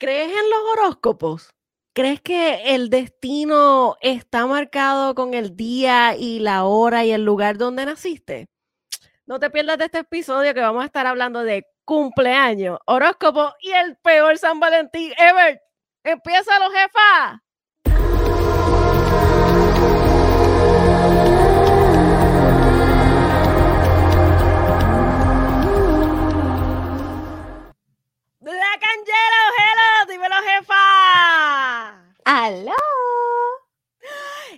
¿Crees 0.00 0.28
en 0.28 0.48
los 0.48 0.60
horóscopos? 0.72 1.54
¿Crees 1.94 2.22
que 2.22 2.74
el 2.74 2.88
destino 2.88 3.96
está 4.00 4.46
marcado 4.46 5.14
con 5.14 5.34
el 5.34 5.56
día 5.56 6.16
y 6.16 6.38
la 6.38 6.64
hora 6.64 7.04
y 7.04 7.12
el 7.12 7.22
lugar 7.22 7.58
donde 7.58 7.84
naciste? 7.84 8.48
No 9.26 9.38
te 9.38 9.50
pierdas 9.50 9.76
de 9.76 9.84
este 9.84 9.98
episodio 9.98 10.54
que 10.54 10.60
vamos 10.60 10.84
a 10.84 10.86
estar 10.86 11.06
hablando 11.06 11.42
de 11.42 11.66
cumpleaños, 11.84 12.78
horóscopo 12.86 13.52
y 13.60 13.72
el 13.72 13.98
peor 13.98 14.38
San 14.38 14.58
Valentín 14.58 15.12
ever. 15.18 15.60
Empieza 16.02 16.58
los 16.60 16.72
jefa. 16.72 17.42
La 28.42 28.72
canjera, 28.80 29.40
hello, 29.58 30.06
dímelo 30.10 30.34
jefa. 30.42 30.82
¡Aló! 32.24 32.72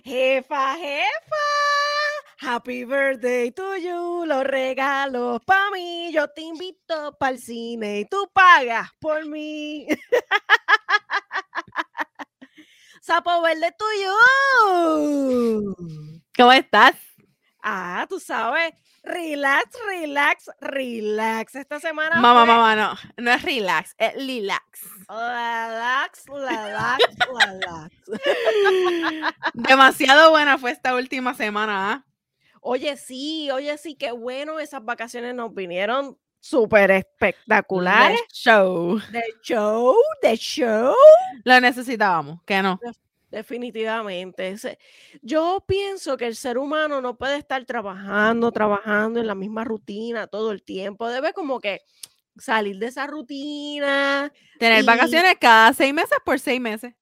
Jefa, 0.05 0.75
jefa. 0.77 1.45
Happy 2.37 2.85
birthday 2.85 3.51
to 3.51 3.75
you, 3.75 4.23
los 4.25 4.45
regalos 4.45 5.41
para 5.45 5.69
mí. 5.71 6.13
Yo 6.13 6.29
te 6.29 6.43
invito 6.43 7.17
para 7.17 7.33
el 7.33 7.39
cine 7.39 7.99
y 7.99 8.05
tú 8.05 8.31
pagas 8.33 8.89
por 9.01 9.25
mí. 9.25 9.85
Sapo 13.01 13.41
verde 13.41 13.75
tuyo. 13.77 14.13
¿Cómo 16.37 16.53
estás? 16.53 16.95
Ah, 17.61 18.05
tú 18.07 18.17
sabes. 18.17 18.73
Relax, 19.03 19.77
relax, 19.85 20.49
relax. 20.61 21.55
Esta 21.55 21.79
semana. 21.81 22.21
Mamá, 22.21 22.45
fue 22.45 22.53
mamá, 22.53 22.75
no. 22.75 22.95
No 23.17 23.31
es 23.31 23.41
relax, 23.41 23.95
es 23.97 24.13
relax. 24.15 24.63
Relax, 25.09 26.25
relax, 26.27 27.03
relax. 27.27 27.95
Demasiado 29.53 30.31
buena 30.31 30.57
fue 30.57 30.71
esta 30.71 30.95
última 30.95 31.33
semana, 31.33 31.91
¿ah? 31.91 32.05
Oye, 32.61 32.95
sí, 32.95 33.51
oye, 33.51 33.77
sí, 33.77 33.95
qué 33.95 34.13
bueno. 34.13 34.59
Esas 34.59 34.85
vacaciones 34.85 35.35
nos 35.35 35.53
vinieron 35.53 36.17
súper 36.39 36.91
espectaculares. 36.91 38.21
De 38.21 38.27
show. 38.31 38.99
De 39.11 39.23
show, 39.43 39.95
de 40.21 40.37
show. 40.37 40.95
Lo 41.43 41.59
necesitábamos, 41.59 42.41
que 42.45 42.61
no. 42.61 42.79
Definitivamente. 43.33 44.55
Yo 45.23 45.63
pienso 45.67 46.17
que 46.17 46.27
el 46.27 46.35
ser 46.35 46.59
humano 46.59 47.01
no 47.01 47.17
puede 47.17 47.37
estar 47.37 47.65
trabajando, 47.65 48.51
trabajando 48.51 49.19
en 49.19 49.25
la 49.25 49.33
misma 49.33 49.63
rutina 49.63 50.27
todo 50.27 50.51
el 50.51 50.61
tiempo. 50.61 51.09
Debe 51.09 51.33
como 51.33 51.59
que 51.59 51.81
salir 52.37 52.77
de 52.77 52.85
esa 52.87 53.07
rutina. 53.07 54.31
Tener 54.59 54.83
Y- 54.83 54.85
vacaciones 54.85 55.35
cada 55.41 55.73
seis 55.73 55.91
meses 55.95 56.19
por 56.23 56.39
seis 56.39 56.61
meses. 56.61 56.93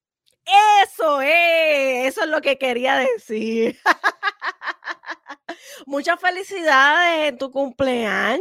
Eso 0.83 1.21
es, 1.21 2.07
eso 2.07 2.23
es 2.23 2.29
lo 2.29 2.39
que 2.41 2.57
quería 2.57 2.95
decir. 2.95 3.77
Muchas 5.85 6.19
felicidades 6.19 7.29
en 7.29 7.37
tu 7.37 7.51
cumpleaños. 7.51 8.39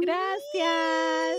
Gracias. 0.00 1.38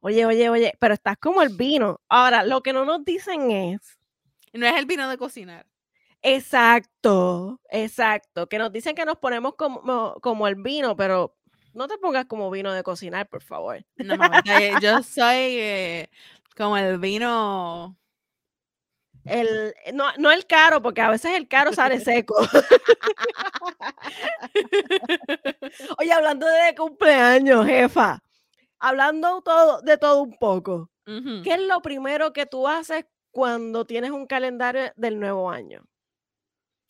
Oye, 0.00 0.24
oye, 0.24 0.48
oye, 0.48 0.72
pero 0.80 0.94
estás 0.94 1.18
como 1.18 1.42
el 1.42 1.50
vino. 1.50 2.00
Ahora, 2.08 2.42
lo 2.42 2.62
que 2.62 2.72
no 2.72 2.86
nos 2.86 3.04
dicen 3.04 3.50
es, 3.50 3.98
No 4.52 4.66
es 4.66 4.74
el 4.76 4.86
vino 4.86 5.08
de 5.08 5.18
cocinar. 5.18 5.66
exacto, 6.22 7.60
exacto, 7.70 8.48
que 8.48 8.58
nos 8.58 8.72
dicen 8.72 8.94
que 8.94 9.04
nos 9.04 9.18
ponemos 9.18 9.54
como, 9.54 10.14
como 10.20 10.48
el 10.48 10.56
vino, 10.56 10.96
pero 10.96 11.36
no 11.72 11.86
te 11.88 11.98
pongas 11.98 12.26
como 12.26 12.50
vino 12.50 12.72
de 12.72 12.82
cocinar, 12.82 13.28
por 13.28 13.42
favor. 13.42 13.84
No, 13.96 14.14
eh, 14.46 14.74
yo 14.82 15.02
soy 15.02 15.36
eh, 15.36 16.10
como 16.56 16.76
el 16.76 16.98
vino. 16.98 17.96
El, 19.24 19.74
no, 19.92 20.06
no 20.18 20.30
el 20.30 20.46
caro, 20.46 20.80
porque 20.82 21.02
a 21.02 21.10
veces 21.10 21.32
el 21.36 21.46
caro 21.46 21.72
sale 21.72 22.00
seco. 22.04 22.34
Oye, 25.98 26.12
hablando 26.12 26.46
de 26.46 26.74
cumpleaños, 26.74 27.66
jefa, 27.66 28.20
hablando 28.78 29.42
todo, 29.42 29.82
de 29.82 29.98
todo 29.98 30.22
un 30.22 30.36
poco. 30.38 30.90
¿qué 31.42 31.54
es 31.54 31.60
lo 31.62 31.82
primero 31.82 32.32
que 32.32 32.46
tú 32.46 32.68
haces 32.68 33.04
cuando 33.30 33.84
tienes 33.84 34.10
un 34.10 34.26
calendario 34.26 34.92
del 34.96 35.18
nuevo 35.20 35.50
año? 35.50 35.84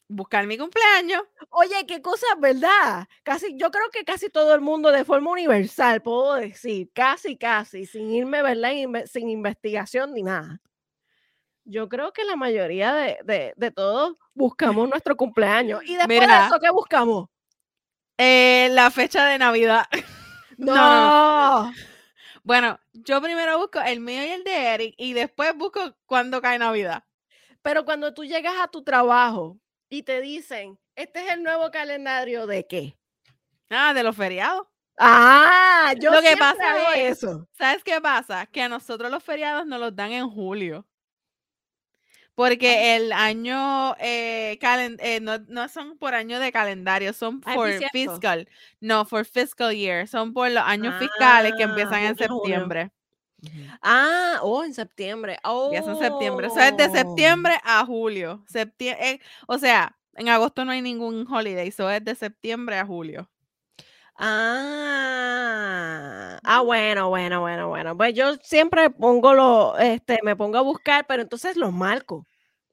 Buscar 0.08 0.44
mi 0.46 0.58
cumpleaños. 0.58 1.22
Oye, 1.50 1.86
qué 1.86 2.02
cosas, 2.02 2.30
¿verdad? 2.40 3.06
Casi, 3.22 3.56
yo 3.56 3.70
creo 3.70 3.88
que 3.92 4.04
casi 4.04 4.28
todo 4.28 4.54
el 4.54 4.60
mundo 4.60 4.90
de 4.90 5.04
forma 5.04 5.30
universal, 5.30 6.02
puedo 6.02 6.34
decir, 6.34 6.90
casi, 6.92 7.36
casi, 7.36 7.86
sin 7.86 8.10
irme, 8.12 8.42
¿verdad? 8.42 8.72
Inve- 8.72 9.06
sin 9.06 9.28
investigación 9.28 10.12
ni 10.12 10.22
nada. 10.24 10.60
Yo 11.64 11.88
creo 11.88 12.12
que 12.12 12.24
la 12.24 12.34
mayoría 12.34 12.92
de, 12.92 13.18
de, 13.22 13.52
de 13.56 13.70
todos 13.70 14.16
buscamos 14.34 14.88
nuestro 14.90 15.16
cumpleaños. 15.16 15.82
Y 15.84 15.94
después 15.94 16.08
de 16.18 16.24
eso, 16.46 16.58
¿qué 16.60 16.70
buscamos? 16.70 17.28
Eh, 18.18 18.68
la 18.72 18.90
fecha 18.90 19.26
de 19.26 19.38
Navidad. 19.38 19.84
No, 20.58 20.74
no, 20.74 21.72
Bueno, 22.50 22.80
yo 22.92 23.22
primero 23.22 23.58
busco 23.58 23.80
el 23.80 24.00
mío 24.00 24.24
y 24.24 24.30
el 24.30 24.42
de 24.42 24.74
Eric 24.74 24.94
y 24.98 25.12
después 25.12 25.54
busco 25.54 25.96
cuándo 26.04 26.42
cae 26.42 26.58
Navidad. 26.58 27.04
Pero 27.62 27.84
cuando 27.84 28.12
tú 28.12 28.24
llegas 28.24 28.54
a 28.60 28.66
tu 28.66 28.82
trabajo 28.82 29.60
y 29.88 30.02
te 30.02 30.20
dicen, 30.20 30.76
este 30.96 31.24
es 31.24 31.32
el 31.32 31.44
nuevo 31.44 31.70
calendario 31.70 32.48
de 32.48 32.66
qué? 32.66 32.98
Ah, 33.68 33.94
de 33.94 34.02
los 34.02 34.16
feriados. 34.16 34.66
Ah, 34.98 35.94
yo 36.00 36.10
Lo 36.10 36.20
que 36.22 36.36
pasa 36.36 36.92
es- 36.96 37.22
eso. 37.22 37.46
¿Sabes 37.56 37.84
qué 37.84 38.00
pasa? 38.00 38.46
Que 38.46 38.62
a 38.62 38.68
nosotros 38.68 39.12
los 39.12 39.22
feriados 39.22 39.64
nos 39.64 39.78
los 39.78 39.94
dan 39.94 40.10
en 40.10 40.28
julio. 40.28 40.84
Porque 42.40 42.96
el 42.96 43.12
año, 43.12 43.94
eh, 44.00 44.56
calen- 44.62 44.96
eh, 45.00 45.20
no, 45.20 45.36
no 45.48 45.68
son 45.68 45.98
por 45.98 46.14
año 46.14 46.40
de 46.40 46.50
calendario, 46.52 47.12
son 47.12 47.42
Ay, 47.44 47.54
por 47.54 47.68
fiscal. 47.92 48.48
No, 48.80 49.04
for 49.04 49.26
fiscal 49.26 49.76
year. 49.76 50.08
Son 50.08 50.32
por 50.32 50.50
los 50.50 50.62
años 50.64 50.94
fiscales 50.98 51.52
que 51.54 51.64
Ah, 51.64 51.68
empiezan 51.68 52.02
en 52.04 52.16
julio. 52.16 52.40
septiembre. 52.40 52.90
Ah, 53.82 54.38
oh, 54.40 54.64
en 54.64 54.72
septiembre. 54.72 55.36
Oh. 55.44 55.66
Empieza 55.66 55.90
en 55.92 55.98
septiembre. 55.98 56.46
O 56.46 56.54
sea, 56.54 56.68
es 56.68 56.76
de 56.78 56.88
septiembre 56.88 57.60
a 57.62 57.84
julio. 57.84 58.42
Septie- 58.50 58.96
eh, 58.98 59.20
o 59.46 59.58
sea, 59.58 59.94
en 60.14 60.30
agosto 60.30 60.64
no 60.64 60.72
hay 60.72 60.80
ningún 60.80 61.26
holiday, 61.30 61.68
eso 61.68 61.90
es 61.90 62.02
de 62.02 62.14
septiembre 62.14 62.78
a 62.78 62.86
julio. 62.86 63.28
Ah, 64.22 66.38
ah, 66.44 66.60
bueno, 66.60 67.08
bueno, 67.08 67.40
bueno, 67.40 67.68
bueno. 67.68 67.96
Pues 67.96 68.14
yo 68.14 68.34
siempre 68.42 68.90
pongo 68.90 69.32
lo, 69.34 69.78
este, 69.78 70.18
me 70.22 70.36
pongo 70.36 70.58
a 70.58 70.62
buscar, 70.62 71.06
pero 71.06 71.22
entonces 71.22 71.56
los 71.56 71.72
marco. 71.72 72.26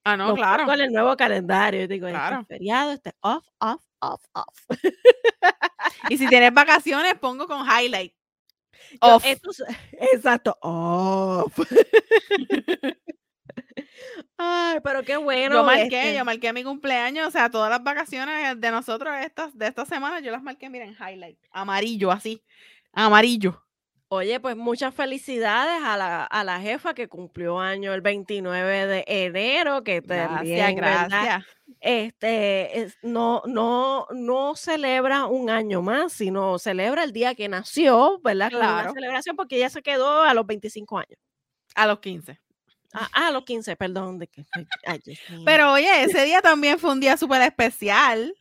Ah, 0.10 0.16
no, 0.16 0.34
claro. 0.36 0.72
en 0.72 0.80
el 0.80 0.94
nuevo 0.94 1.18
calendario. 1.18 1.82
Yo 1.82 1.88
digo, 1.88 2.08
este 2.08 2.18
Claro. 2.18 2.40
es 2.40 2.48
feriado, 2.48 2.92
este 2.94 3.12
off, 3.20 3.46
off, 3.60 3.84
off, 4.00 4.24
off. 4.34 4.60
Y 6.10 6.18
si 6.18 6.28
tienes 6.28 6.54
vacaciones, 6.54 7.16
pongo 7.16 7.46
con 7.46 7.66
highlight. 7.68 8.14
Off. 9.02 9.26
exacto, 9.92 10.58
off. 10.62 11.60
Ay, 14.38 14.80
pero 14.82 15.04
qué 15.04 15.18
bueno. 15.18 15.56
yo 15.56 15.64
marqué, 15.66 16.04
este, 16.04 16.16
yo 16.18 16.24
marqué 16.24 16.54
mi 16.54 16.64
cumpleaños, 16.64 17.28
o 17.28 17.32
sea, 17.32 17.50
todas 17.50 17.70
las 17.70 17.84
vacaciones 17.84 18.62
de 18.62 18.72
nosotros 18.72 19.14
estas, 19.20 19.58
de 19.58 19.68
esta 19.68 19.86
semana, 19.86 20.22
yo 20.22 20.32
las 20.32 20.42
marqué, 20.44 20.70
miren, 20.70 20.96
highlight, 20.96 21.40
amarillo, 21.52 22.12
así, 22.12 22.42
amarillo. 22.94 23.67
Oye, 24.10 24.40
pues 24.40 24.56
muchas 24.56 24.96
felicidades 24.96 25.84
a 25.84 25.98
la, 25.98 26.24
a 26.24 26.44
la 26.46 26.62
jefa 26.62 26.94
que 26.94 27.10
cumplió 27.10 27.60
año 27.60 27.94
el 27.94 28.00
29 28.00 28.88
de 28.88 29.04
enero, 29.06 29.84
que 29.84 30.00
Gracias, 30.00 30.76
gracias. 30.76 31.46
este, 31.82 32.80
es- 32.80 32.98
no, 33.02 33.42
no, 33.46 34.08
no 34.12 34.56
celebra 34.56 35.26
un 35.26 35.50
año 35.50 35.82
más, 35.82 36.14
sino 36.14 36.58
celebra 36.58 37.04
el 37.04 37.12
día 37.12 37.36
que 37.36 37.50
nació, 37.50 38.22
¿verdad? 38.24 38.48
Una 38.54 38.60
Claro. 38.60 38.94
celebración 38.94 39.36
porque 39.36 39.58
ella 39.58 39.70
se 39.70 39.82
quedó 39.82 40.22
a 40.24 40.34
los 40.34 40.48
25 40.48 40.98
años. 41.00 41.20
A 41.76 41.86
los 41.86 42.00
15. 42.00 42.40
Ah, 42.94 43.10
ah, 43.12 43.28
a 43.28 43.32
los 43.32 43.44
15, 43.44 43.76
perdón. 43.76 44.20
De 44.20 44.28
que, 44.28 44.46
ay. 44.86 45.02
Pero 45.46 45.74
oye, 45.74 46.04
ese 46.04 46.24
día 46.24 46.42
también 46.42 46.80
fue 46.80 46.94
un 46.94 47.02
día 47.02 47.18
súper 47.18 47.42
especial. 47.42 48.34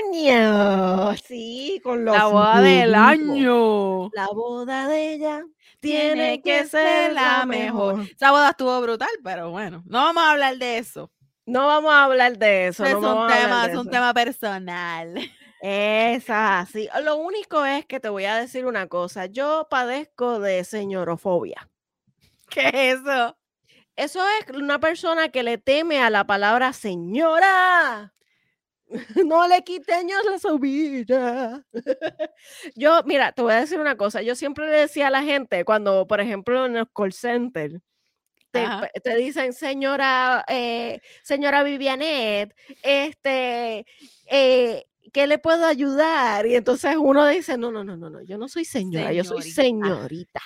Sí, 1.26 1.80
con 1.84 2.06
los 2.06 2.16
La 2.16 2.26
boda 2.26 2.62
del 2.62 2.96
año. 2.96 4.10
La 4.14 4.28
boda 4.28 4.88
de 4.88 5.14
ella 5.14 5.44
tiene 5.80 6.42
que 6.42 6.66
ser 6.66 7.14
la 7.14 7.46
mejor. 7.46 8.02
Esa 8.02 8.32
boda 8.32 8.50
estuvo 8.52 8.82
brutal, 8.82 9.10
pero 9.24 9.52
bueno, 9.52 9.84
no 9.86 10.00
vamos 10.00 10.24
a 10.24 10.32
hablar 10.32 10.58
de 10.58 10.78
eso. 10.78 11.12
No 11.46 11.68
vamos 11.68 11.92
a 11.92 12.06
hablar 12.06 12.38
de 12.38 12.68
eso. 12.68 12.86
es 12.86 12.94
no 12.94 13.24
un 13.24 13.28
tema, 13.28 13.66
es 13.66 13.76
un 13.76 13.90
tema 13.90 14.14
personal. 14.14 15.16
Es 15.66 16.30
así. 16.30 16.90
Lo 17.06 17.16
único 17.16 17.64
es 17.64 17.86
que 17.86 18.02
te 18.02 18.10
voy 18.10 18.26
a 18.26 18.36
decir 18.36 18.66
una 18.66 18.88
cosa. 18.88 19.28
Yo 19.28 19.68
padezco 19.70 20.42
de 20.42 20.66
señorofobia. 20.66 21.70
¿Qué 22.50 22.68
es 22.68 23.00
eso? 23.00 23.38
Eso 23.96 24.22
es 24.40 24.56
una 24.56 24.80
persona 24.80 25.30
que 25.30 25.44
le 25.44 25.58
teme 25.58 26.02
a 26.02 26.10
la 26.10 26.26
palabra 26.26 26.74
señora. 26.74 28.14
No 29.26 29.48
le 29.48 29.64
quiteños 29.64 30.24
la 30.24 30.38
sombrilla. 30.38 31.66
Yo, 32.76 33.02
mira, 33.06 33.32
te 33.32 33.42
voy 33.42 33.54
a 33.54 33.62
decir 33.62 33.80
una 33.80 33.98
cosa. 33.98 34.22
Yo 34.22 34.36
siempre 34.36 34.70
le 34.70 34.78
decía 34.78 35.08
a 35.08 35.10
la 35.10 35.24
gente, 35.24 35.66
cuando, 35.66 36.06
por 36.06 36.22
ejemplo, 36.22 36.66
en 36.66 36.76
el 36.76 36.86
call 36.94 37.12
center, 37.12 37.82
te, 38.52 38.68
te 39.04 39.16
dicen, 39.16 39.54
señora, 39.54 40.46
eh, 40.48 41.02
señora 41.24 41.64
Vivianet, 41.64 42.56
este, 42.84 43.86
eh, 44.28 44.86
¿qué 45.12 45.28
le 45.28 45.40
puedo 45.40 45.66
ayudar? 45.66 46.46
Y 46.46 46.56
entonces 46.56 46.96
uno 47.00 47.26
dice, 47.28 47.58
no, 47.58 47.72
no, 47.72 47.84
no, 47.84 47.98
no, 47.98 48.12
no, 48.12 48.22
yo 48.22 48.38
no 48.38 48.48
soy 48.48 48.66
señora, 48.66 49.12
yo 49.12 49.24
soy 49.24 49.42
Señorita. 49.42 50.42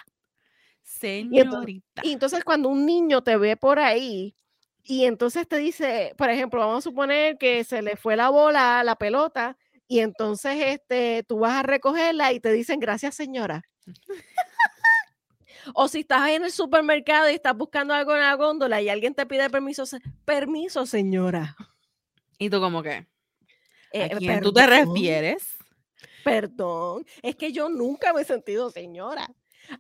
Señorita. 0.98 1.36
Y 1.36 1.40
entonces, 1.40 1.66
Señorita. 1.68 2.02
y 2.04 2.12
entonces 2.14 2.44
cuando 2.44 2.70
un 2.70 2.86
niño 2.86 3.22
te 3.24 3.38
ve 3.38 3.56
por 3.58 3.80
ahí 3.80 4.36
y 4.84 5.06
entonces 5.06 5.48
te 5.48 5.58
dice, 5.58 6.14
por 6.18 6.30
ejemplo, 6.30 6.60
vamos 6.62 6.80
a 6.80 6.90
suponer 6.90 7.38
que 7.38 7.64
se 7.64 7.82
le 7.82 7.96
fue 7.98 8.16
la 8.16 8.30
bola, 8.30 8.84
la 8.84 8.96
pelota, 8.96 9.58
y 9.88 10.00
entonces 10.00 10.56
este, 10.60 11.24
tú 11.28 11.40
vas 11.40 11.54
a 11.54 11.64
recogerla 11.64 12.32
y 12.34 12.40
te 12.40 12.52
dicen, 12.52 12.80
gracias 12.80 13.16
señora. 13.16 13.64
o 15.74 15.88
si 15.88 16.00
estás 16.02 16.30
en 16.30 16.44
el 16.44 16.52
supermercado 16.52 17.30
y 17.30 17.34
estás 17.36 17.56
buscando 17.56 17.94
algo 17.94 18.14
en 18.16 18.22
la 18.22 18.34
góndola 18.36 18.82
y 18.82 18.90
alguien 18.90 19.14
te 19.14 19.26
pide 19.26 19.50
permiso, 19.50 19.86
se- 19.86 20.00
permiso 20.26 20.86
señora. 20.86 21.56
¿Y 22.38 22.50
tú 22.50 22.60
como 22.62 22.82
que? 22.84 22.92
¿A 22.92 23.06
Eh, 23.92 24.10
quién 24.18 24.42
tú 24.42 24.54
te 24.54 24.66
refieres? 24.68 25.58
Perdón, 26.24 27.06
es 27.22 27.36
que 27.36 27.52
yo 27.52 27.70
nunca 27.70 28.14
me 28.14 28.22
he 28.22 28.26
sentido 28.26 28.70
señora. 28.70 29.30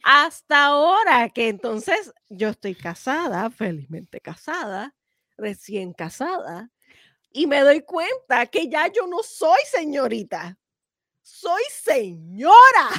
Hasta 0.03 0.65
ahora 0.65 1.29
que 1.29 1.49
entonces 1.49 2.13
yo 2.29 2.49
estoy 2.49 2.75
casada, 2.75 3.49
felizmente 3.49 4.19
casada, 4.19 4.95
recién 5.37 5.93
casada, 5.93 6.71
y 7.31 7.47
me 7.47 7.61
doy 7.61 7.81
cuenta 7.81 8.45
que 8.47 8.67
ya 8.67 8.87
yo 8.87 9.07
no 9.07 9.23
soy 9.23 9.59
señorita, 9.69 10.57
soy 11.21 11.63
señora. 11.71 12.89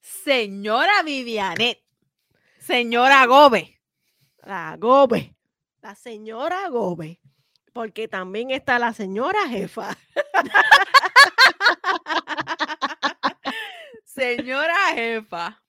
Señora 0.00 1.02
Vivianet. 1.04 1.80
Señora 2.58 3.24
Gobe. 3.26 3.80
La 4.44 4.76
Gobe, 4.76 5.36
la 5.80 5.94
señora 5.94 6.68
Gobe, 6.68 7.20
porque 7.72 8.08
también 8.08 8.50
está 8.50 8.80
la 8.80 8.92
señora 8.92 9.48
jefa. 9.48 9.96
Señora 14.14 14.74
jefa. 14.94 15.62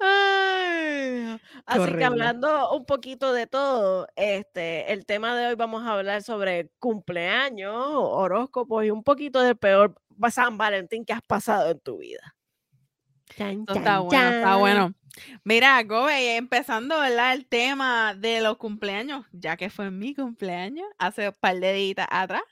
Ay, 0.00 1.38
así 1.66 1.92
que 1.92 2.04
hablando 2.04 2.72
un 2.72 2.84
poquito 2.84 3.32
de 3.32 3.46
todo, 3.46 4.08
este, 4.16 4.92
el 4.92 5.06
tema 5.06 5.36
de 5.36 5.46
hoy 5.46 5.54
vamos 5.54 5.84
a 5.84 5.92
hablar 5.92 6.22
sobre 6.24 6.68
cumpleaños, 6.80 7.74
horóscopos 7.76 8.84
y 8.84 8.90
un 8.90 9.04
poquito 9.04 9.40
del 9.40 9.56
peor 9.56 9.94
San 10.30 10.58
Valentín 10.58 11.04
que 11.04 11.12
has 11.12 11.22
pasado 11.22 11.70
en 11.70 11.78
tu 11.78 11.98
vida. 11.98 12.34
Chan, 13.36 13.60
Esto 13.60 13.74
está 13.74 13.84
chan, 13.84 14.04
bueno, 14.04 14.36
está 14.36 14.42
chan. 14.42 14.60
bueno. 14.60 14.94
Mira, 15.44 15.82
Gobe, 15.84 16.36
empezando, 16.36 16.98
¿verdad? 16.98 17.34
El 17.34 17.46
tema 17.46 18.14
de 18.14 18.40
los 18.40 18.56
cumpleaños, 18.58 19.24
ya 19.32 19.56
que 19.56 19.70
fue 19.70 19.90
mi 19.92 20.14
cumpleaños 20.14 20.86
hace 20.98 21.28
un 21.28 21.34
par 21.40 21.56
de 21.56 21.72
días 21.72 22.06
atrás. 22.10 22.42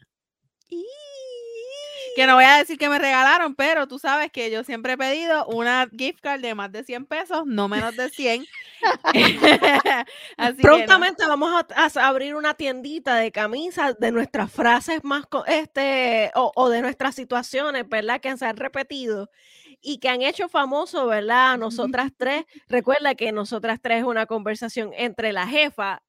Que 2.16 2.26
no 2.26 2.34
voy 2.34 2.44
a 2.44 2.58
decir 2.58 2.78
que 2.78 2.88
me 2.88 2.99
regalaron, 2.99 3.55
pero 3.55 3.88
tú 3.88 3.99
sabes 3.99 4.31
que 4.31 4.50
yo 4.50 4.62
siempre 4.62 4.93
he 4.93 4.96
pedido 4.96 5.46
una 5.46 5.88
gift 5.96 6.20
card 6.20 6.40
de 6.40 6.55
más 6.55 6.70
de 6.70 6.84
100 6.84 7.06
pesos, 7.06 7.44
no 7.46 7.69
menos 7.69 7.96
de 7.96 8.08
100. 8.08 8.46
Así 10.37 10.56
no. 10.56 10.62
Prontamente 10.62 11.26
vamos 11.26 11.52
a, 11.75 11.88
a 12.00 12.06
abrir 12.08 12.34
una 12.34 12.55
tiendita 12.55 13.16
de 13.16 13.32
camisas 13.32 13.99
de 13.99 14.12
nuestras 14.12 14.52
frases 14.52 15.02
más, 15.02 15.25
este, 15.46 16.31
o, 16.34 16.52
o 16.55 16.69
de 16.69 16.82
nuestras 16.82 17.14
situaciones, 17.14 17.88
¿verdad? 17.88 18.20
Que 18.20 18.37
se 18.37 18.46
han 18.46 18.56
repetido 18.56 19.31
y 19.81 19.99
que 19.99 20.08
han 20.08 20.22
hecho 20.22 20.49
famoso, 20.49 21.06
¿verdad? 21.06 21.52
A 21.52 21.56
nosotras 21.56 22.10
tres. 22.17 22.44
Recuerda 22.69 23.14
que 23.14 23.32
nosotras 23.32 23.81
tres 23.82 23.99
es 23.99 24.05
una 24.05 24.26
conversación 24.26 24.93
entre 24.94 25.32
la 25.32 25.46
jefa, 25.46 26.02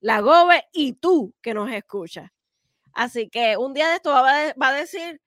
la 0.00 0.20
gobe 0.20 0.64
y 0.72 0.94
tú 0.94 1.34
que 1.42 1.52
nos 1.54 1.70
escuchas. 1.70 2.30
Así 2.94 3.28
que 3.28 3.56
un 3.56 3.74
día 3.74 3.88
de 3.88 3.96
esto 3.96 4.10
va 4.10 4.48
a, 4.48 4.54
va 4.54 4.68
a 4.68 4.72
decir 4.72 5.20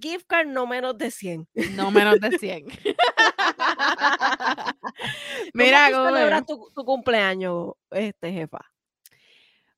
gift 0.00 0.26
card 0.26 0.48
no 0.48 0.66
menos 0.66 0.96
de 0.98 1.10
100. 1.10 1.48
No 1.72 1.90
menos 1.90 2.20
de 2.20 2.38
100. 2.38 2.66
Mira, 5.54 5.90
¿Cómo 5.90 6.06
celebras 6.06 6.46
tu, 6.46 6.70
tu 6.74 6.84
cumpleaños, 6.84 7.72
este, 7.90 8.32
jefa? 8.32 8.60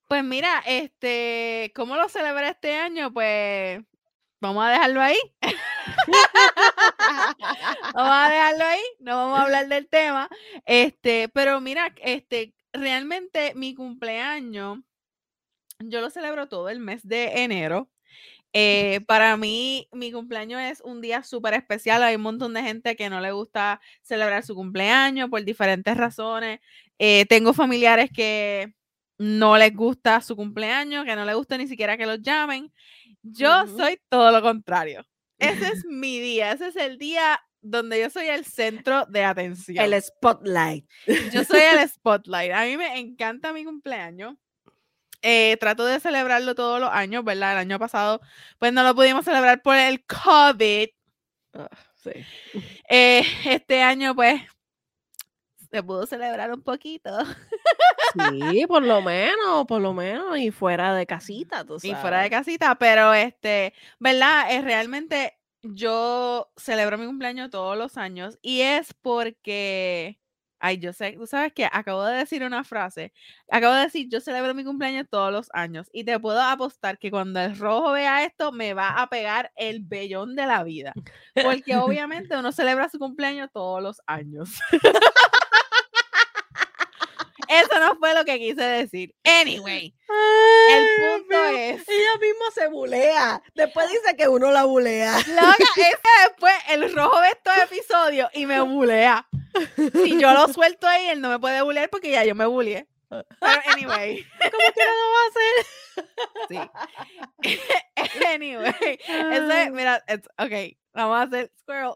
Pues 0.09 0.23
mira, 0.23 0.63
este, 0.67 1.73
¿cómo 1.75 1.97
lo 1.97 2.09
celebré 2.09 2.51
este 2.51 2.77
año? 2.77 3.13
Pues 3.13 3.81
vamos 4.41 4.65
a 4.65 4.71
dejarlo 4.71 5.03
ahí. 5.03 5.19
Vamos 7.95 8.13
a 8.13 8.31
dejarlo 8.31 8.65
ahí, 8.65 8.83
no 8.99 9.17
vamos 9.17 9.39
a 9.39 9.43
hablar 9.43 9.69
del 9.69 9.89
tema. 9.89 10.29
Este, 10.65 11.29
pero 11.29 11.61
mira, 11.61 11.95
este, 12.03 12.55
realmente 12.73 13.53
mi 13.55 13.75
cumpleaños, 13.75 14.79
yo 15.79 16.01
lo 16.01 16.11
celebro 16.11 16.49
todo 16.49 16.69
el 16.69 16.81
mes 16.81 17.07
de 17.07 17.43
enero. 17.43 17.89
Eh, 18.53 19.01
para 19.07 19.37
mí, 19.37 19.89
mi 19.93 20.13
cumpleaños 20.13 20.61
es 20.63 20.81
un 20.81 21.01
día 21.01 21.23
súper 21.23 21.55
especial. 21.55 22.03
Hay 22.03 22.17
un 22.17 22.23
montón 22.23 22.55
de 22.55 22.63
gente 22.63 22.97
que 22.97 23.11
no 23.11 23.21
le 23.21 23.33
gusta 23.33 23.81
celebrar 24.03 24.45
su 24.45 24.55
cumpleaños 24.55 25.29
por 25.29 25.45
diferentes 25.45 25.97
razones. 25.97 26.61
Eh, 26.99 27.27
tengo 27.27 27.53
familiares 27.53 28.11
que 28.15 28.75
no 29.19 29.57
les 29.57 29.75
gusta 29.75 30.21
su 30.21 30.37
cumpleaños, 30.37 31.05
que 31.05 31.17
no 31.17 31.25
les 31.25 31.35
gusta 31.35 31.59
ni 31.59 31.67
siquiera 31.67 31.97
que 31.97 32.07
los 32.07 32.23
llamen. 32.23 32.73
Yo 33.23 33.67
soy 33.67 33.99
todo 34.09 34.31
lo 34.31 34.43
contrario. 34.43 35.05
Ese 35.39 35.69
es 35.69 35.85
mi 35.89 36.21
día, 36.21 36.53
ese 36.53 36.69
es 36.69 36.77
el 36.77 36.99
día 36.99 37.41
donde 37.61 38.01
yo 38.01 38.11
soy 38.11 38.29
el 38.29 38.45
centro 38.45 39.07
de 39.07 39.25
atención. 39.25 39.85
El 39.85 40.01
spotlight. 40.01 40.89
Yo 41.33 41.45
soy 41.45 41.61
el 41.61 41.89
spotlight. 41.89 42.53
A 42.53 42.65
mí 42.65 42.77
me 42.77 42.99
encanta 42.99 43.53
mi 43.53 43.65
cumpleaños. 43.65 44.37
Eh, 45.23 45.57
trato 45.59 45.85
de 45.85 46.01
celebrarlo 46.01 46.55
todos 46.55 46.81
los 46.81 46.91
años, 46.91 47.25
¿verdad? 47.25 47.53
El 47.53 47.59
año 47.59 47.79
pasado, 47.79 48.21
pues 48.59 48.73
no 48.73 48.83
lo 48.83 48.95
pudimos 48.95 49.25
celebrar 49.25 49.63
por 49.63 49.77
el 49.77 50.05
COVID. 50.07 50.89
Ah, 51.55 51.69
sí. 51.97 52.11
Eh, 52.89 53.25
este 53.45 53.83
año, 53.83 54.15
pues, 54.15 54.41
se 55.71 55.83
pudo 55.83 56.07
celebrar 56.07 56.53
un 56.53 56.63
poquito. 56.63 57.11
Sí, 58.15 58.65
por 58.67 58.83
lo 58.83 59.03
menos, 59.03 59.67
por 59.67 59.81
lo 59.81 59.93
menos, 59.93 60.39
y 60.39 60.51
fuera 60.51 60.95
de 60.95 61.07
casita, 61.07 61.65
tú 61.65 61.77
y 61.83 61.95
fuera 61.95 62.19
de 62.23 62.29
sabes. 62.29 62.31
casita, 62.31 62.75
pero 62.77 63.13
este, 63.13 63.75
¿verdad? 63.99 64.53
Es 64.53 64.65
realmente 64.65 65.39
yo 65.63 66.51
celebro 66.57 66.99
mi 66.99 67.07
cumpleaños 67.07 67.51
todos 67.51 67.77
los 67.77 67.97
años 67.99 68.39
y 68.41 68.61
es 68.63 68.95
porque, 68.95 70.19
ay, 70.61 70.79
yo 70.79 70.93
sé, 70.93 71.13
tú 71.13 71.27
sabes 71.27 71.53
que 71.53 71.67
acabo 71.71 72.05
de 72.05 72.17
decir 72.17 72.43
una 72.43 72.65
frase, 72.65 73.13
acabo 73.51 73.75
de 73.75 73.83
decir, 73.83 74.09
yo 74.11 74.21
celebro 74.21 74.55
mi 74.55 74.65
cumpleaños 74.65 75.07
todos 75.11 75.33
los 75.33 75.49
años 75.53 75.89
y 75.93 76.05
te 76.05 76.19
puedo 76.19 76.41
apostar 76.41 76.99
que 76.99 77.11
cuando 77.11 77.41
el 77.41 77.59
rojo 77.59 77.93
vea 77.93 78.25
esto 78.25 78.53
me 78.53 78.75
va 78.75 78.91
a 79.01 79.09
pegar 79.09 79.53
el 79.57 79.81
vellón 79.81 80.37
de 80.37 80.47
la 80.47 80.65
vida, 80.65 80.93
porque 81.43 81.77
obviamente 81.77 82.37
uno 82.37 82.53
celebra 82.53 82.89
su 82.89 82.99
cumpleaños 82.99 83.51
todos 83.53 83.83
los 83.83 84.01
años. 84.07 84.59
Eso 87.49 87.79
no 87.81 87.97
fue 87.97 88.15
lo 88.15 88.25
que 88.25 88.39
quise 88.39 88.63
decir. 88.63 89.15
Anyway, 89.25 89.95
el 90.71 90.87
punto 90.99 91.45
es... 91.57 91.89
Ella 91.89 92.11
misma 92.21 92.51
se 92.55 92.69
bulea. 92.69 93.43
Después 93.55 93.89
dice 93.91 94.17
que 94.17 94.29
uno 94.29 94.51
la 94.51 94.65
bulea. 94.65 95.17
Loca, 95.29 95.57
es 95.59 95.71
que 95.75 96.29
después 96.29 96.55
el 96.69 96.95
rojo 96.95 97.21
ve 97.21 97.29
estos 97.29 97.57
episodios 97.65 98.29
y 98.35 98.47
me 98.47 98.61
bulea. 98.61 99.27
Si 99.93 100.19
yo 100.21 100.33
lo 100.33 100.49
suelto 100.49 100.87
ahí, 100.87 101.09
él 101.09 101.21
no 101.21 101.29
me 101.31 101.39
puede 101.39 101.63
bulear 101.63 101.89
porque 101.91 102.11
ya 102.11 102.25
yo 102.25 102.35
me 102.35 102.47
buleé. 102.47 102.87
Pero 103.09 103.25
anyway, 103.73 104.27
¿Cómo 104.39 104.65
que 104.75 104.85
no 104.85 104.95
lo 104.95 105.13
va 105.13 105.21
a 105.23 105.29
hacer? 105.31 106.71
sí. 107.45 108.21
anyway, 108.35 108.99
eso 109.07 109.51
es, 109.53 109.71
mira, 109.71 110.03
it's- 110.09 110.29
ok, 110.39 110.77
vamos 110.93 111.17
a 111.19 111.23
hacer 111.23 111.51
squirrel. 111.61 111.95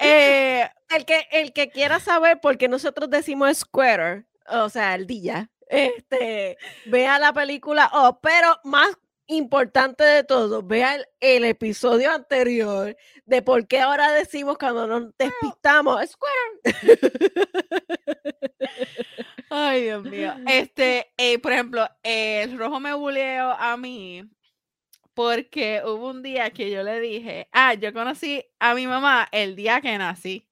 Eh, 0.00 0.68
El 0.90 1.04
que, 1.04 1.26
el 1.32 1.52
que 1.52 1.68
quiera 1.68 2.00
saber 2.00 2.40
por 2.40 2.56
qué 2.56 2.66
nosotros 2.66 3.10
decimos 3.10 3.58
squatter, 3.58 4.24
o 4.46 4.70
sea, 4.70 4.94
el 4.94 5.06
día, 5.06 5.50
este, 5.68 6.56
vea 6.86 7.18
la 7.18 7.34
película, 7.34 7.90
oh, 7.92 8.18
pero 8.22 8.58
más 8.64 8.96
importante 9.26 10.02
de 10.02 10.24
todo, 10.24 10.62
vea 10.62 10.94
el, 10.94 11.04
el 11.20 11.44
episodio 11.44 12.10
anterior 12.10 12.96
de 13.26 13.42
por 13.42 13.66
qué 13.68 13.80
ahora 13.80 14.10
decimos 14.12 14.56
cuando 14.56 14.86
nos 14.86 15.14
despistamos, 15.18 16.00
squatter. 16.08 17.12
Ay, 19.50 19.82
Dios 19.84 20.04
mío. 20.04 20.34
Este, 20.46 21.12
eh, 21.16 21.38
por 21.38 21.52
ejemplo, 21.52 21.88
el 22.02 22.58
rojo 22.58 22.80
me 22.80 22.94
buleó 22.94 23.50
a 23.50 23.76
mí 23.76 24.24
porque 25.18 25.82
hubo 25.84 26.10
un 26.10 26.22
día 26.22 26.50
que 26.50 26.70
yo 26.70 26.84
le 26.84 27.00
dije, 27.00 27.48
ah, 27.50 27.74
yo 27.74 27.92
conocí 27.92 28.44
a 28.60 28.72
mi 28.76 28.86
mamá 28.86 29.26
el 29.32 29.56
día 29.56 29.80
que 29.80 29.98
nací. 29.98 30.46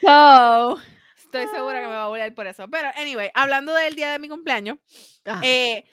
So, 0.00 0.78
Estoy 1.16 1.46
segura 1.54 1.80
que 1.80 1.86
me 1.86 1.92
va 1.92 2.04
a 2.04 2.08
volver 2.08 2.34
por 2.34 2.46
eso. 2.46 2.66
Pero, 2.68 2.88
anyway, 2.96 3.30
hablando 3.34 3.74
del 3.74 3.94
día 3.94 4.10
de 4.12 4.18
mi 4.18 4.28
cumpleaños, 4.28 4.78
eh, 5.42 5.84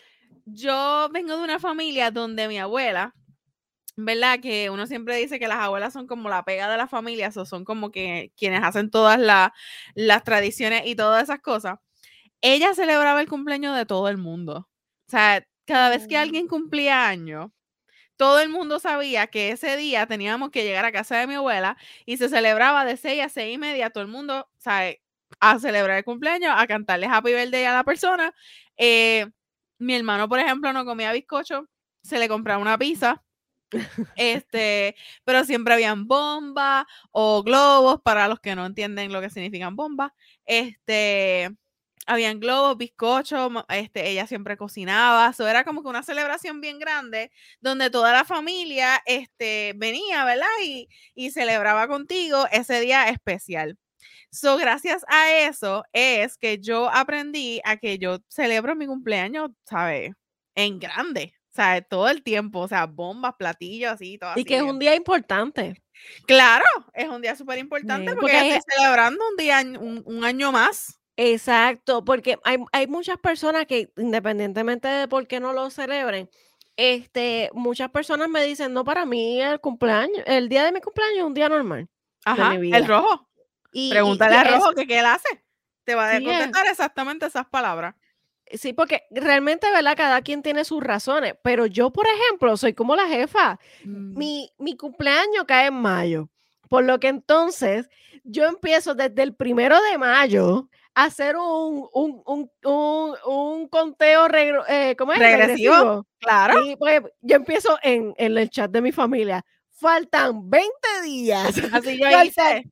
yo 0.46 1.10
vengo 1.12 1.36
de 1.38 1.44
una 1.44 1.60
familia 1.60 2.10
donde 2.10 2.48
mi 2.48 2.58
abuela, 2.58 3.14
¿verdad? 3.96 4.40
Que 4.40 4.70
uno 4.70 4.88
siempre 4.88 5.18
dice 5.18 5.40
que 5.40 5.48
las 5.48 5.58
abuelas 5.60 5.94
son 5.94 6.08
como 6.08 6.30
la 6.30 6.44
pega 6.46 6.70
de 6.70 6.78
la 6.78 6.88
familia, 6.88 7.30
o 7.36 7.46
son 7.46 7.66
como 7.66 7.92
que 7.92 8.32
quienes 8.38 8.64
hacen 8.64 8.90
todas 8.90 9.20
la- 9.20 9.54
las 9.94 10.24
tradiciones 10.24 10.84
y 10.86 10.96
todas 10.96 11.24
esas 11.24 11.40
cosas. 11.42 11.80
Ella 12.42 12.74
celebraba 12.76 13.22
el 13.22 13.28
cumpleaños 13.30 13.76
de 13.76 13.86
todo 13.86 14.10
el 14.10 14.18
mundo. 14.18 14.70
O 15.08 15.12
sea, 15.12 15.46
cada 15.66 15.90
vez 15.90 16.08
que 16.08 16.16
Mm. 16.18 16.22
alguien 16.22 16.48
cumplía 16.48 17.08
año, 17.08 17.52
todo 18.18 18.40
el 18.42 18.50
mundo 18.50 18.80
sabía 18.80 19.28
que 19.28 19.52
ese 19.52 19.78
día 19.78 20.08
teníamos 20.08 20.52
que 20.52 20.64
llegar 20.66 20.86
a 20.86 20.92
casa 20.94 21.18
de 21.18 21.28
mi 21.28 21.36
abuela 21.36 21.78
y 22.06 22.18
se 22.18 22.30
celebraba 22.30 22.86
de 22.86 22.98
6 22.98 23.24
a 23.24 23.30
6 23.30 23.56
y 23.56 23.58
media, 23.60 23.90
todo 23.92 24.04
el 24.04 24.10
mundo, 24.10 24.50
¿sabe? 24.60 25.02
A 25.42 25.60
celebrar 25.60 25.98
el 26.00 26.06
cumpleaños, 26.06 26.54
a 26.58 26.68
cantarle 26.68 27.08
Happy 27.08 27.34
Birthday 27.34 27.66
a 27.66 27.74
la 27.74 27.84
persona. 27.86 28.34
Eh, 28.78 29.28
mi 29.80 29.96
hermano, 29.96 30.30
por 30.30 30.40
ejemplo, 30.40 30.74
no 30.74 30.86
comía 30.86 31.12
bizcocho, 31.14 31.68
se 32.04 32.20
le 32.20 32.28
compraba 32.30 32.62
una 32.62 32.78
pizza. 32.78 33.24
Este, 34.16 34.96
pero 35.26 35.44
siempre 35.46 35.74
habían 35.74 36.08
bombas 36.08 36.86
o 37.12 37.44
globos 37.44 38.02
para 38.02 38.28
los 38.28 38.40
que 38.40 38.56
no 38.56 38.66
entienden 38.66 39.14
lo 39.14 39.22
que 39.22 39.30
significan 39.30 39.76
bombas. 39.76 40.12
Este, 40.46 41.52
habían 42.08 42.40
globos, 42.40 42.78
bizcochos, 42.78 43.52
este, 43.70 44.10
ella 44.10 44.28
siempre 44.28 44.58
cocinaba, 44.58 45.30
eso 45.30 45.48
era 45.48 45.64
como 45.64 45.84
que 45.84 45.90
una 45.90 46.04
celebración 46.04 46.62
bien 46.62 46.80
grande 46.80 47.32
donde 47.62 47.90
toda 47.90 48.12
la 48.14 48.26
familia 48.26 49.02
este, 49.06 49.74
venía, 49.78 50.26
¿verdad? 50.26 50.48
Y, 50.64 50.88
y 51.16 51.32
celebraba 51.32 51.88
contigo 51.88 52.46
ese 52.52 52.80
día 52.82 53.10
especial. 53.10 53.78
So, 54.32 54.58
gracias 54.58 55.06
a 55.10 55.32
eso 55.48 55.84
es 55.94 56.38
que 56.38 56.60
yo 56.60 56.90
aprendí 56.92 57.62
a 57.66 57.78
que 57.78 57.98
yo 58.00 58.20
celebro 58.30 58.76
mi 58.76 58.86
cumpleaños, 58.88 59.52
¿sabes? 59.66 60.14
En 60.56 60.80
grande, 60.80 61.34
¿sabes? 61.50 61.84
Todo 61.90 62.10
el 62.10 62.24
tiempo, 62.24 62.60
o 62.62 62.68
sea, 62.68 62.86
bombas, 62.88 63.36
platillos, 63.38 63.92
así, 63.94 64.18
todo 64.18 64.32
Y 64.34 64.44
así 64.44 64.46
que 64.46 64.58
es 64.58 64.64
bien. 64.64 64.76
un 64.76 64.80
día 64.80 64.96
importante. 64.96 65.82
Claro, 66.28 66.66
es 66.94 67.08
un 67.10 67.22
día 67.22 67.36
súper 67.36 67.58
importante 67.60 68.12
Sí, 68.12 68.16
porque, 68.16 68.34
porque 68.34 68.40
estoy 68.40 68.60
celebrando 68.76 69.24
un 69.30 69.36
día, 69.38 69.62
un, 69.80 70.04
un 70.06 70.24
año 70.26 70.52
más. 70.52 70.97
Exacto, 71.18 72.06
porque 72.06 72.38
hay, 72.44 72.58
hay 72.72 72.88
muchas 72.88 73.18
personas 73.18 73.66
que, 73.66 73.92
independientemente 73.98 74.88
de 74.88 75.08
por 75.08 75.28
qué 75.28 75.40
no 75.40 75.52
lo 75.52 75.70
celebren, 75.72 76.30
este, 76.76 77.50
muchas 77.54 77.90
personas 77.90 78.30
me 78.30 78.44
dicen, 78.44 78.72
no, 78.72 78.84
para 78.86 79.04
mí 79.06 79.42
el 79.42 79.60
cumpleaños, 79.60 80.24
el 80.28 80.48
día 80.48 80.64
de 80.64 80.72
mi 80.72 80.80
cumpleaños 80.80 81.18
es 81.18 81.24
un 81.24 81.34
día 81.34 81.50
normal. 81.50 81.88
Ajá, 82.24 82.52
mi 82.52 82.58
vida. 82.60 82.78
el 82.78 82.86
rojo. 82.88 83.28
Y, 83.74 83.90
Pregúntale 83.90 84.36
y 84.36 84.38
a 84.38 84.42
es- 84.44 84.52
Rojo 84.54 84.74
que 84.74 84.86
qué 84.88 85.00
él 85.00 85.06
hace. 85.08 85.44
Te 85.84 85.96
va 85.96 86.12
a 86.12 86.18
Sí, 86.18 86.24
contestar 86.26 86.68
exactamente 86.68 87.26
esas 87.26 87.48
palabras. 87.48 87.96
Sí, 88.52 88.74
porque 88.74 89.04
realmente, 89.12 89.70
¿verdad? 89.72 89.98
Cada 89.98 90.22
quien 90.22 90.42
tiene 90.44 90.66
sus 90.66 90.84
razones, 90.84 91.34
pero 91.44 91.66
yo, 91.66 91.90
por 91.92 92.06
ejemplo, 92.08 92.56
soy 92.58 92.74
como 92.74 92.96
la 92.96 93.08
jefa. 93.08 93.60
Mm. 93.84 94.18
Mi, 94.18 94.52
mi 94.58 94.78
cumpleaños 94.78 95.46
cae 95.48 95.68
en 95.68 95.74
mayo, 95.76 96.30
por 96.70 96.84
lo 96.84 97.00
que 97.00 97.08
entonces 97.08 97.90
yo 98.24 98.46
empiezo 98.46 98.94
desde 98.96 99.24
el 99.24 99.34
primero 99.34 99.82
de 99.92 99.98
mayo 99.98 100.70
hacer 101.06 101.36
un, 101.38 101.88
un, 101.94 102.22
un, 102.26 102.52
un, 102.64 103.16
un 103.26 103.68
conteo 103.68 104.28
regro- 104.28 104.66
eh, 104.68 104.96
¿cómo 104.98 105.14
es? 105.14 105.20
Regresivo. 105.20 106.06
Claro. 106.20 106.62
Sí, 106.64 106.76
pues, 106.78 107.02
yo 107.22 107.36
empiezo 107.36 107.78
en, 107.84 108.14
en 108.18 108.38
el 108.38 108.50
chat 108.50 108.72
de 108.72 108.82
mi 108.82 108.92
familia. 108.92 109.46
Faltan 109.72 110.50
20 110.50 110.72
días, 111.04 111.56
Así 111.72 111.98
yo 112.02 112.24
hice. 112.24 112.70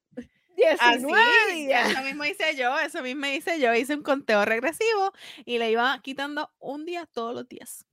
19 0.56 1.22
Así, 1.50 1.66
días. 1.66 1.92
eso 1.92 2.02
mismo 2.02 2.24
hice 2.26 2.56
yo, 2.56 2.80
eso 2.80 3.02
mismo 3.04 3.26
hice 3.28 3.60
yo. 3.60 3.74
Hice 3.76 3.94
un 3.94 4.02
conteo 4.04 4.44
regresivo 4.46 5.12
y 5.46 5.58
le 5.60 5.70
iba 5.70 6.00
quitando 6.02 6.50
un 6.60 6.86
día 6.86 7.06
todos 7.12 7.36
los 7.36 7.48
días. 7.48 7.86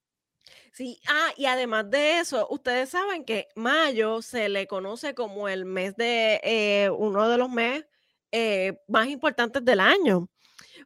Sí, 0.73 0.99
ah, 1.09 1.29
y 1.37 1.45
además 1.47 1.91
de 1.91 2.21
eso, 2.21 2.47
ustedes 2.49 2.89
saben 2.89 3.25
que 3.27 3.49
mayo 3.57 4.23
se 4.23 4.49
le 4.49 4.67
conoce 4.67 5.15
como 5.15 5.49
el 5.49 5.67
mes 5.67 5.97
de 5.97 6.41
eh, 6.43 6.89
uno 6.97 7.29
de 7.29 7.37
los 7.37 7.51
meses 7.51 7.85
eh, 8.33 8.73
más 8.89 9.07
importantes 9.09 9.65
del 9.65 9.79
año. 9.81 10.29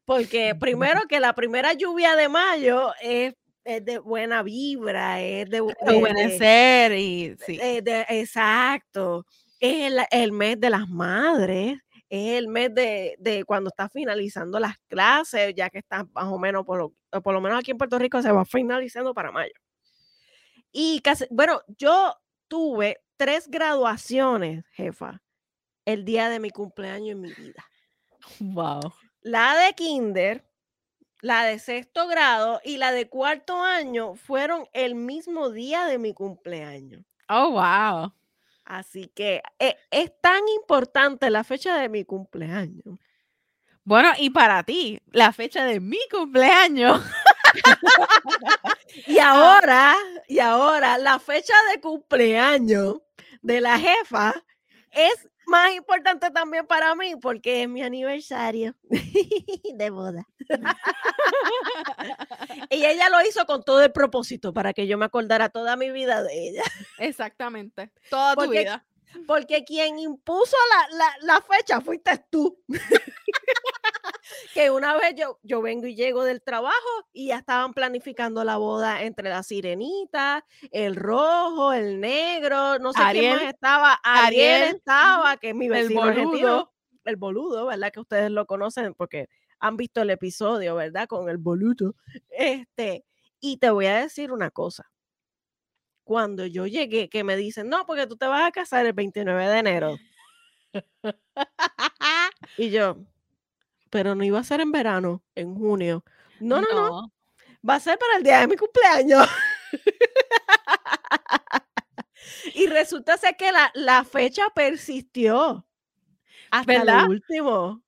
Porque 0.05 0.55
primero 0.61 1.03
que 1.09 1.21
la 1.21 1.33
primera 1.35 1.73
lluvia 1.73 2.15
de 2.17 2.29
mayo 2.29 2.93
es, 3.01 3.35
es 3.65 3.85
de 3.85 3.99
buena 3.99 4.43
vibra, 4.43 5.21
es 5.23 5.49
de, 5.49 5.63
bu- 5.63 5.69
de- 5.69 5.75
de- 5.85 5.91
Rejuvenecer 5.93 6.93
y 6.93 7.37
sí. 7.47 7.59
eh, 7.61 7.81
de- 7.83 8.07
exacto. 8.11 9.25
Es 9.59 9.91
el, 9.93 10.01
el 10.11 10.33
mes 10.33 10.61
de 10.61 10.69
las 10.71 10.87
madres, 10.89 11.79
es 12.11 12.33
el 12.39 12.47
mes 12.49 12.75
de, 12.75 13.17
de 13.19 13.43
cuando 13.45 13.69
está 13.69 13.89
finalizando 13.89 14.61
las 14.61 14.77
clases, 14.87 15.55
ya 15.57 15.71
que 15.71 15.79
está 15.79 16.05
más 16.13 16.27
o 16.27 16.39
menos, 16.39 16.65
por 16.67 16.79
lo, 16.79 17.21
por 17.23 17.33
lo 17.33 17.41
menos 17.41 17.59
aquí 17.59 17.71
en 17.71 17.79
Puerto 17.79 17.99
Rico 17.99 18.21
se 18.21 18.31
va 18.31 18.45
finalizando 18.45 19.15
para 19.15 19.33
mayo. 19.33 19.55
Y 20.71 21.01
casi, 21.01 21.25
bueno, 21.31 21.63
yo 21.79 22.15
tuve 22.49 22.99
tres 23.17 23.49
graduaciones, 23.49 24.65
jefa, 24.73 25.23
el 25.87 26.05
día 26.05 26.29
de 26.29 26.39
mi 26.39 26.51
cumpleaños 26.51 27.13
en 27.13 27.21
mi 27.23 27.33
vida. 27.33 27.65
Wow. 28.41 28.93
La 29.23 29.57
de 29.57 29.73
kinder, 29.73 30.45
la 31.23 31.45
de 31.45 31.59
sexto 31.59 32.07
grado 32.07 32.61
y 32.65 32.77
la 32.77 32.93
de 32.93 33.09
cuarto 33.09 33.63
año 33.63 34.15
fueron 34.17 34.69
el 34.75 34.95
mismo 34.95 35.49
día 35.51 35.87
de 35.87 35.99
mi 35.99 36.13
cumpleaños. 36.13 37.03
Oh, 37.29 37.53
wow. 37.53 38.13
Así 38.65 39.09
que 39.15 39.43
eh, 39.59 39.77
es 39.91 40.13
tan 40.21 40.47
importante 40.49 41.31
la 41.31 41.45
fecha 41.45 41.79
de 41.79 41.89
mi 41.89 42.05
cumpleaños. 42.05 42.99
Bueno, 43.85 44.11
y 44.19 44.31
para 44.31 44.65
ti, 44.65 45.01
la 45.13 45.33
fecha 45.33 45.65
de 45.65 45.81
mi 45.81 46.01
cumpleaños. 46.11 47.01
Y 49.07 49.19
ahora, 49.19 49.95
y 50.27 50.39
ahora, 50.39 50.99
la 50.99 51.19
fecha 51.19 51.55
de 51.73 51.81
cumpleaños 51.81 52.97
de 53.43 53.61
la 53.61 53.79
jefa 53.79 54.35
es 54.91 55.29
más 55.47 55.73
importante 55.75 56.31
también 56.31 56.67
para 56.67 56.95
mí 56.95 57.15
porque 57.17 57.63
es 57.63 57.69
mi 57.69 57.83
aniversario 57.83 58.75
de 59.75 59.91
boda. 59.91 60.27
Y 62.71 62.85
ella 62.85 63.09
lo 63.09 63.21
hizo 63.27 63.45
con 63.47 63.63
todo 63.63 63.83
el 63.83 63.93
propósito 63.93 64.53
para 64.53 64.73
que 64.73 64.87
yo 64.87 64.99
me 64.99 65.05
acordara 65.05 65.49
toda 65.49 65.77
mi 65.77 65.91
vida 65.91 66.23
de 66.23 66.49
ella. 66.49 66.63
Exactamente. 66.99 67.93
Toda 68.11 68.35
tu 68.35 68.51
vida. 68.51 68.85
Porque 69.27 69.65
quien 69.65 69.99
impuso 69.99 70.57
la, 70.91 70.97
la- 70.99 71.17
la 71.35 71.41
fecha 71.41 71.81
fuiste 71.81 72.25
tú. 72.31 72.61
Que 74.57 74.71
una 74.71 74.97
vez 74.97 75.15
yo, 75.15 75.39
yo 75.43 75.61
vengo 75.61 75.87
y 75.87 75.95
llego 75.95 76.25
del 76.25 76.41
trabajo 76.41 76.89
y 77.13 77.27
ya 77.27 77.37
estaban 77.37 77.75
planificando 77.75 78.43
la 78.43 78.57
boda 78.57 79.03
entre 79.03 79.29
la 79.29 79.43
sirenita, 79.43 80.47
el 80.71 80.97
rojo, 80.97 81.75
el 81.75 82.01
negro, 82.01 82.79
no 82.79 82.95
sé 82.95 83.03
quién 83.13 83.35
más 83.35 83.43
estaba. 83.43 84.01
Ariel, 84.03 84.63
Ariel, 84.63 84.77
estaba, 84.77 85.37
que 85.37 85.51
es 85.51 85.55
mi 85.55 85.67
el 85.67 85.73
vecino 85.73 86.03
argentino, 86.03 86.31
boludo. 86.31 86.73
el 87.05 87.17
boludo, 87.17 87.67
¿verdad? 87.67 87.93
Que 87.93 88.01
ustedes 88.01 88.31
lo 88.31 88.47
conocen 88.47 88.95
porque 88.95 89.29
han 89.59 89.77
visto 89.77 90.01
el 90.01 90.09
episodio, 90.09 90.75
¿verdad? 90.75 91.07
Con 91.07 91.29
el 91.29 91.37
boludo. 91.37 91.95
Este, 92.31 93.05
y 93.41 93.59
te 93.59 93.69
voy 93.69 93.85
a 93.87 93.99
decir 93.99 94.33
una 94.33 94.51
cosa. 94.51 94.91
Cuando 96.03 96.47
yo 96.47 96.67
llegué, 96.67 97.11
que 97.11 97.25
me 97.25 97.37
dicen, 97.37 97.69
no, 97.69 97.85
porque 97.85 98.07
tú 98.07 98.17
te 98.17 98.27
vas 98.27 98.49
a 98.49 98.53
casar 98.53 98.87
el 98.87 98.95
29 98.95 99.49
de 99.49 99.59
enero. 99.59 99.97
Y 102.59 102.71
yo, 102.71 102.97
pero 103.97 104.15
no 104.15 104.25
iba 104.25 104.39
a 104.39 104.45
ser 104.45 104.61
en 104.61 104.73
verano, 104.73 105.23
en 105.35 105.55
junio. 105.55 106.05
No, 106.39 106.61
no, 106.61 106.71
no, 106.71 107.13
va 107.67 107.77
a 107.77 107.81
ser 107.81 107.99
para 107.99 108.19
el 108.19 108.23
día 108.23 108.41
de 108.41 108.47
mi 108.47 108.55
cumpleaños. 108.55 109.27
y 112.55 112.67
resulta 112.67 113.17
ser 113.17 113.39
que 113.39 113.51
la, 113.51 113.73
la 113.73 114.05
fecha 114.05 114.43
persistió 114.55 115.67
hasta 116.51 116.71
¿Verdad? 116.71 117.05
lo 117.05 117.09
último. 117.09 117.83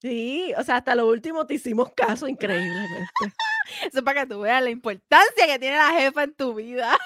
Sí, 0.00 0.52
o 0.58 0.64
sea, 0.64 0.78
hasta 0.78 0.96
lo 0.96 1.06
último 1.06 1.46
te 1.46 1.54
hicimos 1.54 1.92
caso 1.94 2.26
increíblemente. 2.26 3.08
Eso 3.82 3.98
es 3.98 4.02
para 4.02 4.22
que 4.22 4.34
tú 4.34 4.40
veas 4.40 4.60
la 4.60 4.70
importancia 4.70 5.46
que 5.46 5.60
tiene 5.60 5.76
la 5.76 5.92
jefa 5.92 6.24
en 6.24 6.34
tu 6.34 6.54
vida. 6.54 6.98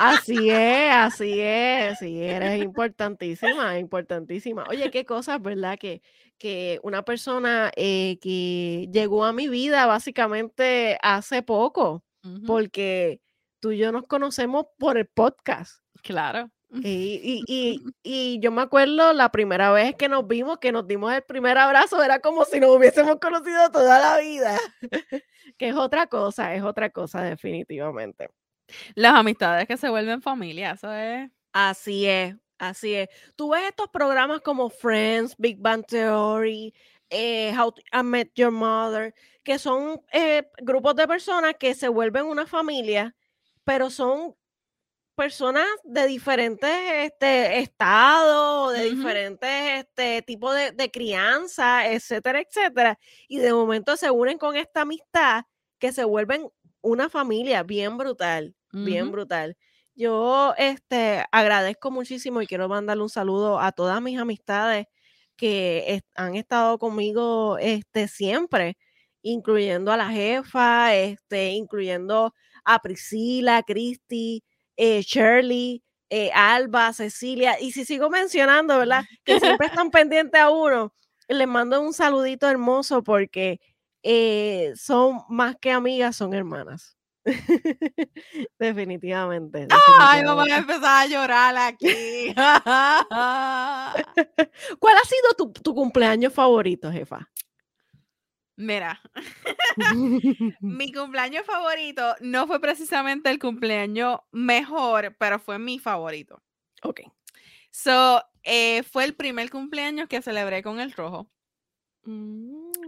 Así 0.00 0.50
es, 0.50 0.92
así 0.92 1.40
es, 1.40 2.00
sí, 2.00 2.20
eres 2.20 2.60
importantísima, 2.64 3.78
importantísima. 3.78 4.64
Oye, 4.68 4.90
qué 4.90 5.04
cosas, 5.04 5.40
¿verdad? 5.40 5.78
Que, 5.78 6.02
que 6.40 6.80
una 6.82 7.04
persona 7.04 7.70
eh, 7.76 8.18
que 8.20 8.88
llegó 8.90 9.26
a 9.26 9.32
mi 9.32 9.46
vida 9.46 9.84
básicamente 9.86 10.98
hace 11.02 11.42
poco, 11.42 12.02
porque 12.46 13.20
tú 13.60 13.72
y 13.72 13.78
yo 13.78 13.92
nos 13.92 14.06
conocemos 14.06 14.66
por 14.78 14.96
el 14.96 15.06
podcast. 15.06 15.84
Claro. 16.02 16.50
Y, 16.72 17.20
y, 17.22 17.44
y, 17.46 17.82
y 18.02 18.40
yo 18.40 18.50
me 18.50 18.62
acuerdo 18.62 19.12
la 19.12 19.30
primera 19.30 19.70
vez 19.70 19.94
que 19.96 20.08
nos 20.08 20.26
vimos, 20.26 20.58
que 20.58 20.72
nos 20.72 20.86
dimos 20.86 21.12
el 21.12 21.22
primer 21.22 21.58
abrazo, 21.58 22.02
era 22.02 22.20
como 22.20 22.44
si 22.46 22.58
nos 22.58 22.74
hubiésemos 22.74 23.16
conocido 23.20 23.70
toda 23.70 23.98
la 24.00 24.18
vida. 24.18 24.58
Que 25.58 25.70
es 25.70 25.74
otra 25.74 26.06
cosa, 26.06 26.54
es 26.54 26.62
otra 26.62 26.90
cosa 26.90 27.22
definitivamente. 27.22 28.30
Las 28.94 29.14
amistades 29.14 29.66
que 29.66 29.76
se 29.76 29.90
vuelven 29.90 30.22
familia, 30.22 30.70
eso 30.70 30.90
es. 30.92 31.28
Así 31.52 32.06
es, 32.06 32.36
así 32.60 32.94
es. 32.94 33.08
Tú 33.34 33.50
ves 33.50 33.64
estos 33.68 33.88
programas 33.88 34.40
como 34.40 34.70
Friends, 34.70 35.34
Big 35.36 35.58
Bang 35.58 35.84
Theory, 35.84 36.72
eh, 37.08 37.52
How 37.58 37.74
I 37.92 38.02
Met 38.04 38.30
Your 38.34 38.52
Mother, 38.52 39.14
que 39.42 39.58
son 39.58 40.00
eh, 40.12 40.48
grupos 40.62 40.94
de 40.94 41.08
personas 41.08 41.54
que 41.58 41.74
se 41.74 41.88
vuelven 41.88 42.26
una 42.26 42.46
familia, 42.46 43.16
pero 43.64 43.90
son 43.90 44.36
personas 45.16 45.66
de 45.84 46.06
diferentes 46.06 46.70
este, 46.70 47.58
estados, 47.58 48.72
de 48.72 48.90
diferentes 48.90 49.50
este, 49.80 50.22
tipos 50.22 50.54
de, 50.54 50.72
de, 50.72 50.90
crianza, 50.90 51.90
etcétera, 51.90 52.40
etcétera. 52.40 52.98
Y 53.28 53.38
de 53.38 53.52
momento 53.52 53.96
se 53.96 54.10
unen 54.10 54.38
con 54.38 54.56
esta 54.56 54.82
amistad 54.82 55.44
que 55.78 55.92
se 55.92 56.04
vuelven 56.04 56.48
una 56.80 57.08
familia 57.08 57.62
bien 57.62 57.98
brutal, 57.98 58.54
bien 58.72 59.10
brutal. 59.10 59.56
Yo 60.00 60.54
este, 60.56 61.26
agradezco 61.30 61.90
muchísimo 61.90 62.40
y 62.40 62.46
quiero 62.46 62.70
mandarle 62.70 63.02
un 63.02 63.10
saludo 63.10 63.60
a 63.60 63.70
todas 63.70 64.00
mis 64.00 64.18
amistades 64.18 64.86
que 65.36 66.02
han 66.14 66.36
estado 66.36 66.78
conmigo 66.78 67.58
este, 67.58 68.08
siempre, 68.08 68.78
incluyendo 69.20 69.92
a 69.92 69.98
la 69.98 70.08
jefa, 70.08 70.94
este, 70.94 71.50
incluyendo 71.50 72.32
a 72.64 72.78
Priscila, 72.78 73.62
Cristi, 73.62 74.42
eh, 74.76 75.02
Shirley, 75.02 75.82
eh, 76.08 76.30
Alba, 76.32 76.94
Cecilia, 76.94 77.60
y 77.60 77.72
si 77.72 77.84
sigo 77.84 78.08
mencionando, 78.08 78.78
¿verdad? 78.78 79.02
Que 79.24 79.38
siempre 79.38 79.66
están 79.66 79.90
pendientes 79.90 80.40
a 80.40 80.48
uno, 80.48 80.94
les 81.28 81.46
mando 81.46 81.78
un 81.82 81.92
saludito 81.92 82.48
hermoso 82.48 83.02
porque 83.02 83.60
eh, 84.02 84.72
son 84.76 85.20
más 85.28 85.56
que 85.60 85.72
amigas, 85.72 86.16
son 86.16 86.32
hermanas. 86.32 86.96
definitivamente, 88.58 89.68
Ay, 90.00 90.24
vamos 90.24 90.50
a 90.50 90.58
empezar 90.58 91.04
a 91.04 91.06
llorar 91.06 91.56
aquí. 91.56 91.88
¿Cuál 94.78 94.96
ha 94.96 95.04
sido 95.04 95.34
tu, 95.36 95.52
tu 95.52 95.74
cumpleaños 95.74 96.32
favorito, 96.32 96.90
jefa? 96.90 97.28
Mira, 98.56 99.00
mi 100.60 100.92
cumpleaños 100.92 101.46
favorito 101.46 102.14
no 102.20 102.46
fue 102.46 102.60
precisamente 102.60 103.30
el 103.30 103.38
cumpleaños 103.38 104.18
mejor, 104.32 105.16
pero 105.18 105.38
fue 105.38 105.58
mi 105.58 105.78
favorito. 105.78 106.42
Ok. 106.82 107.00
So, 107.70 108.22
eh, 108.42 108.82
fue 108.82 109.04
el 109.04 109.14
primer 109.14 109.48
cumpleaños 109.48 110.08
que 110.08 110.20
celebré 110.20 110.62
con 110.62 110.78
el 110.78 110.92
rojo. 110.92 111.30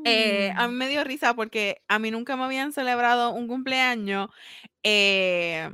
Eh, 0.05 0.53
a 0.57 0.69
mí 0.69 0.75
mm. 0.75 0.77
me 0.77 0.89
dio 0.89 1.05
risa 1.05 1.35
porque 1.35 1.83
a 1.89 1.99
mí 1.99 2.11
nunca 2.11 2.37
me 2.37 2.45
habían 2.45 2.73
celebrado 2.73 3.33
un 3.33 3.49
cumpleaños 3.49 4.29
eh, 4.83 5.71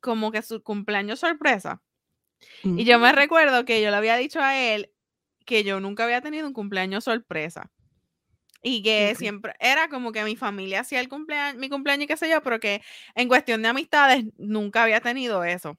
como 0.00 0.30
que 0.32 0.42
su 0.42 0.62
cumpleaños 0.62 1.20
sorpresa. 1.20 1.80
Y 2.64 2.84
yo 2.84 2.98
me 2.98 3.12
recuerdo 3.12 3.64
que 3.64 3.80
yo 3.82 3.90
le 3.90 3.96
había 3.96 4.16
dicho 4.16 4.40
a 4.40 4.58
él 4.58 4.90
que 5.44 5.64
yo 5.64 5.80
nunca 5.80 6.04
había 6.04 6.20
tenido 6.20 6.46
un 6.46 6.52
cumpleaños 6.52 7.04
sorpresa. 7.04 7.70
Y 8.64 8.82
que 8.82 9.16
siempre 9.16 9.54
era 9.58 9.88
como 9.88 10.12
que 10.12 10.22
mi 10.22 10.36
familia 10.36 10.80
hacía 10.80 11.00
el 11.00 11.08
cumpleaños, 11.08 11.58
mi 11.58 11.68
cumpleaños 11.68 12.04
y 12.04 12.06
qué 12.06 12.16
sé 12.16 12.30
yo, 12.30 12.42
pero 12.42 12.60
que 12.60 12.80
en 13.16 13.26
cuestión 13.26 13.60
de 13.60 13.68
amistades 13.68 14.24
nunca 14.38 14.84
había 14.84 15.00
tenido 15.00 15.42
eso. 15.42 15.76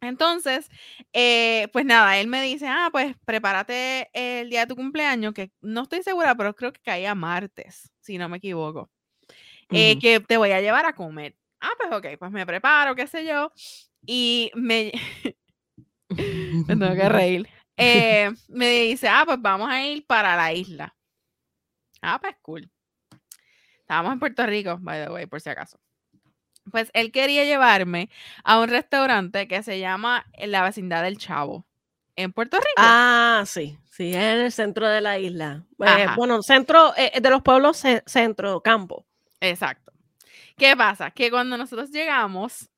Entonces, 0.00 0.70
eh, 1.12 1.68
pues 1.72 1.84
nada, 1.84 2.18
él 2.18 2.26
me 2.26 2.42
dice, 2.42 2.66
ah, 2.66 2.88
pues 2.90 3.14
prepárate 3.24 4.08
el 4.14 4.48
día 4.48 4.60
de 4.60 4.66
tu 4.66 4.76
cumpleaños, 4.76 5.34
que 5.34 5.52
no 5.60 5.82
estoy 5.82 6.02
segura, 6.02 6.34
pero 6.34 6.54
creo 6.54 6.72
que 6.72 6.80
caía 6.80 7.14
martes, 7.14 7.92
si 8.00 8.16
no 8.16 8.28
me 8.28 8.38
equivoco, 8.38 8.90
eh, 9.70 9.98
que 9.98 10.20
te 10.20 10.38
voy 10.38 10.52
a 10.52 10.60
llevar 10.60 10.86
a 10.86 10.94
comer. 10.94 11.36
Ah, 11.60 11.72
pues 11.78 11.92
ok, 11.92 12.18
pues 12.18 12.30
me 12.30 12.46
preparo, 12.46 12.94
qué 12.94 13.06
sé 13.06 13.26
yo, 13.26 13.52
y 14.06 14.50
me... 14.54 14.90
me 16.08 16.76
tengo 16.76 16.94
que 16.94 17.08
reír. 17.08 17.48
Eh, 17.76 18.30
me 18.48 18.70
dice, 18.70 19.08
ah, 19.08 19.24
pues 19.26 19.40
vamos 19.40 19.68
a 19.70 19.84
ir 19.84 20.06
para 20.06 20.36
la 20.36 20.52
isla. 20.52 20.94
Ah, 22.00 22.18
pues 22.20 22.36
cool. 22.40 22.70
Estábamos 23.80 24.12
en 24.14 24.18
Puerto 24.20 24.46
Rico, 24.46 24.78
by 24.80 25.04
the 25.04 25.10
way, 25.10 25.26
por 25.26 25.40
si 25.40 25.50
acaso. 25.50 25.78
Pues 26.70 26.90
él 26.94 27.12
quería 27.12 27.44
llevarme 27.44 28.10
a 28.44 28.60
un 28.60 28.68
restaurante 28.68 29.48
que 29.48 29.62
se 29.62 29.78
llama 29.78 30.26
La 30.38 30.62
Vecindad 30.62 31.02
del 31.02 31.18
Chavo, 31.18 31.66
en 32.16 32.32
Puerto 32.32 32.56
Rico. 32.58 32.74
Ah, 32.76 33.44
sí, 33.46 33.78
sí, 33.90 34.14
en 34.14 34.22
el 34.22 34.52
centro 34.52 34.88
de 34.88 35.00
la 35.00 35.18
isla. 35.18 35.64
Eh, 35.80 36.06
bueno, 36.16 36.42
centro 36.42 36.92
eh, 36.96 37.20
de 37.20 37.30
los 37.30 37.42
pueblos, 37.42 37.82
centro, 38.06 38.60
campo. 38.60 39.06
Exacto. 39.40 39.92
¿Qué 40.56 40.76
pasa? 40.76 41.10
Que 41.10 41.30
cuando 41.30 41.56
nosotros 41.56 41.90
llegamos, 41.90 42.68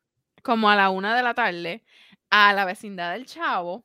como 0.42 0.70
a 0.70 0.76
la 0.76 0.90
una 0.90 1.16
de 1.16 1.22
la 1.22 1.34
tarde, 1.34 1.82
a 2.30 2.52
la 2.52 2.64
vecindad 2.64 3.12
del 3.12 3.26
Chavo, 3.26 3.84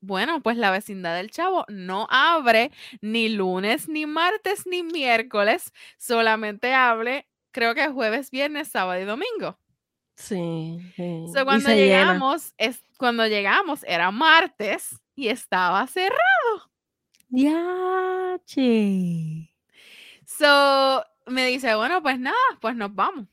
bueno, 0.00 0.40
pues 0.42 0.56
la 0.56 0.70
vecindad 0.70 1.16
del 1.16 1.30
Chavo 1.30 1.64
no 1.68 2.06
abre 2.10 2.70
ni 3.00 3.28
lunes, 3.28 3.88
ni 3.88 4.06
martes, 4.06 4.66
ni 4.66 4.82
miércoles, 4.82 5.72
solamente 5.98 6.72
abre, 6.72 7.26
creo 7.58 7.74
que 7.74 7.88
jueves, 7.88 8.30
viernes, 8.30 8.68
sábado 8.68 9.00
y 9.00 9.04
domingo. 9.04 9.58
Sí. 10.14 10.78
cuando 11.44 11.70
llegamos, 11.70 12.54
es, 12.56 12.84
cuando 12.96 13.26
llegamos 13.26 13.84
era 13.88 14.12
martes 14.12 15.00
y 15.16 15.26
estaba 15.26 15.84
cerrado. 15.88 16.70
Ya, 17.28 18.38
che. 18.44 19.52
So, 20.24 21.04
me 21.26 21.46
dice, 21.46 21.74
bueno, 21.74 22.00
pues 22.00 22.20
nada, 22.20 22.36
pues 22.60 22.76
nos 22.76 22.94
vamos. 22.94 23.26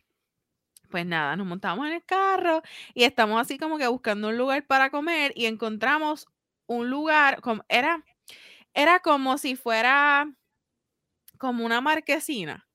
Pues 0.89 1.05
nada, 1.05 1.35
nos 1.35 1.45
montamos 1.45 1.85
en 1.85 1.93
el 1.93 2.03
carro 2.03 2.63
y 2.95 3.03
estamos 3.03 3.39
así 3.39 3.59
como 3.59 3.77
que 3.77 3.87
buscando 3.87 4.29
un 4.29 4.37
lugar 4.39 4.65
para 4.65 4.89
comer 4.89 5.33
y 5.35 5.45
encontramos 5.45 6.25
un 6.65 6.89
lugar, 6.89 7.41
como, 7.41 7.63
era, 7.69 8.03
era 8.73 9.01
como 9.01 9.37
si 9.37 9.55
fuera 9.55 10.33
como 11.37 11.63
una 11.63 11.79
marquesina. 11.79 12.67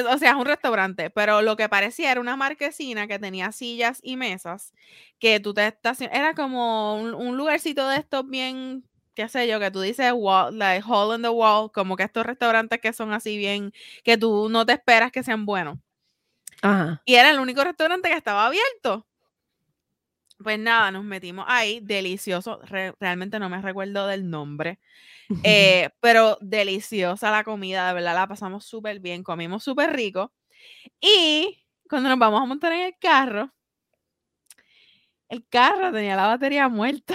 O 0.00 0.18
sea, 0.18 0.30
es 0.30 0.36
un 0.36 0.46
restaurante, 0.46 1.10
pero 1.10 1.42
lo 1.42 1.56
que 1.56 1.68
parecía 1.68 2.10
era 2.12 2.20
una 2.20 2.36
marquesina 2.36 3.06
que 3.06 3.18
tenía 3.18 3.52
sillas 3.52 4.00
y 4.02 4.16
mesas, 4.16 4.72
que 5.18 5.40
tú 5.40 5.52
te 5.52 5.66
estacionas, 5.66 6.16
era 6.16 6.34
como 6.34 6.96
un, 6.96 7.36
lugarcito 7.36 7.86
de 7.88 7.98
estos 7.98 8.26
bien, 8.28 8.84
qué 9.14 9.28
sé 9.28 9.46
yo, 9.46 9.60
que 9.60 9.70
tú 9.70 9.80
dices 9.80 10.12
wall, 10.14 10.58
like 10.58 10.84
hole 10.86 11.14
in 11.16 11.22
the 11.22 11.28
wall, 11.28 11.70
como 11.72 11.96
que 11.96 12.04
estos 12.04 12.24
restaurantes 12.24 12.80
que 12.80 12.92
son 12.92 13.12
así 13.12 13.36
bien, 13.36 13.72
que 14.02 14.16
tú 14.16 14.48
no 14.48 14.64
te 14.64 14.72
esperas 14.72 15.12
que 15.12 15.22
sean 15.22 15.44
buenos. 15.44 15.78
Y 17.04 17.14
era 17.16 17.30
el 17.30 17.40
único 17.40 17.64
restaurante 17.64 18.08
que 18.08 18.16
estaba 18.16 18.46
abierto. 18.46 19.06
Pues 20.42 20.58
nada, 20.58 20.90
nos 20.90 21.04
metimos 21.04 21.44
ahí, 21.48 21.80
delicioso. 21.80 22.60
realmente 23.00 23.38
no 23.38 23.48
me 23.48 23.60
recuerdo 23.60 24.06
del 24.06 24.28
nombre, 24.28 24.78
eh, 25.44 25.90
pero 26.00 26.38
deliciosa 26.40 27.30
la 27.30 27.44
comida, 27.44 27.88
de 27.88 27.94
verdad 27.94 28.14
la 28.14 28.26
pasamos 28.26 28.64
súper 28.64 29.00
bien, 29.00 29.22
comimos 29.22 29.64
súper 29.64 29.92
rico. 29.94 30.32
Y 31.00 31.64
cuando 31.88 32.08
nos 32.08 32.18
vamos 32.18 32.42
a 32.42 32.46
montar 32.46 32.72
en 32.72 32.80
el 32.86 32.94
carro, 32.98 33.52
el 35.28 35.46
carro 35.48 35.92
tenía 35.92 36.16
la 36.16 36.26
batería 36.26 36.68
muerta. 36.68 37.14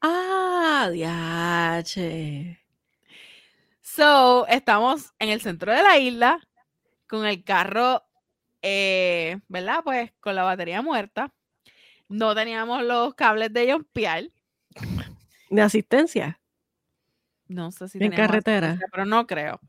Ah, 0.00 0.88
diache. 0.92 2.60
So, 3.80 4.46
estamos 4.46 5.12
en 5.18 5.30
el 5.30 5.40
centro 5.40 5.72
de 5.72 5.82
la 5.82 5.98
isla 5.98 6.40
con 7.08 7.26
el 7.26 7.42
carro, 7.42 8.04
eh, 8.62 9.40
¿verdad? 9.48 9.80
Pues 9.82 10.12
con 10.20 10.34
la 10.36 10.44
batería 10.44 10.82
muerta 10.82 11.32
no 12.08 12.34
teníamos 12.34 12.82
los 12.82 13.14
cables 13.14 13.52
de 13.52 13.72
jumpear. 13.72 14.24
¿De 15.50 15.62
asistencia? 15.62 16.40
No 17.46 17.70
sé 17.70 17.88
si 17.88 17.98
en 18.02 18.12
carretera, 18.12 18.78
pero 18.90 19.06
no 19.06 19.26
creo. 19.26 19.60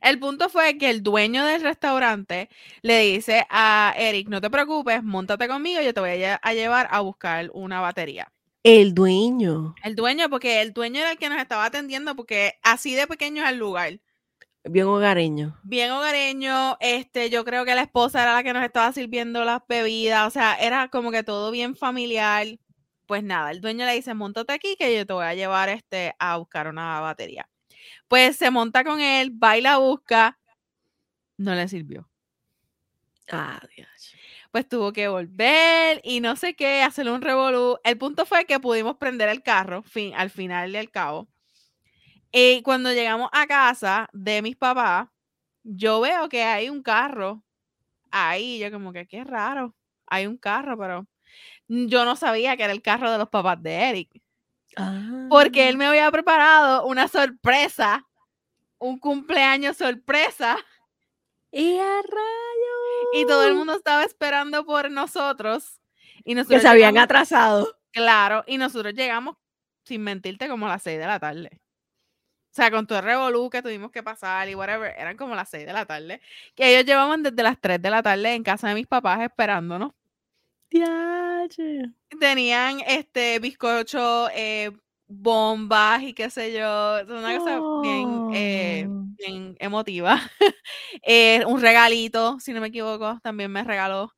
El 0.00 0.18
punto 0.18 0.48
fue 0.48 0.78
que 0.78 0.88
el 0.88 1.02
dueño 1.02 1.44
del 1.44 1.62
restaurante 1.62 2.48
le 2.80 3.00
dice 3.00 3.46
a 3.50 3.94
Eric, 3.96 4.28
no 4.28 4.40
te 4.40 4.48
preocupes, 4.48 5.02
montate 5.02 5.48
conmigo, 5.48 5.82
yo 5.82 5.92
te 5.92 6.00
voy 6.00 6.24
a, 6.24 6.52
llevar 6.52 6.88
a 6.90 7.00
buscar 7.00 7.50
una 7.52 7.80
batería. 7.80 8.32
El 8.62 8.94
dueño. 8.94 9.74
El 9.82 9.96
dueño, 9.96 10.28
porque 10.30 10.62
el 10.62 10.72
dueño 10.72 11.00
era 11.00 11.12
el 11.12 11.18
que 11.18 11.28
nos 11.28 11.40
estaba 11.40 11.64
atendiendo, 11.64 12.14
porque 12.14 12.58
así 12.62 12.94
de 12.94 13.06
pequeño 13.06 13.42
es 13.44 13.50
el 13.50 13.58
lugar. 13.58 14.00
Bien 14.64 14.86
hogareño. 14.86 15.58
Bien 15.62 15.90
hogareño. 15.90 16.76
Este, 16.80 17.30
yo 17.30 17.44
creo 17.44 17.64
que 17.64 17.74
la 17.74 17.82
esposa 17.82 18.22
era 18.22 18.34
la 18.34 18.42
que 18.42 18.52
nos 18.52 18.64
estaba 18.64 18.92
sirviendo 18.92 19.44
las 19.44 19.62
bebidas. 19.66 20.26
O 20.26 20.30
sea, 20.30 20.54
era 20.54 20.88
como 20.88 21.10
que 21.10 21.22
todo 21.22 21.50
bien 21.50 21.76
familiar. 21.76 22.46
Pues 23.06 23.24
nada, 23.24 23.50
el 23.50 23.60
dueño 23.60 23.86
le 23.86 23.94
dice, 23.94 24.14
montate 24.14 24.52
aquí 24.52 24.76
que 24.78 24.96
yo 24.96 25.06
te 25.06 25.12
voy 25.12 25.24
a 25.24 25.34
llevar 25.34 25.68
este, 25.68 26.14
a 26.18 26.36
buscar 26.36 26.68
una 26.68 27.00
batería. 27.00 27.48
Pues 28.06 28.36
se 28.36 28.50
monta 28.50 28.84
con 28.84 29.00
él, 29.00 29.30
baila, 29.32 29.78
busca. 29.78 30.38
No 31.36 31.54
le 31.54 31.66
sirvió. 31.66 32.08
Ah, 33.32 33.60
Dios. 33.74 33.88
Pues 34.50 34.68
tuvo 34.68 34.92
que 34.92 35.08
volver 35.08 36.00
y 36.04 36.20
no 36.20 36.36
sé 36.36 36.54
qué, 36.54 36.82
hacerle 36.82 37.12
un 37.12 37.22
revolú. 37.22 37.78
El 37.84 37.96
punto 37.98 38.26
fue 38.26 38.44
que 38.44 38.60
pudimos 38.60 38.96
prender 38.96 39.28
el 39.28 39.42
carro, 39.42 39.82
fin, 39.82 40.12
al 40.14 40.30
final 40.30 40.72
del 40.72 40.90
cabo. 40.90 41.28
Y 42.32 42.62
cuando 42.62 42.92
llegamos 42.92 43.28
a 43.32 43.46
casa 43.46 44.08
de 44.12 44.42
mis 44.42 44.56
papás, 44.56 45.08
yo 45.62 46.00
veo 46.00 46.28
que 46.28 46.42
hay 46.42 46.68
un 46.70 46.82
carro 46.82 47.42
ahí. 48.10 48.58
Yo 48.58 48.70
como 48.70 48.92
que 48.92 49.06
qué 49.06 49.24
raro. 49.24 49.74
Hay 50.06 50.26
un 50.26 50.36
carro, 50.36 50.78
pero 50.78 51.06
yo 51.68 52.04
no 52.04 52.16
sabía 52.16 52.56
que 52.56 52.64
era 52.64 52.72
el 52.72 52.82
carro 52.82 53.10
de 53.10 53.18
los 53.18 53.28
papás 53.28 53.62
de 53.62 53.74
Eric. 53.90 54.22
Porque 55.28 55.68
él 55.68 55.74
Ah. 55.74 55.78
me 55.78 55.86
había 55.86 56.10
preparado 56.10 56.86
una 56.86 57.08
sorpresa, 57.08 58.06
un 58.78 58.98
cumpleaños 58.98 59.76
sorpresa, 59.76 60.56
¡Y 61.52 61.78
a 61.78 61.82
rayos! 62.02 63.12
y 63.14 63.26
todo 63.26 63.44
el 63.48 63.54
mundo 63.56 63.74
estaba 63.74 64.04
esperando 64.04 64.64
por 64.64 64.88
nosotros. 64.90 65.80
Y 66.18 66.30
Que 66.30 66.34
nosotros 66.36 66.62
se 66.62 66.68
habían 66.68 66.92
llegamos- 66.94 67.04
atrasado. 67.04 67.76
Claro, 67.92 68.44
y 68.46 68.56
nosotros 68.56 68.94
llegamos, 68.94 69.36
sin 69.84 70.02
mentirte, 70.02 70.48
como 70.48 70.66
a 70.66 70.70
las 70.70 70.82
6 70.84 70.98
de 71.00 71.06
la 71.08 71.18
tarde. 71.18 71.60
O 72.50 72.52
sea, 72.52 72.70
con 72.70 72.84
todo 72.86 72.98
el 72.98 73.04
revolú 73.04 73.48
que 73.48 73.62
tuvimos 73.62 73.92
que 73.92 74.02
pasar 74.02 74.48
y 74.48 74.56
whatever, 74.56 74.92
eran 74.98 75.16
como 75.16 75.36
las 75.36 75.48
6 75.50 75.66
de 75.66 75.72
la 75.72 75.86
tarde. 75.86 76.20
Que 76.56 76.72
ellos 76.72 76.84
llevaban 76.84 77.22
desde 77.22 77.42
las 77.44 77.60
3 77.60 77.80
de 77.80 77.90
la 77.90 78.02
tarde 78.02 78.34
en 78.34 78.42
casa 78.42 78.68
de 78.68 78.74
mis 78.74 78.88
papás 78.88 79.20
esperándonos. 79.20 79.92
Tenían 82.18 82.80
este 82.86 83.38
bizcocho, 83.38 84.28
eh, 84.34 84.72
bombas 85.06 86.02
y 86.02 86.12
qué 86.12 86.28
sé 86.28 86.52
yo. 86.52 86.98
es 86.98 87.08
Una 87.08 87.38
cosa 87.38 87.60
bien, 87.82 88.28
eh, 88.32 88.86
bien 88.88 89.56
emotiva. 89.58 90.20
Eh, 91.02 91.44
un 91.46 91.60
regalito, 91.60 92.38
si 92.40 92.52
no 92.52 92.60
me 92.60 92.66
equivoco, 92.68 93.18
también 93.22 93.50
me 93.50 93.64
regaló 93.64 94.12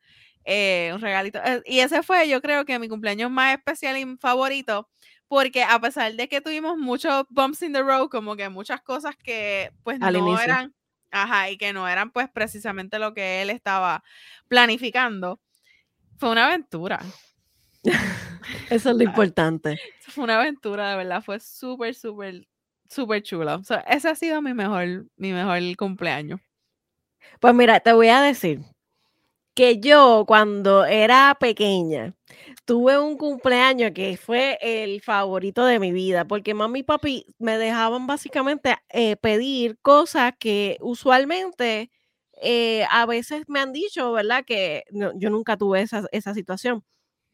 un 0.46 1.00
regalito. 1.00 1.38
Y 1.64 1.80
ese 1.80 2.02
fue, 2.02 2.28
yo 2.28 2.40
creo 2.40 2.64
que 2.64 2.78
mi 2.78 2.88
cumpleaños 2.88 3.30
más 3.30 3.54
especial 3.56 3.96
y 3.98 4.16
favorito, 4.16 4.88
porque 5.32 5.62
a 5.62 5.80
pesar 5.80 6.12
de 6.12 6.28
que 6.28 6.42
tuvimos 6.42 6.76
muchos 6.76 7.24
bumps 7.30 7.62
in 7.62 7.72
the 7.72 7.80
road, 7.80 8.10
como 8.10 8.36
que 8.36 8.50
muchas 8.50 8.82
cosas 8.82 9.16
que 9.16 9.72
pues 9.82 9.96
Al 10.02 10.12
no 10.12 10.18
inicio. 10.28 10.44
eran, 10.44 10.74
ajá, 11.10 11.48
y 11.48 11.56
que 11.56 11.72
no 11.72 11.88
eran 11.88 12.10
pues 12.10 12.28
precisamente 12.28 12.98
lo 12.98 13.14
que 13.14 13.40
él 13.40 13.48
estaba 13.48 14.04
planificando, 14.46 15.40
fue 16.18 16.32
una 16.32 16.48
aventura. 16.48 17.00
Eso 18.68 18.90
es 18.90 18.96
lo 18.96 19.04
importante. 19.04 19.80
Fue 20.00 20.24
una 20.24 20.38
aventura, 20.38 20.90
de 20.90 20.96
verdad, 20.98 21.22
fue 21.22 21.40
súper, 21.40 21.94
súper, 21.94 22.46
súper 22.90 23.22
chulo. 23.22 23.54
O 23.54 23.64
sea, 23.64 23.78
ese 23.88 24.10
ha 24.10 24.14
sido 24.14 24.42
mi 24.42 24.52
mejor, 24.52 25.06
mi 25.16 25.32
mejor 25.32 25.60
cumpleaños. 25.78 26.40
Pues 27.40 27.54
mira, 27.54 27.80
te 27.80 27.94
voy 27.94 28.08
a 28.08 28.20
decir 28.20 28.60
que 29.54 29.78
yo 29.80 30.24
cuando 30.26 30.84
era 30.84 31.36
pequeña 31.38 32.14
tuve 32.64 32.98
un 32.98 33.16
cumpleaños 33.18 33.92
que 33.94 34.16
fue 34.16 34.58
el 34.62 35.02
favorito 35.02 35.64
de 35.66 35.78
mi 35.80 35.92
vida, 35.92 36.24
porque 36.26 36.54
mami 36.54 36.80
y 36.80 36.82
papi 36.84 37.26
me 37.38 37.58
dejaban 37.58 38.06
básicamente 38.06 38.76
eh, 38.90 39.16
pedir 39.16 39.78
cosas 39.82 40.32
que 40.38 40.78
usualmente 40.80 41.90
eh, 42.42 42.84
a 42.90 43.06
veces 43.06 43.44
me 43.48 43.60
han 43.60 43.72
dicho, 43.72 44.12
¿verdad? 44.12 44.44
Que 44.46 44.84
yo 44.90 45.30
nunca 45.30 45.56
tuve 45.56 45.82
esa, 45.82 46.04
esa 46.12 46.34
situación. 46.34 46.84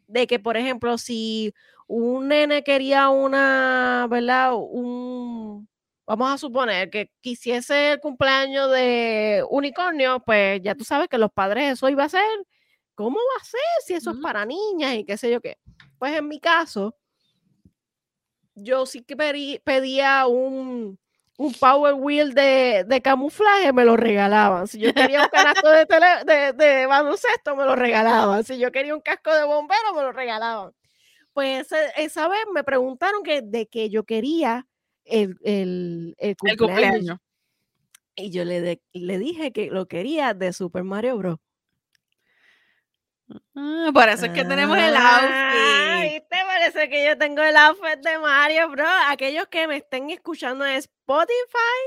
De 0.08 0.26
que, 0.26 0.38
por 0.40 0.56
ejemplo, 0.56 0.98
si 0.98 1.54
un 1.86 2.28
nene 2.28 2.64
quería 2.64 3.08
una, 3.10 4.06
¿verdad? 4.10 4.52
Un, 4.56 5.68
vamos 6.08 6.32
a 6.32 6.38
suponer 6.38 6.88
que 6.88 7.10
quisiese 7.20 7.92
el 7.92 8.00
cumpleaños 8.00 8.70
de 8.72 9.44
unicornio, 9.50 10.20
pues 10.24 10.60
ya 10.62 10.74
tú 10.74 10.82
sabes 10.82 11.06
que 11.08 11.18
los 11.18 11.30
padres 11.30 11.74
eso 11.74 11.88
iba 11.88 12.04
a 12.04 12.08
ser. 12.08 12.24
¿Cómo 12.94 13.18
va 13.18 13.40
a 13.40 13.44
ser 13.44 13.60
si 13.86 13.94
eso 13.94 14.10
es 14.12 14.16
para 14.18 14.44
niñas 14.44 14.94
y 14.94 15.04
qué 15.04 15.16
sé 15.16 15.30
yo 15.30 15.40
qué? 15.40 15.58
Pues 15.98 16.16
en 16.16 16.26
mi 16.26 16.40
caso, 16.40 16.96
yo 18.54 18.86
sí 18.86 19.02
que 19.04 19.16
pedí- 19.16 19.60
pedía 19.62 20.26
un, 20.26 20.98
un 21.36 21.52
Power 21.54 21.94
Wheel 21.94 22.34
de, 22.34 22.84
de 22.88 23.00
camuflaje, 23.02 23.72
me 23.72 23.84
lo 23.84 23.96
regalaban. 23.96 24.66
Si 24.66 24.78
yo 24.78 24.92
quería 24.94 25.22
un 25.22 25.28
canasto 25.28 25.68
de, 25.70 25.86
tele- 25.86 26.24
de, 26.24 26.52
de 26.54 26.86
baloncesto, 26.86 27.54
me 27.54 27.64
lo 27.64 27.76
regalaban. 27.76 28.42
Si 28.44 28.58
yo 28.58 28.72
quería 28.72 28.94
un 28.94 29.00
casco 29.00 29.32
de 29.32 29.44
bombero, 29.44 29.94
me 29.94 30.02
lo 30.02 30.10
regalaban. 30.12 30.72
Pues 31.32 31.68
esa 31.96 32.26
vez 32.28 32.40
me 32.52 32.64
preguntaron 32.64 33.22
que 33.22 33.42
de 33.42 33.68
qué 33.68 33.90
yo 33.90 34.02
quería 34.04 34.66
el, 35.08 35.36
el, 35.42 36.14
el 36.18 36.36
El 36.42 36.56
cumpleaños. 36.56 37.18
Y 38.16 38.30
yo 38.30 38.44
le, 38.44 38.60
de- 38.60 38.82
le 38.92 39.18
dije 39.18 39.52
que 39.52 39.70
lo 39.70 39.86
quería 39.86 40.34
de 40.34 40.52
Super 40.52 40.82
Mario 40.84 41.16
Bros. 41.18 41.38
Ah, 43.54 43.90
por 43.92 44.08
eso 44.08 44.26
es 44.26 44.32
que 44.32 44.44
tenemos 44.44 44.76
el 44.78 44.94
Ah, 44.96 45.20
outfit. 46.00 46.12
¿viste? 46.12 46.36
Parece 46.46 46.88
que 46.88 47.04
yo 47.06 47.18
tengo 47.18 47.42
el 47.42 47.56
outfit 47.56 47.98
de 48.02 48.18
Mario 48.18 48.70
Bros. 48.70 48.88
Aquellos 49.08 49.46
que 49.48 49.66
me 49.68 49.76
estén 49.76 50.10
escuchando 50.10 50.64
en 50.64 50.76
Spotify 50.76 51.78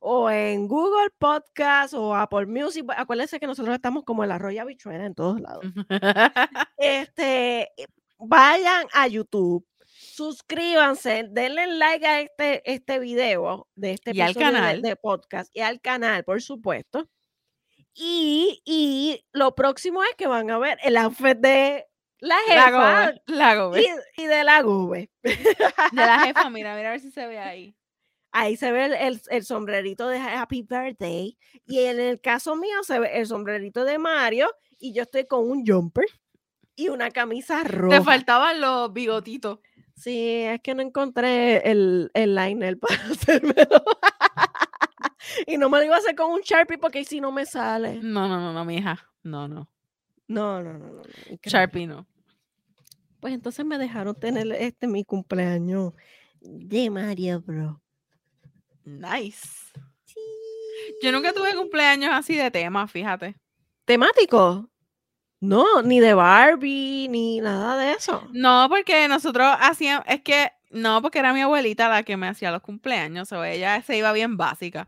o 0.00 0.28
en 0.30 0.68
Google 0.68 1.10
Podcast 1.18 1.94
o 1.94 2.14
Apple 2.14 2.46
Music. 2.46 2.84
Acuérdense 2.96 3.40
que 3.40 3.46
nosotros 3.46 3.74
estamos 3.74 4.04
como 4.04 4.22
el 4.22 4.32
arroyo 4.32 4.62
habichuela 4.62 5.06
en 5.06 5.14
todos 5.14 5.40
lados. 5.40 5.64
Este, 6.76 7.70
vayan 8.18 8.86
a 8.92 9.06
YouTube, 9.08 9.64
suscríbanse, 10.14 11.24
denle 11.30 11.66
like 11.78 12.06
a 12.06 12.20
este, 12.20 12.62
este 12.70 12.98
video 12.98 13.68
de 13.74 13.92
este 13.92 14.12
Y 14.14 14.20
al 14.20 14.30
episodio 14.30 14.46
de- 14.48 14.52
canal. 14.54 14.82
de 14.82 14.96
podcast 14.96 15.50
y 15.56 15.60
al 15.60 15.80
canal, 15.80 16.24
por 16.24 16.42
supuesto. 16.42 17.08
Y, 17.94 18.62
y 18.64 19.24
lo 19.32 19.54
próximo 19.54 20.02
es 20.02 20.14
que 20.16 20.26
van 20.26 20.50
a 20.50 20.58
ver 20.58 20.78
el 20.82 20.96
outfit 20.96 21.36
de 21.38 21.86
la 22.20 22.36
La 22.48 22.54
jefa 22.64 22.70
gobe, 23.06 23.22
la 23.26 23.54
gobe. 23.56 23.82
y, 23.82 24.22
y 24.22 24.26
de 24.26 24.44
la 24.44 24.62
Gube. 24.62 25.10
De 25.22 25.36
la 25.92 26.20
jefa, 26.20 26.48
mira, 26.50 26.74
mira 26.76 26.88
a 26.88 26.92
ver 26.92 27.00
si 27.00 27.10
se 27.10 27.26
ve 27.26 27.38
ahí. 27.38 27.74
Ahí 28.34 28.56
se 28.56 28.72
ve 28.72 28.86
el, 28.86 28.92
el- 28.94 29.20
el 29.28 29.44
sombrerito 29.44 30.08
de 30.08 30.18
Happy 30.18 30.62
Birthday. 30.62 31.36
Y 31.66 31.80
en 31.80 32.00
el 32.00 32.20
caso 32.20 32.56
mío 32.56 32.82
se 32.82 32.98
ve 32.98 33.18
el 33.18 33.26
sombrerito 33.26 33.84
de 33.84 33.98
Mario. 33.98 34.48
Y 34.78 34.94
yo 34.94 35.02
estoy 35.02 35.26
con 35.26 35.50
un 35.50 35.66
jumper 35.66 36.06
y 36.74 36.88
una 36.88 37.10
camisa 37.10 37.62
roja. 37.64 37.98
Te 37.98 38.04
faltaban 38.04 38.60
los 38.60 38.90
bigotitos. 38.92 39.58
Sí, 39.96 40.42
es 40.42 40.60
que 40.60 40.74
no 40.74 40.82
encontré 40.82 41.70
el, 41.70 42.10
el 42.14 42.34
liner 42.34 42.78
para 42.80 42.94
hacérmelo. 42.94 43.82
y 45.46 45.56
no 45.58 45.68
me 45.68 45.78
lo 45.78 45.84
iba 45.84 45.96
a 45.96 45.98
hacer 45.98 46.14
con 46.14 46.30
un 46.30 46.40
Sharpie 46.40 46.78
porque 46.78 47.04
si 47.04 47.20
no 47.20 47.32
me 47.32 47.46
sale. 47.46 48.00
No, 48.02 48.28
no, 48.28 48.40
no, 48.40 48.52
no, 48.52 48.64
mi 48.64 48.76
hija. 48.76 48.98
No, 49.22 49.48
no. 49.48 49.68
No, 50.28 50.62
no, 50.62 50.78
no, 50.78 50.92
no. 50.92 51.02
Sharpie 51.42 51.86
no. 51.86 52.06
Pues 53.20 53.34
entonces 53.34 53.64
me 53.64 53.78
dejaron 53.78 54.14
tener 54.14 54.50
este 54.52 54.88
mi 54.88 55.04
cumpleaños 55.04 55.92
de 56.40 56.90
Mario 56.90 57.40
Bros. 57.40 57.76
Nice. 58.84 59.72
Yo 61.02 61.12
nunca 61.12 61.32
tuve 61.32 61.54
cumpleaños 61.54 62.10
así 62.12 62.34
de 62.36 62.50
tema, 62.50 62.88
fíjate. 62.88 63.36
¿Temático? 63.84 64.71
No, 65.42 65.82
ni 65.82 65.98
de 65.98 66.14
Barbie, 66.14 67.08
ni 67.10 67.40
nada 67.40 67.76
de 67.76 67.94
eso. 67.94 68.28
No, 68.32 68.68
porque 68.68 69.08
nosotros 69.08 69.48
hacíamos, 69.58 70.04
es 70.06 70.22
que, 70.22 70.52
no, 70.70 71.02
porque 71.02 71.18
era 71.18 71.32
mi 71.32 71.40
abuelita 71.40 71.88
la 71.88 72.04
que 72.04 72.16
me 72.16 72.28
hacía 72.28 72.52
los 72.52 72.62
cumpleaños, 72.62 73.32
o 73.32 73.42
ella 73.42 73.82
se 73.82 73.96
iba 73.96 74.12
bien 74.12 74.36
básica. 74.36 74.86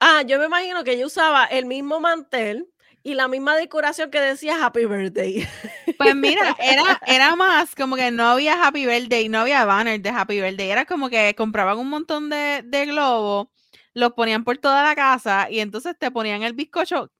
Ah, 0.00 0.22
yo 0.22 0.38
me 0.38 0.46
imagino 0.46 0.84
que 0.84 0.92
ella 0.92 1.04
usaba 1.04 1.44
el 1.44 1.66
mismo 1.66 2.00
mantel 2.00 2.66
y 3.02 3.12
la 3.12 3.28
misma 3.28 3.54
decoración 3.56 4.10
que 4.10 4.22
decía 4.22 4.64
Happy 4.64 4.86
Birthday. 4.86 5.46
Pues 5.98 6.16
mira, 6.16 6.56
era, 6.58 6.98
era 7.06 7.36
más 7.36 7.74
como 7.74 7.96
que 7.96 8.10
no 8.10 8.24
había 8.26 8.66
Happy 8.66 8.86
Birthday, 8.86 9.28
no 9.28 9.40
había 9.40 9.66
banner 9.66 10.00
de 10.00 10.08
Happy 10.08 10.40
Birthday, 10.40 10.70
era 10.70 10.86
como 10.86 11.10
que 11.10 11.34
compraban 11.34 11.76
un 11.76 11.90
montón 11.90 12.30
de, 12.30 12.62
de 12.64 12.86
globos, 12.86 13.48
los 13.92 14.14
ponían 14.14 14.44
por 14.44 14.56
toda 14.56 14.82
la 14.82 14.94
casa 14.94 15.48
y 15.50 15.60
entonces 15.60 15.94
te 15.98 16.10
ponían 16.10 16.42
el 16.42 16.54
bizcocho, 16.54 17.12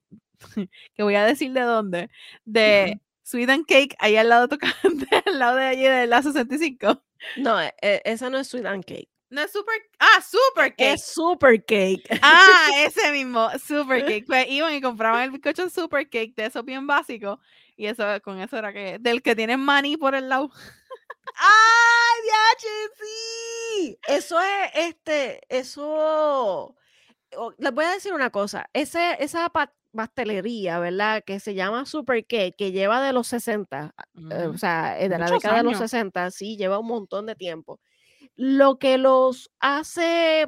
que 0.93 1.03
voy 1.03 1.15
a 1.15 1.25
decir 1.25 1.51
de 1.53 1.61
dónde, 1.61 2.09
de 2.45 2.99
Sweet 3.23 3.49
and 3.49 3.65
Cake, 3.65 3.95
ahí 3.99 4.17
al 4.17 4.29
lado, 4.29 4.47
toca- 4.47 4.75
al 5.25 5.39
lado 5.39 5.57
de 5.57 5.65
allí 5.65 5.83
de 5.83 6.07
la 6.07 6.21
65. 6.21 7.03
No, 7.37 7.61
e- 7.61 7.73
e- 7.81 8.01
esa 8.05 8.29
no 8.29 8.37
es 8.39 8.47
Sweet 8.47 8.65
and 8.65 8.83
Cake. 8.85 9.09
No 9.29 9.41
es 9.41 9.51
super, 9.53 9.75
ah, 9.99 10.21
Super 10.21 10.75
Cake. 10.75 10.93
Es 10.93 11.05
Super 11.05 11.63
Cake. 11.63 12.03
Ah, 12.21 12.67
ese 12.79 13.11
mismo, 13.13 13.49
Super 13.65 14.03
Cake. 14.03 14.25
Pues 14.27 14.45
iban 14.49 14.73
y 14.73 14.81
compraban 14.81 15.23
el 15.23 15.31
bizcocho 15.31 15.69
Super 15.69 16.09
Cake 16.09 16.33
de 16.35 16.47
esos 16.47 16.65
bien 16.65 16.85
básicos. 16.85 17.39
Y 17.77 17.85
eso, 17.85 18.03
con 18.23 18.41
eso 18.41 18.57
era 18.57 18.73
que, 18.73 18.97
del 18.99 19.21
que 19.21 19.33
tienen 19.35 19.61
maní 19.61 19.95
por 19.95 20.15
el 20.15 20.27
lado. 20.27 20.51
¡Ay, 21.35 22.21
diache, 22.23 22.93
sí! 22.99 23.99
Eso 24.07 24.39
es, 24.41 24.71
este, 24.75 25.41
eso... 25.47 26.75
Les 27.57 27.71
voy 27.73 27.85
a 27.85 27.91
decir 27.91 28.11
una 28.13 28.29
cosa. 28.29 28.69
Ese, 28.73 29.15
esa 29.23 29.49
pastelería, 29.91 30.79
¿verdad? 30.79 31.23
Que 31.25 31.39
se 31.39 31.53
llama 31.53 31.85
Super 31.85 32.25
Cake, 32.25 32.55
que 32.57 32.71
lleva 32.71 33.01
de 33.01 33.13
los 33.13 33.27
60, 33.27 33.93
eh, 34.31 34.45
o 34.45 34.57
sea, 34.57 34.99
eh, 34.99 35.09
de 35.09 35.17
la 35.17 35.29
década 35.29 35.57
de 35.57 35.63
los 35.63 35.75
años. 35.75 35.91
60, 35.91 36.31
sí, 36.31 36.57
lleva 36.57 36.79
un 36.79 36.87
montón 36.87 37.25
de 37.25 37.35
tiempo. 37.35 37.79
Lo 38.35 38.79
que 38.79 38.97
los 38.97 39.51
hace 39.59 40.47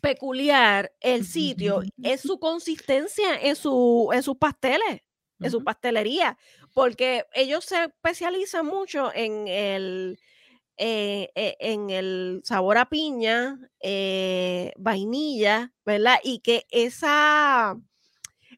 peculiar 0.00 0.92
el 1.00 1.24
sitio 1.24 1.82
es 2.02 2.20
su 2.20 2.38
consistencia 2.38 3.40
en, 3.40 3.56
su, 3.56 4.10
en 4.12 4.22
sus 4.22 4.36
pasteles, 4.36 5.02
en 5.40 5.50
su 5.50 5.62
pastelería, 5.62 6.36
porque 6.74 7.24
ellos 7.32 7.64
se 7.64 7.84
especializan 7.84 8.66
mucho 8.66 9.12
en 9.14 9.46
el, 9.48 10.18
eh, 10.80 11.30
eh, 11.34 11.56
en 11.58 11.90
el 11.90 12.40
sabor 12.44 12.78
a 12.78 12.88
piña, 12.88 13.58
eh, 13.80 14.72
vainilla, 14.76 15.72
¿verdad? 15.84 16.18
Y 16.22 16.38
que 16.38 16.66
esa, 16.70 17.76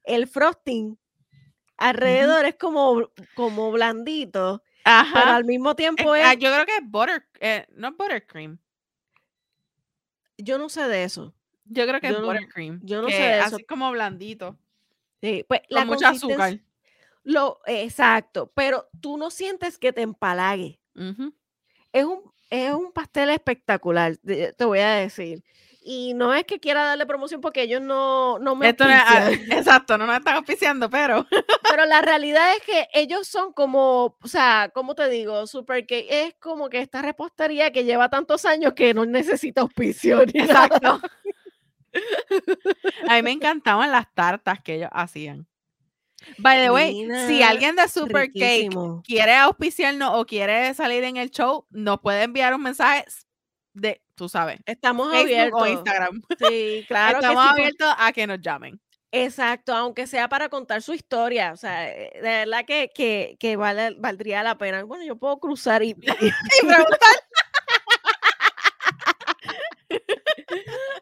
el 0.04 0.26
frosting 0.26 0.98
alrededor 1.76 2.44
es 2.44 2.56
como, 2.56 3.10
como 3.34 3.70
blandito 3.72 4.62
pero 4.82 5.30
al 5.30 5.44
mismo 5.44 5.74
tiempo 5.76 6.12
ah, 6.12 6.32
es, 6.32 6.38
yo 6.38 6.50
creo 6.52 6.66
que 6.66 6.76
es 6.76 6.82
butter, 6.90 7.26
eh, 7.40 7.66
no 7.72 7.92
buttercream. 7.92 8.58
yo 10.38 10.58
no 10.58 10.68
sé 10.68 10.88
de 10.88 11.04
eso. 11.04 11.34
Yo 11.66 11.86
creo 11.86 12.00
que 12.00 12.08
Yo 12.08 12.14
es 12.16 12.20
no- 12.20 12.26
buttercream. 12.26 12.80
yo 12.82 13.02
no 13.02 13.08
sé 13.08 13.14
de 13.16 13.38
eso. 13.38 13.56
Así 13.56 13.64
como 13.64 13.90
blandito. 13.92 14.58
Sí, 15.22 15.44
pues 15.46 15.60
Con 15.68 15.76
la 15.76 15.84
mucho 15.84 16.04
consistencia, 16.06 16.44
azúcar. 16.46 16.66
lo, 17.24 17.60
exacto, 17.66 18.50
pero 18.54 18.88
tú 19.00 19.16
no 19.18 19.30
sientes 19.30 19.78
que 19.78 19.92
te 19.92 20.00
empalague. 20.02 20.80
Es 21.92 22.04
un, 22.04 22.22
es 22.48 22.72
un 22.72 22.90
pastel 22.92 23.30
espectacular, 23.30 24.16
te 24.16 24.64
voy 24.64 24.78
a 24.80 24.90
decir. 24.94 25.44
Y 25.82 26.12
no 26.12 26.34
es 26.34 26.44
que 26.44 26.60
quiera 26.60 26.84
darle 26.84 27.06
promoción 27.06 27.40
porque 27.40 27.62
ellos 27.62 27.80
no, 27.80 28.38
no 28.38 28.54
me 28.54 28.68
Esto 28.68 28.84
no 28.84 28.90
es- 28.90 29.02
ah, 29.02 29.30
exacto, 29.30 29.96
no 29.96 30.06
nos 30.06 30.18
están 30.18 30.36
auspiciando, 30.36 30.90
pero 30.90 31.26
pero 31.70 31.86
la 31.86 32.02
realidad 32.02 32.54
es 32.54 32.62
que 32.64 32.86
ellos 32.92 33.26
son 33.26 33.52
como, 33.54 34.16
o 34.22 34.28
sea, 34.28 34.70
¿cómo 34.74 34.94
te 34.94 35.08
digo? 35.08 35.46
Super 35.46 35.86
que 35.86 36.06
es 36.26 36.34
como 36.38 36.68
que 36.68 36.80
esta 36.80 37.00
repostería 37.00 37.70
que 37.72 37.84
lleva 37.84 38.10
tantos 38.10 38.44
años 38.44 38.74
que 38.74 38.92
no 38.92 39.06
necesita 39.06 39.62
auspicio 39.62 40.24
ni 40.26 40.40
nada. 40.40 40.66
exacto. 40.66 41.00
A 43.08 43.14
mí 43.16 43.22
me 43.22 43.32
encantaban 43.32 43.90
las 43.90 44.12
tartas 44.14 44.60
que 44.62 44.74
ellos 44.76 44.90
hacían. 44.92 45.46
By 46.36 46.58
the 46.62 46.70
way, 46.70 47.08
si 47.26 47.42
alguien 47.42 47.74
de 47.76 47.88
Super 47.88 48.26
Cake 48.26 48.64
riquísimo. 48.64 49.02
quiere 49.06 49.34
auspiciarnos 49.36 50.10
o 50.14 50.26
quiere 50.26 50.74
salir 50.74 51.02
en 51.04 51.16
el 51.16 51.30
show, 51.30 51.66
nos 51.70 52.00
puede 52.00 52.22
enviar 52.24 52.54
un 52.54 52.62
mensaje 52.62 53.06
de, 53.72 54.00
tú 54.14 54.28
sabes, 54.28 54.59
Estamos 54.66 55.11
Facebook 55.12 55.33
abiertos. 55.35 55.62
o 55.62 55.66
Instagram. 55.66 56.22
Sí, 56.38 56.85
claro 56.88 57.18
que 57.20 57.26
Estamos 57.26 57.44
sí, 57.44 57.48
por- 57.50 57.61
abiertos 57.61 57.94
a 57.98 58.12
que 58.12 58.26
nos 58.26 58.40
llamen. 58.40 58.80
Exacto, 59.12 59.74
aunque 59.74 60.06
sea 60.06 60.28
para 60.28 60.48
contar 60.48 60.83
su 60.83 60.92
historia, 60.94 61.52
o 61.52 61.56
sea, 61.56 61.90
eh, 61.90 62.11
de 62.14 62.20
verdad 62.20 62.64
que, 62.64 62.90
que, 62.94 63.37
que 63.40 63.56
vale- 63.56 63.96
valdría 63.98 64.42
la 64.44 64.56
pena. 64.56 64.85
Bueno, 64.85 65.04
yo 65.04 65.16
puedo 65.16 65.38
cruzar 65.40 65.83
y... 65.83 65.88
y- 65.88 65.94
Y 66.62 66.66
preguntar, 66.66 67.16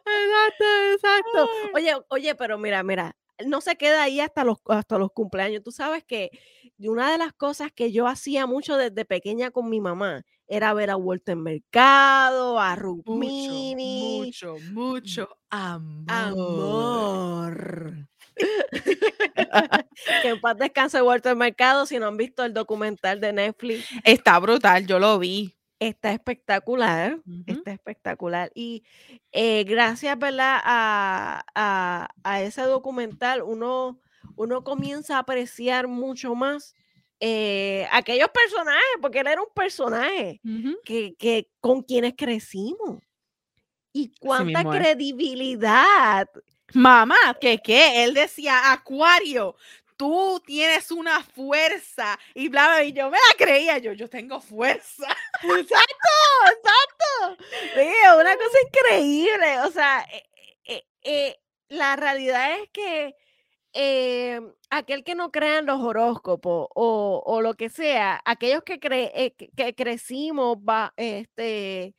Exacto, 0.05 0.65
exacto. 0.93 1.49
Oye, 1.73 1.95
oye, 2.09 2.35
pero 2.35 2.57
mira, 2.57 2.81
mira, 2.83 3.15
no 3.45 3.61
se 3.61 3.75
queda 3.75 4.03
ahí 4.03 4.19
hasta 4.19 4.43
los, 4.43 4.57
hasta 4.67 4.97
los 4.97 5.11
cumpleaños. 5.11 5.63
Tú 5.63 5.71
sabes 5.71 6.03
que 6.03 6.29
una 6.77 7.11
de 7.11 7.17
las 7.17 7.33
cosas 7.33 7.71
que 7.73 7.91
yo 7.91 8.07
hacía 8.07 8.45
mucho 8.45 8.77
desde 8.77 9.05
pequeña 9.05 9.51
con 9.51 9.69
mi 9.69 9.81
mamá 9.81 10.23
era 10.47 10.73
ver 10.73 10.89
a 10.89 10.95
Walter 10.97 11.35
Mercado, 11.35 12.59
a 12.59 12.75
Rukmini. 12.75 14.23
mucho, 14.25 14.55
mucho 14.71 15.29
amor. 15.49 16.05
Amor. 16.07 17.93
que 20.21 20.29
en 20.29 20.41
paz 20.41 20.57
descanse 20.57 21.01
Walter 21.01 21.35
Mercado. 21.35 21.85
Si 21.85 21.99
no 21.99 22.07
han 22.07 22.17
visto 22.17 22.43
el 22.43 22.53
documental 22.53 23.19
de 23.19 23.33
Netflix, 23.33 23.85
Está 24.03 24.39
brutal, 24.39 24.87
yo 24.87 24.97
lo 24.97 25.19
vi. 25.19 25.58
Está 25.79 26.11
espectacular. 26.11 27.19
Está 27.47 27.71
espectacular. 27.71 28.51
Y 28.53 28.83
eh, 29.31 29.63
gracias, 29.63 30.17
¿verdad? 30.19 30.59
A, 30.63 31.43
a- 31.55 32.09
a 32.23 32.41
ese 32.41 32.61
documental, 32.63 33.41
uno, 33.43 33.99
uno 34.35 34.63
comienza 34.63 35.15
a 35.15 35.19
apreciar 35.19 35.87
mucho 35.87 36.35
más 36.35 36.75
eh, 37.21 37.87
aquellos 37.91 38.29
personajes, 38.29 38.81
porque 39.01 39.19
él 39.19 39.27
era 39.27 39.41
un 39.41 39.53
personaje 39.53 40.39
que, 40.85 41.15
que 41.15 41.49
con 41.59 41.81
quienes 41.81 42.13
crecimos. 42.15 43.01
Y 43.91 44.11
cuánta 44.19 44.61
credibilidad. 44.79 46.27
Mamá, 46.73 47.15
¿qué 47.41 47.57
qué? 47.57 48.03
Él 48.03 48.13
decía, 48.13 48.71
Acuario, 48.71 49.55
tú 49.99 50.41
tienes 50.45 50.91
una 50.91 51.21
fuerza. 51.21 52.17
Y 52.33 52.47
bla, 52.47 52.67
bla, 52.69 52.83
y 52.85 52.93
yo 52.93 53.09
me 53.09 53.17
la 53.17 53.35
creía, 53.37 53.77
yo, 53.79 53.91
yo 53.91 54.09
tengo 54.09 54.39
fuerza. 54.39 55.05
Exacto, 55.43 56.15
exacto. 56.53 57.43
Es 57.75 58.13
una 58.17 58.35
cosa 58.37 58.57
increíble. 58.65 59.59
O 59.65 59.71
sea, 59.71 60.07
eh, 60.11 60.23
eh, 60.63 60.83
eh, 61.03 61.39
la 61.67 61.97
realidad 61.97 62.59
es 62.61 62.69
que 62.71 63.13
eh, 63.73 64.39
aquel 64.69 65.03
que 65.03 65.15
no 65.15 65.31
crea 65.33 65.59
en 65.59 65.65
los 65.65 65.81
horóscopos 65.81 66.67
o, 66.73 67.21
o 67.25 67.41
lo 67.41 67.55
que 67.55 67.67
sea, 67.69 68.21
aquellos 68.23 68.63
que, 68.63 68.79
cre- 68.79 69.35
que, 69.35 69.49
que 69.55 69.75
crecimos 69.75 70.57
va, 70.57 70.93
este, 70.95 71.93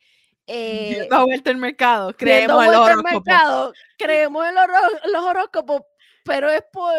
eh, 0.47 1.07
vuelta 1.23 1.51
el 1.51 1.57
mercado, 1.57 2.13
creemos 2.17 2.65
en 2.65 2.71
los 2.71 2.81
Walter 2.81 2.97
horóscopos. 2.97 3.25
Mercado, 3.25 3.73
creemos 3.97 4.47
en 4.47 4.55
los 5.13 5.23
horóscopos, 5.23 5.81
pero 6.25 6.49
es 6.49 6.63
por, 6.73 6.93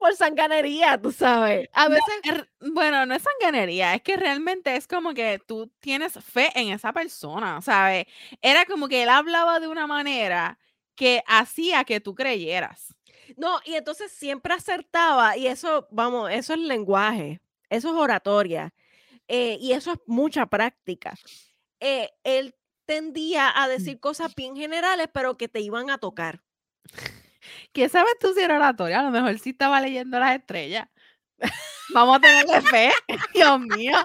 por 0.00 0.16
sanganería, 0.16 1.00
tú 1.00 1.12
sabes. 1.12 1.68
A 1.74 1.88
No, 1.88 1.94
veces 1.94 2.48
bueno, 2.60 3.06
no 3.06 3.14
es 3.14 3.22
sanganería, 3.22 3.94
es 3.94 4.02
que 4.02 4.16
realmente 4.16 4.76
es 4.76 4.86
como 4.88 5.14
que 5.14 5.40
tú 5.46 5.72
tienes 5.80 6.14
fe 6.24 6.50
en 6.56 6.70
esa 6.72 6.92
persona, 6.92 7.60
¿sabes? 7.62 8.06
Era 8.42 8.66
como 8.66 8.88
que 8.88 9.02
él 9.04 9.10
hablaba 9.10 9.60
de 9.60 9.68
una 9.68 9.86
manera 9.86 10.58
que 10.96 11.22
hacía 11.26 11.84
que 11.84 12.00
tú 12.00 12.14
creyeras. 12.14 12.94
No, 13.36 13.60
y 13.64 13.74
entonces 13.76 14.12
siempre 14.12 14.54
acertaba, 14.54 15.36
y 15.36 15.46
eso, 15.46 15.88
vamos, 15.90 16.30
eso 16.32 16.54
es 16.54 16.60
lenguaje, 16.60 17.40
eso 17.70 17.90
es 17.90 17.94
oratoria, 17.94 18.74
eh, 19.28 19.58
y 19.60 19.72
eso 19.72 19.92
es 19.92 19.98
mucha 20.06 20.46
práctica. 20.46 21.20
Eh, 21.80 22.10
él 22.24 22.56
tendía 22.86 23.52
a 23.62 23.68
decir 23.68 24.00
cosas 24.00 24.34
bien 24.34 24.56
generales, 24.56 25.08
pero 25.12 25.36
que 25.38 25.48
te 25.48 25.60
iban 25.60 25.90
a 25.90 25.98
tocar. 25.98 26.42
¿Qué 27.72 27.88
sabes 27.88 28.14
tú 28.20 28.32
si 28.34 28.40
era 28.40 28.56
oratoria? 28.56 29.00
A 29.00 29.02
lo 29.02 29.10
mejor 29.10 29.38
sí 29.38 29.50
estaba 29.50 29.80
leyendo 29.80 30.18
las 30.18 30.36
estrellas. 30.36 30.88
Vamos 31.94 32.18
a 32.18 32.20
tenerle 32.20 32.60
fe, 32.62 32.92
Dios 33.34 33.60
mío. 33.60 33.96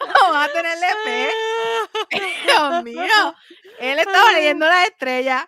Vamos 0.00 0.36
a 0.36 0.48
tenerle 0.52 0.86
fe, 1.04 1.30
Dios 2.46 2.84
mío. 2.84 3.34
Él 3.80 3.98
estaba 3.98 4.32
leyendo 4.32 4.66
las 4.66 4.88
estrellas 4.88 5.44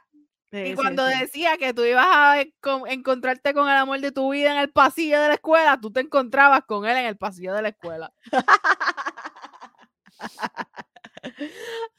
Sí, 0.50 0.58
y 0.60 0.74
cuando 0.76 1.04
sí. 1.08 1.18
decía 1.18 1.56
que 1.56 1.74
tú 1.74 1.84
ibas 1.84 2.06
a 2.08 2.40
encon- 2.40 2.84
encontrarte 2.88 3.52
con 3.54 3.68
el 3.68 3.76
amor 3.76 3.98
de 4.00 4.12
tu 4.12 4.30
vida 4.30 4.52
en 4.52 4.58
el 4.58 4.70
pasillo 4.70 5.20
de 5.20 5.26
la 5.28 5.34
escuela, 5.34 5.80
tú 5.80 5.90
te 5.92 5.98
encontrabas 5.98 6.62
con 6.64 6.86
él 6.86 6.96
en 6.96 7.06
el 7.06 7.16
pasillo 7.16 7.52
de 7.54 7.62
la 7.62 7.68
escuela. 7.70 8.12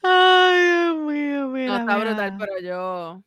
Ay, 0.02 0.58
Dios 0.58 0.96
mío, 0.96 1.40
No, 1.42 1.48
mira, 1.48 1.78
está 1.80 1.96
brutal, 1.98 2.36
pero 2.38 2.58
yo 2.60 3.22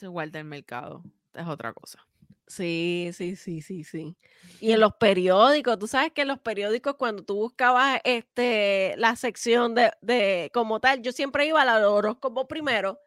soy 0.00 0.08
Walter 0.08 0.44
Mercado. 0.44 1.04
Es 1.34 1.46
otra 1.46 1.72
cosa. 1.72 2.04
Sí, 2.46 3.10
sí, 3.12 3.36
sí, 3.36 3.62
sí, 3.62 3.84
sí. 3.84 4.16
Y 4.60 4.72
en 4.72 4.80
los 4.80 4.94
periódicos, 4.94 5.78
tú 5.78 5.86
sabes 5.86 6.10
que 6.12 6.22
en 6.22 6.28
los 6.28 6.40
periódicos 6.40 6.96
cuando 6.96 7.22
tú 7.22 7.36
buscabas 7.36 8.00
este 8.02 8.94
la 8.96 9.14
sección 9.14 9.74
de, 9.76 9.92
de 10.00 10.50
como 10.52 10.80
tal, 10.80 11.00
yo 11.00 11.12
siempre 11.12 11.46
iba 11.46 11.62
al 11.62 11.84
horóscopo 11.84 12.48
primero, 12.48 12.98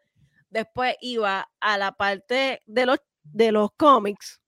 después 0.48 0.96
iba 1.02 1.50
a 1.60 1.76
la 1.76 1.92
parte 1.92 2.62
de 2.64 2.86
los 2.86 2.98
de 3.22 3.52
los 3.52 3.70
cómics 3.76 4.40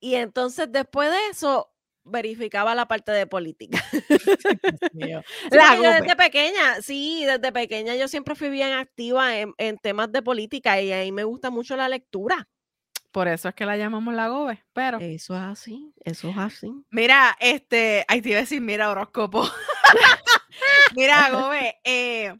y 0.00 0.14
entonces 0.14 0.70
después 0.70 1.10
de 1.10 1.18
eso 1.30 1.70
verificaba 2.10 2.74
la 2.74 2.86
parte 2.86 3.12
de 3.12 3.26
política. 3.26 3.84
mío. 4.92 5.22
La 5.50 5.76
yo 5.76 5.82
desde 5.82 6.16
pequeña, 6.16 6.82
sí, 6.82 7.24
desde 7.24 7.52
pequeña 7.52 7.96
yo 7.96 8.08
siempre 8.08 8.34
fui 8.34 8.50
bien 8.50 8.72
activa 8.72 9.38
en, 9.38 9.54
en 9.58 9.78
temas 9.78 10.10
de 10.12 10.22
política 10.22 10.80
y 10.80 10.92
ahí 10.92 11.12
me 11.12 11.24
gusta 11.24 11.50
mucho 11.50 11.76
la 11.76 11.88
lectura. 11.88 12.48
Por 13.10 13.26
eso 13.26 13.48
es 13.48 13.54
que 13.54 13.64
la 13.64 13.76
llamamos 13.76 14.14
la 14.14 14.28
Gobe, 14.28 14.64
pero... 14.72 14.98
Eso 15.00 15.34
es 15.34 15.42
así, 15.42 15.92
eso 16.04 16.28
es 16.28 16.36
así. 16.36 16.70
Mira, 16.90 17.36
este, 17.40 18.04
ay, 18.06 18.20
te 18.20 18.28
iba 18.28 18.38
a 18.38 18.42
decir, 18.42 18.60
mira, 18.60 18.90
horóscopo. 18.90 19.42
mira, 20.94 21.30
Gobe, 21.30 21.80
eh, 21.84 22.34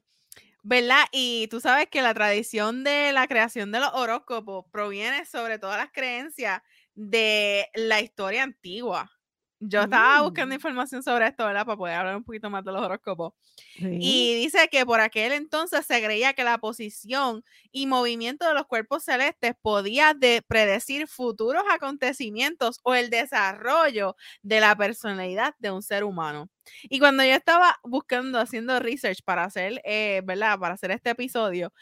¿verdad? 0.63 1.05
Y 1.11 1.49
tú 1.49 1.61
sabes 1.61 1.89
que 1.89 2.03
la 2.03 2.13
tradición 2.13 2.85
de 2.85 3.13
la 3.13 3.27
creación 3.27 3.73
de 3.73 3.81
los 3.81 3.91
horóscopos 3.95 4.67
proviene 4.71 5.25
sobre 5.25 5.59
todas 5.59 5.79
las 5.79 5.91
creencias 5.91 6.61
de 6.95 7.69
la 7.75 8.01
historia 8.01 8.43
antigua. 8.43 9.11
Yo 9.61 9.83
estaba 9.83 10.23
buscando 10.23 10.55
Mm. 10.55 10.57
información 10.57 11.03
sobre 11.03 11.27
esto, 11.29 11.45
¿verdad? 11.47 11.67
Para 11.67 11.77
poder 11.77 11.95
hablar 11.97 12.17
un 12.17 12.25
poquito 12.25 12.49
más 12.51 12.65
de 12.65 12.73
los 12.73 12.83
horóscopos. 12.83 13.33
Sí. 13.77 13.89
Y 13.99 14.35
dice 14.37 14.69
que 14.71 14.87
por 14.87 15.01
aquel 15.01 15.33
entonces 15.33 15.85
se 15.87 16.03
creía 16.05 16.33
que 16.35 16.45
la 16.45 16.59
posición 16.59 17.45
y 17.73 17.87
movimiento 17.89 18.47
de 18.47 18.55
los 18.55 18.67
cuerpos 18.67 19.05
celestes 19.05 19.55
podía 19.61 20.15
de- 20.15 20.43
predecir 20.47 21.09
futuros 21.09 21.65
acontecimientos 21.73 22.81
o 22.85 22.95
el 22.95 23.11
desarrollo 23.11 24.17
de 24.43 24.61
la 24.61 24.77
personalidad 24.77 25.55
de 25.59 25.71
un 25.73 25.83
ser 25.83 26.05
humano. 26.05 26.49
Y 26.85 26.99
cuando 27.01 27.25
yo 27.25 27.33
estaba 27.35 27.77
buscando, 27.83 28.39
haciendo 28.41 28.79
research 28.79 29.21
para 29.25 29.45
hacer, 29.45 29.81
eh, 29.85 30.23
¿verdad? 30.25 30.59
Para 30.59 30.75
hacer 30.75 30.91
este 30.93 31.11
episodio, 31.11 31.73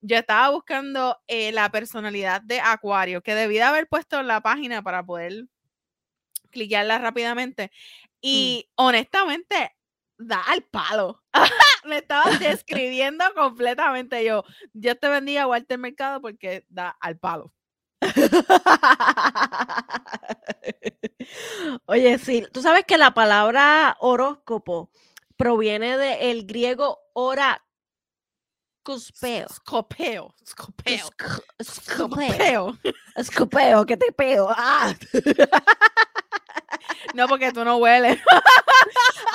yo 0.00 0.16
estaba 0.18 0.50
buscando 0.50 1.18
eh, 1.26 1.52
la 1.52 1.70
personalidad 1.70 2.40
de 2.42 2.60
Acuario, 2.60 3.22
que 3.22 3.34
debí 3.34 3.56
de 3.56 3.62
haber 3.64 3.88
puesto 3.88 4.20
en 4.20 4.28
la 4.28 4.40
página 4.40 4.82
para 4.82 5.04
poder 5.04 5.46
cliquearla 6.56 6.98
rápidamente. 6.98 7.70
Y 8.22 8.70
honestamente, 8.76 9.76
da 10.18 10.40
al 10.40 10.62
palo. 10.62 11.22
Me 11.84 11.98
estaba 11.98 12.30
describiendo 12.40 13.24
completamente 13.34 14.24
yo. 14.24 14.42
Dios 14.72 14.98
te 14.98 15.08
bendiga, 15.08 15.46
Walter 15.46 15.78
Mercado, 15.78 16.22
porque 16.22 16.64
da 16.68 16.96
al 17.00 17.18
palo. 17.18 17.52
Oye, 21.86 22.18
sí, 22.18 22.46
tú 22.52 22.62
sabes 22.62 22.84
que 22.84 22.98
la 22.98 23.12
palabra 23.12 23.96
horóscopo 24.00 24.90
proviene 25.36 25.98
del 25.98 26.46
griego 26.46 26.98
hora 27.12 27.62
cuspeo. 28.82 29.48
Scopeo. 29.48 30.34
Scopeo. 30.44 31.08
Escopeo. 31.58 31.58
Scopeo. 31.62 32.78
Escopeo, 33.16 33.86
que 33.86 33.96
te 33.96 34.12
peo. 34.12 34.48
Ah. 34.50 34.94
No, 37.14 37.28
porque 37.28 37.52
tú 37.52 37.64
no 37.64 37.78
hueles. 37.78 38.18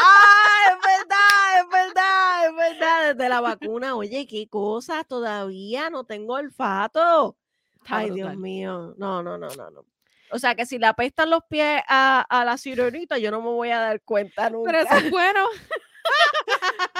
Ah, 0.03 0.71
es 0.71 0.77
verdad, 0.85 1.59
es 1.59 1.69
verdad, 1.69 2.45
es 2.47 2.55
verdad. 2.55 3.13
Desde 3.13 3.29
la 3.29 3.41
vacuna, 3.41 3.95
oye, 3.95 4.25
qué 4.25 4.47
cosa, 4.47 5.03
todavía 5.03 5.89
no 5.89 6.05
tengo 6.05 6.35
olfato. 6.35 7.37
Está 7.75 7.97
Ay, 7.97 8.11
Dios 8.11 8.35
mío. 8.37 8.93
No, 8.97 9.21
no, 9.21 9.37
no, 9.37 9.49
no, 9.49 9.69
no. 9.69 9.85
O 10.31 10.39
sea 10.39 10.55
que 10.55 10.65
si 10.65 10.79
le 10.79 10.87
apestan 10.87 11.29
los 11.29 11.43
pies 11.49 11.81
a, 11.87 12.21
a 12.21 12.45
la 12.45 12.57
sirenita, 12.57 13.17
yo 13.17 13.31
no 13.31 13.41
me 13.41 13.49
voy 13.49 13.69
a 13.69 13.79
dar 13.79 14.01
cuenta 14.01 14.49
nunca. 14.49 14.71
Pero 14.71 14.83
eso 14.83 14.95
es 14.95 15.11
bueno. 15.11 15.45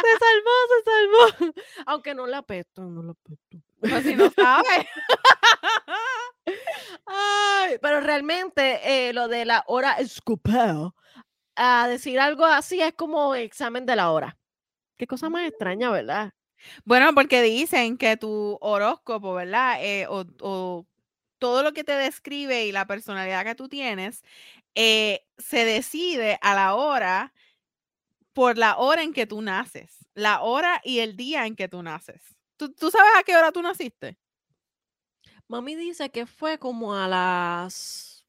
Se 0.01 0.17
salvó, 0.19 0.51
se 0.67 1.39
salvó. 1.39 1.53
Aunque 1.86 2.13
no 2.13 2.27
la 2.27 2.39
apesto, 2.39 2.84
no 2.84 3.03
la 3.03 3.12
apesto. 3.12 3.57
Pues 3.82 4.04
si 4.04 4.15
no 4.15 4.30
sabes. 4.32 4.86
Ay, 7.06 7.78
pero 7.82 8.00
realmente 8.02 8.80
eh, 8.84 9.13
lo 9.13 9.28
de 9.28 9.46
la 9.46 9.63
hora 9.67 9.94
escupeo, 9.94 10.96
a 11.56 11.88
decir 11.88 12.20
algo 12.20 12.46
así 12.46 12.82
es 12.82 12.94
como 12.94 13.36
examen 13.36 13.86
de 13.86 13.96
la 13.96 14.12
hora. 14.12 14.38
Qué 14.98 15.08
cosa 15.08 15.30
más 15.30 15.48
extraña, 15.48 15.89
¿verdad? 15.91 16.34
Bueno, 16.86 17.13
porque 17.13 17.41
dicen 17.41 17.98
que 17.98 18.17
tu 18.17 18.58
horóscopo, 18.62 19.34
¿verdad? 19.34 19.84
Eh, 19.84 20.06
o, 20.08 20.26
o 20.41 20.86
todo 21.39 21.63
lo 21.63 21.74
que 21.74 21.84
te 21.84 21.94
describe 21.94 22.65
y 22.65 22.72
la 22.72 22.86
personalidad 22.86 23.44
que 23.44 23.56
tú 23.56 23.67
tienes, 23.67 24.24
eh, 24.76 25.26
se 25.38 25.65
decide 25.65 26.38
a 26.41 26.54
la 26.54 26.76
hora, 26.76 27.34
por 28.34 28.58
la 28.58 28.78
hora 28.78 29.04
en 29.04 29.13
que 29.13 29.26
tú 29.28 29.41
naces, 29.41 30.06
la 30.13 30.41
hora 30.41 30.82
y 30.84 31.00
el 31.00 31.17
día 31.17 31.46
en 31.46 31.56
que 31.56 31.67
tú 31.67 31.84
naces. 31.84 32.22
¿Tú, 32.62 32.71
tú 32.74 32.91
sabes 32.91 33.10
a 33.17 33.24
qué 33.24 33.36
hora 33.36 33.52
tú 33.52 33.60
naciste? 33.63 34.19
Mami 35.47 35.76
dice 35.76 36.12
que 36.12 36.28
fue 36.28 36.60
como 36.60 36.93
a 36.95 37.08
las 37.08 38.24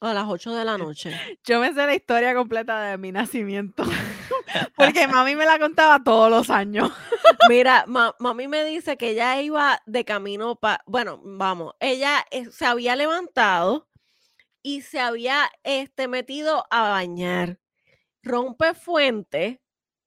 a 0.00 0.14
las 0.14 0.24
8 0.26 0.54
de 0.54 0.64
la 0.64 0.78
noche. 0.78 1.10
Yo 1.44 1.60
me 1.60 1.68
sé 1.68 1.84
la 1.84 1.94
historia 1.94 2.34
completa 2.34 2.80
de 2.80 2.96
mi 2.96 3.12
nacimiento, 3.12 3.84
porque 4.76 5.06
mami 5.06 5.36
me 5.36 5.44
la 5.44 5.58
contaba 5.58 6.02
todos 6.02 6.30
los 6.30 6.48
años. 6.48 6.90
Mira, 7.50 7.84
ma- 7.86 8.16
mami 8.18 8.48
me 8.48 8.64
dice 8.64 8.96
que 8.96 9.10
ella 9.10 9.38
iba 9.42 9.82
de 9.84 10.06
camino 10.06 10.56
para, 10.56 10.82
bueno, 10.86 11.20
vamos, 11.22 11.74
ella 11.78 12.24
eh, 12.30 12.50
se 12.50 12.64
había 12.64 12.96
levantado 12.96 13.86
y 14.62 14.80
se 14.80 14.98
había 14.98 15.50
este, 15.62 16.08
metido 16.08 16.64
a 16.70 16.88
bañar. 16.88 17.58
Rompe 18.22 18.72
fuente 18.72 19.60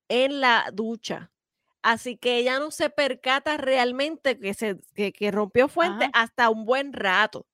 en 0.10 0.42
la 0.42 0.72
ducha. 0.74 1.32
Así 1.84 2.18
que 2.18 2.38
ella 2.38 2.60
no 2.60 2.72
se 2.72 2.90
percata 2.90 3.58
realmente 3.58 4.40
que, 4.40 4.54
se, 4.54 4.78
que, 4.96 5.14
que 5.14 5.32
rompió 5.32 5.68
fuente 5.68 6.10
hasta 6.14 6.50
un 6.50 6.66
buen 6.66 6.92
rato, 6.94 7.46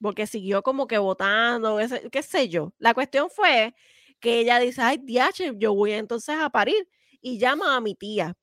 porque 0.00 0.26
siguió 0.26 0.62
como 0.62 0.86
que 0.86 0.98
botando, 0.98 1.78
ese- 1.80 2.08
qué 2.10 2.22
sé 2.22 2.48
yo. 2.48 2.72
La 2.78 2.94
cuestión 2.94 3.28
fue 3.30 3.74
que 4.20 4.38
ella 4.40 4.58
dice, 4.58 4.80
ay, 4.82 4.98
diache, 5.02 5.52
yo 5.56 5.74
voy 5.74 5.92
entonces 5.92 6.36
a 6.38 6.48
parir 6.50 6.88
y 7.20 7.38
llama 7.38 7.76
a 7.76 7.80
mi 7.80 7.94
tía. 7.94 8.34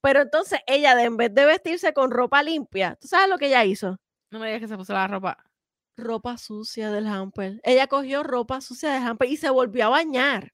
Pero 0.00 0.20
entonces 0.22 0.60
ella, 0.66 0.94
de, 0.96 1.04
en 1.04 1.16
vez 1.16 1.32
de 1.34 1.46
vestirse 1.46 1.92
con 1.94 2.10
ropa 2.10 2.42
limpia, 2.42 2.96
¿tú 3.00 3.06
sabes 3.08 3.28
lo 3.28 3.38
que 3.38 3.46
ella 3.46 3.64
hizo? 3.64 3.98
No 4.30 4.40
me 4.40 4.46
digas 4.46 4.60
que 4.62 4.68
se 4.68 4.76
puso 4.76 4.92
la 4.92 5.06
ropa. 5.06 5.38
Ropa 5.96 6.38
sucia 6.38 6.90
del 6.90 7.06
hamper. 7.06 7.60
Ella 7.62 7.86
cogió 7.86 8.22
ropa 8.22 8.60
sucia 8.60 8.92
del 8.92 9.02
hamper 9.04 9.28
y 9.28 9.36
se 9.36 9.50
volvió 9.50 9.86
a 9.86 9.90
bañar. 9.90 10.52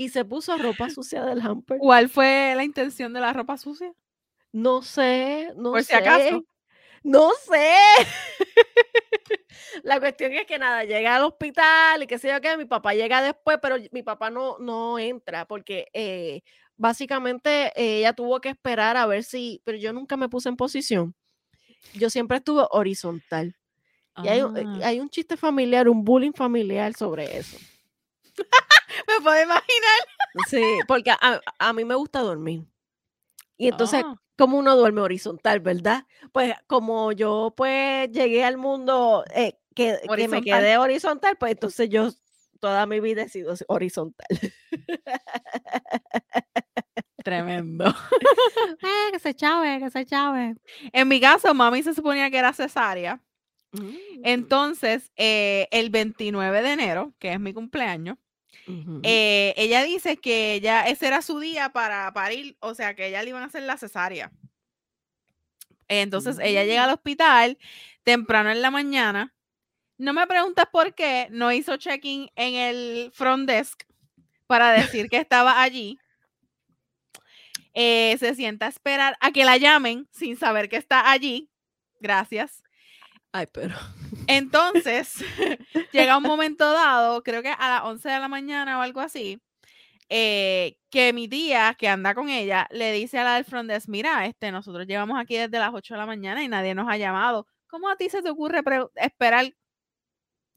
Y 0.00 0.08
se 0.08 0.24
puso 0.24 0.56
ropa 0.56 0.88
sucia 0.88 1.22
del 1.26 1.42
hamper. 1.42 1.76
¿Cuál 1.78 2.08
fue 2.08 2.54
la 2.56 2.64
intención 2.64 3.12
de 3.12 3.20
la 3.20 3.34
ropa 3.34 3.58
sucia? 3.58 3.92
No 4.50 4.80
sé, 4.80 5.50
no 5.56 5.72
Por 5.72 5.84
sé. 5.84 5.88
si 5.88 5.94
acaso. 5.94 6.42
No 7.02 7.30
sé. 7.46 7.74
La 9.82 10.00
cuestión 10.00 10.32
es 10.32 10.46
que 10.46 10.58
nada, 10.58 10.84
llega 10.84 11.16
al 11.16 11.24
hospital 11.24 12.02
y 12.02 12.06
qué 12.06 12.16
sé 12.18 12.28
yo 12.28 12.40
qué, 12.40 12.56
mi 12.56 12.64
papá 12.64 12.94
llega 12.94 13.20
después, 13.20 13.58
pero 13.60 13.76
mi 13.92 14.02
papá 14.02 14.30
no, 14.30 14.56
no 14.58 14.98
entra 14.98 15.44
porque 15.46 15.88
eh, 15.92 16.40
básicamente 16.78 17.66
eh, 17.76 17.98
ella 17.98 18.14
tuvo 18.14 18.40
que 18.40 18.48
esperar 18.48 18.96
a 18.96 19.04
ver 19.04 19.22
si, 19.22 19.60
pero 19.64 19.76
yo 19.76 19.92
nunca 19.92 20.16
me 20.16 20.30
puse 20.30 20.48
en 20.48 20.56
posición. 20.56 21.14
Yo 21.92 22.08
siempre 22.08 22.38
estuve 22.38 22.64
horizontal. 22.70 23.54
Y 24.22 24.28
hay, 24.28 24.40
un- 24.40 24.56
eh, 24.56 24.64
Ah, 24.66 24.80
hay 24.84 24.98
un 25.00 25.10
chiste 25.10 25.36
familiar, 25.36 25.90
un 25.90 26.02
bullying 26.04 26.32
familiar 26.32 26.94
sobre 26.94 27.36
eso. 27.36 27.58
me 29.18 29.24
puedo 29.24 29.42
imaginar. 29.42 30.00
Sí, 30.48 30.62
porque 30.86 31.10
a, 31.10 31.40
a 31.58 31.72
mí 31.72 31.84
me 31.84 31.94
gusta 31.94 32.20
dormir. 32.20 32.64
Y 33.56 33.68
entonces, 33.68 34.02
Ah, 34.04 34.14
como 34.38 34.58
uno 34.58 34.74
duerme 34.74 35.02
horizontal, 35.02 35.60
¿verdad? 35.60 36.06
Pues 36.32 36.54
como 36.66 37.12
yo 37.12 37.52
pues 37.56 38.10
llegué 38.10 38.42
al 38.42 38.56
mundo 38.56 39.22
eh, 39.34 39.58
que, 39.74 39.98
que 40.16 40.28
me 40.28 40.40
quedé 40.40 40.78
horizontal, 40.78 41.36
pues 41.38 41.52
entonces 41.52 41.90
yo 41.90 42.10
toda 42.58 42.86
mi 42.86 43.00
vida 43.00 43.22
he 43.22 43.28
sido 43.28 43.54
horizontal. 43.68 44.26
tremendo. 47.22 47.84
eh, 48.82 49.12
que 49.12 49.18
se 49.18 49.34
chave, 49.34 49.78
que 49.78 49.90
se 49.90 50.06
chave. 50.06 50.56
En 50.92 51.08
mi 51.08 51.20
caso, 51.20 51.52
mami 51.54 51.82
se 51.82 51.94
suponía 51.94 52.30
que 52.30 52.38
era 52.38 52.52
cesárea. 52.52 53.20
Mm, 53.72 53.90
Entonces, 54.24 55.12
eh, 55.16 55.68
el 55.70 55.90
29 55.90 56.62
de 56.62 56.72
enero, 56.72 57.14
que 57.18 57.32
es 57.32 57.40
mi 57.40 57.52
cumpleaños, 57.52 58.16
eh, 59.02 59.54
ella 59.56 59.82
dice 59.82 60.16
que 60.16 60.54
ella, 60.54 60.86
ese 60.86 61.06
era 61.06 61.22
su 61.22 61.38
día 61.40 61.70
para 61.70 62.12
parir, 62.12 62.56
o 62.60 62.74
sea, 62.74 62.94
que 62.94 63.08
ella 63.08 63.22
le 63.22 63.30
iban 63.30 63.42
a 63.42 63.46
hacer 63.46 63.62
la 63.62 63.76
cesárea. 63.76 64.32
Entonces, 65.88 66.38
ella 66.40 66.64
llega 66.64 66.84
al 66.84 66.94
hospital 66.94 67.58
temprano 68.04 68.50
en 68.50 68.62
la 68.62 68.70
mañana. 68.70 69.34
No 69.98 70.12
me 70.12 70.26
preguntas 70.26 70.66
por 70.70 70.94
qué 70.94 71.28
no 71.30 71.52
hizo 71.52 71.76
check-in 71.76 72.30
en 72.36 72.54
el 72.54 73.10
front 73.12 73.48
desk 73.48 73.82
para 74.46 74.72
decir 74.72 75.08
que 75.10 75.18
estaba 75.18 75.60
allí. 75.62 75.98
Eh, 77.74 78.16
se 78.18 78.34
sienta 78.34 78.66
a 78.66 78.68
esperar 78.68 79.16
a 79.20 79.30
que 79.30 79.44
la 79.44 79.56
llamen 79.56 80.08
sin 80.10 80.36
saber 80.36 80.68
que 80.68 80.76
está 80.76 81.10
allí. 81.10 81.50
Gracias. 82.00 82.62
Ay, 83.32 83.46
pero. 83.52 83.76
Entonces, 84.30 85.14
llega 85.92 86.16
un 86.16 86.22
momento 86.22 86.72
dado, 86.72 87.22
creo 87.22 87.42
que 87.42 87.48
a 87.48 87.68
las 87.68 87.82
11 87.84 88.08
de 88.08 88.18
la 88.18 88.28
mañana 88.28 88.78
o 88.78 88.82
algo 88.82 89.00
así, 89.00 89.40
eh, 90.08 90.76
que 90.90 91.12
mi 91.12 91.28
tía, 91.28 91.76
que 91.78 91.88
anda 91.88 92.14
con 92.14 92.28
ella, 92.28 92.66
le 92.70 92.92
dice 92.92 93.18
a 93.18 93.24
la 93.24 93.34
del 93.36 93.44
front 93.44 93.70
desk, 93.70 93.88
mira, 93.88 94.26
este, 94.26 94.50
nosotros 94.50 94.86
llevamos 94.86 95.18
aquí 95.20 95.36
desde 95.36 95.58
las 95.58 95.72
8 95.72 95.94
de 95.94 95.98
la 95.98 96.06
mañana 96.06 96.42
y 96.42 96.48
nadie 96.48 96.74
nos 96.74 96.88
ha 96.88 96.96
llamado. 96.96 97.46
¿Cómo 97.68 97.88
a 97.88 97.96
ti 97.96 98.08
se 98.08 98.22
te 98.22 98.30
ocurre 98.30 98.62
esperar 98.96 99.52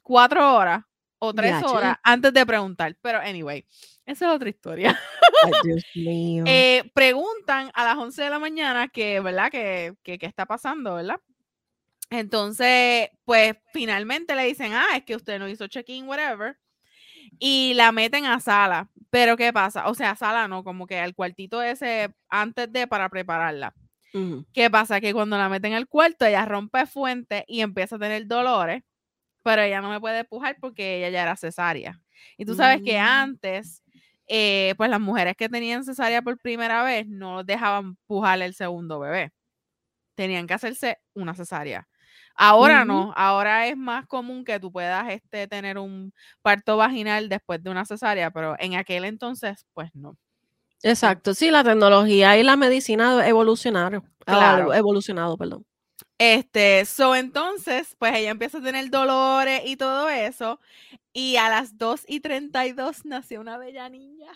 cuatro 0.01 0.55
horas 0.55 0.83
o 1.19 1.33
tres 1.33 1.51
Yache. 1.51 1.65
horas 1.67 1.97
antes 2.03 2.33
de 2.33 2.45
preguntar? 2.45 2.97
Pero, 3.01 3.19
anyway, 3.19 3.65
esa 4.05 4.25
es 4.25 4.35
otra 4.35 4.49
historia. 4.49 4.99
Ay, 5.43 5.51
Dios 5.63 5.83
mío. 5.95 6.43
Eh, 6.47 6.89
preguntan 6.95 7.69
a 7.75 7.85
las 7.85 7.97
11 7.97 8.23
de 8.23 8.29
la 8.31 8.39
mañana 8.39 8.87
que, 8.87 9.19
¿verdad? 9.19 9.51
Que, 9.51 9.93
que, 10.01 10.17
qué 10.17 10.25
está 10.25 10.47
pasando, 10.47 10.95
¿verdad? 10.95 11.19
Entonces, 12.13 13.09
pues 13.25 13.55
finalmente 13.73 14.35
le 14.35 14.43
dicen, 14.45 14.73
ah, 14.73 14.95
es 14.95 15.03
que 15.03 15.15
usted 15.15 15.39
no 15.39 15.47
hizo 15.47 15.67
check-in, 15.67 16.07
whatever. 16.07 16.57
Y 17.39 17.73
la 17.75 17.91
meten 17.91 18.25
a 18.25 18.39
sala. 18.39 18.89
Pero 19.09 19.37
¿qué 19.37 19.53
pasa? 19.53 19.87
O 19.89 19.95
sea, 19.95 20.15
sala 20.15 20.47
no, 20.47 20.63
como 20.63 20.87
que 20.87 20.99
al 20.99 21.15
cuartito 21.15 21.61
ese 21.63 22.13
antes 22.29 22.71
de 22.71 22.87
para 22.87 23.09
prepararla. 23.09 23.73
¿Qué 24.53 24.69
pasa? 24.69 25.01
Que 25.01 25.13
cuando 25.13 25.37
la 25.39 25.49
meten 25.49 25.73
al 25.73 25.87
cuarto, 25.87 26.25
ella 26.25 26.45
rompe 26.45 26.85
fuente 26.85 27.45
y 27.47 27.61
empieza 27.61 27.95
a 27.95 27.99
tener 27.99 28.27
dolores, 28.27 28.83
pero 29.43 29.61
ella 29.63 29.81
no 29.81 29.89
me 29.89 29.99
puede 29.99 30.19
empujar 30.19 30.57
porque 30.61 30.97
ella 30.99 31.09
ya 31.09 31.23
era 31.23 31.35
cesárea. 31.37 32.01
Y 32.37 32.45
tú 32.45 32.55
sabes 32.55 32.81
que 32.83 32.97
Mm. 32.99 33.03
antes, 33.05 33.83
eh, 34.27 34.75
pues 34.77 34.89
las 34.91 34.99
mujeres 35.01 35.35
que 35.37 35.49
tenían 35.49 35.83
cesárea 35.85 36.21
por 36.21 36.37
primera 36.39 36.83
vez 36.83 37.07
no 37.07 37.43
dejaban 37.43 37.97
pujar 38.07 38.41
el 38.43 38.53
segundo 38.55 38.99
bebé. 38.99 39.31
Tenían 40.15 40.47
que 40.47 40.53
hacerse 40.55 40.99
una 41.15 41.33
cesárea. 41.35 41.87
Ahora 42.35 42.83
no, 42.83 43.13
ahora 43.15 43.67
es 43.67 43.77
más 43.77 44.07
común 44.07 44.43
que 44.43 44.59
tú 44.59 44.71
puedas 44.71 45.09
este, 45.09 45.47
tener 45.47 45.77
un 45.77 46.13
parto 46.41 46.77
vaginal 46.77 47.29
después 47.29 47.61
de 47.63 47.69
una 47.69 47.85
cesárea, 47.85 48.31
pero 48.31 48.55
en 48.59 48.75
aquel 48.75 49.05
entonces, 49.05 49.65
pues 49.73 49.89
no. 49.93 50.17
Exacto, 50.81 51.33
sí, 51.33 51.49
la 51.51 51.63
tecnología 51.63 52.37
y 52.37 52.43
la 52.43 52.57
medicina 52.57 53.27
evolucionaron. 53.27 54.03
ah, 54.27 54.65
evolucionado, 54.73 55.37
perdón. 55.37 55.65
Este, 56.17 56.85
so 56.85 57.15
entonces, 57.15 57.95
pues 57.97 58.15
ella 58.15 58.31
empieza 58.31 58.57
a 58.57 58.61
tener 58.61 58.89
dolores 58.89 59.61
y 59.65 59.77
todo 59.77 60.09
eso. 60.09 60.59
Y 61.13 61.37
a 61.37 61.49
las 61.49 61.77
2 61.77 62.03
y 62.07 62.19
32 62.19 63.05
nació 63.05 63.41
una 63.41 63.57
bella 63.57 63.87
niña. 63.89 64.31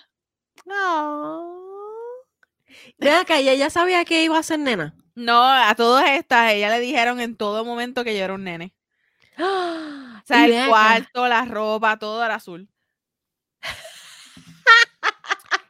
Ve 2.97 3.11
acá, 3.11 3.39
¿y 3.41 3.49
ella 3.49 3.69
sabía 3.69 4.05
que 4.05 4.23
iba 4.23 4.37
a 4.37 4.43
ser 4.43 4.59
nena? 4.59 4.95
No, 5.15 5.43
a 5.43 5.73
todas 5.75 6.09
estas, 6.11 6.51
ella 6.53 6.69
le 6.69 6.79
dijeron 6.79 7.19
en 7.19 7.35
todo 7.35 7.65
momento 7.65 8.03
que 8.03 8.17
yo 8.17 8.23
era 8.23 8.33
un 8.33 8.43
nene. 8.43 8.73
¡Ah! 9.37 10.21
sea, 10.25 10.45
el 10.45 10.53
acá. 10.53 10.67
cuarto, 10.69 11.27
la 11.27 11.45
ropa, 11.45 11.97
todo 11.97 12.23
era 12.23 12.35
azul. 12.35 12.69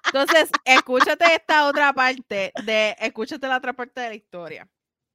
Entonces, 0.05 0.49
escúchate 0.63 1.25
esta 1.35 1.67
otra 1.67 1.93
parte 1.93 2.51
de, 2.65 2.95
escúchate 2.99 3.47
la 3.47 3.57
otra 3.57 3.73
parte 3.73 4.01
de 4.01 4.09
la 4.09 4.15
historia. 4.15 4.67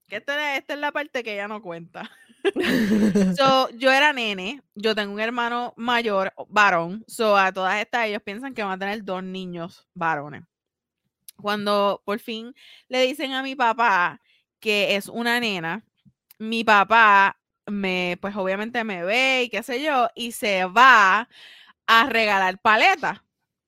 Que 0.06 0.16
esta, 0.16 0.56
esta 0.56 0.74
es 0.74 0.80
la 0.80 0.92
parte 0.92 1.22
que 1.22 1.32
ella 1.34 1.48
no 1.48 1.62
cuenta. 1.62 2.10
So, 3.36 3.70
yo 3.70 3.92
era 3.92 4.12
nene, 4.12 4.62
yo 4.74 4.96
tengo 4.96 5.12
un 5.14 5.20
hermano 5.20 5.74
mayor, 5.76 6.32
o- 6.34 6.44
varón, 6.50 7.04
so 7.06 7.36
a 7.36 7.52
todas 7.52 7.80
estas 7.80 8.06
ellos 8.06 8.20
piensan 8.22 8.52
que 8.52 8.64
van 8.64 8.72
a 8.72 8.78
tener 8.78 9.04
dos 9.04 9.22
niños 9.22 9.86
varones. 9.94 10.42
Cuando 11.42 12.02
por 12.04 12.18
fin 12.20 12.54
le 12.88 13.02
dicen 13.06 13.32
a 13.32 13.42
mi 13.42 13.54
papá 13.56 14.20
que 14.60 14.96
es 14.96 15.08
una 15.08 15.40
nena, 15.40 15.84
mi 16.38 16.64
papá 16.64 17.38
me, 17.66 18.18
pues 18.20 18.34
obviamente 18.36 18.84
me 18.84 19.04
ve 19.04 19.42
y 19.44 19.48
qué 19.50 19.62
sé 19.62 19.82
yo, 19.82 20.08
y 20.14 20.32
se 20.32 20.64
va 20.66 21.28
a 21.86 22.06
regalar 22.08 22.58
paletas. 22.60 23.20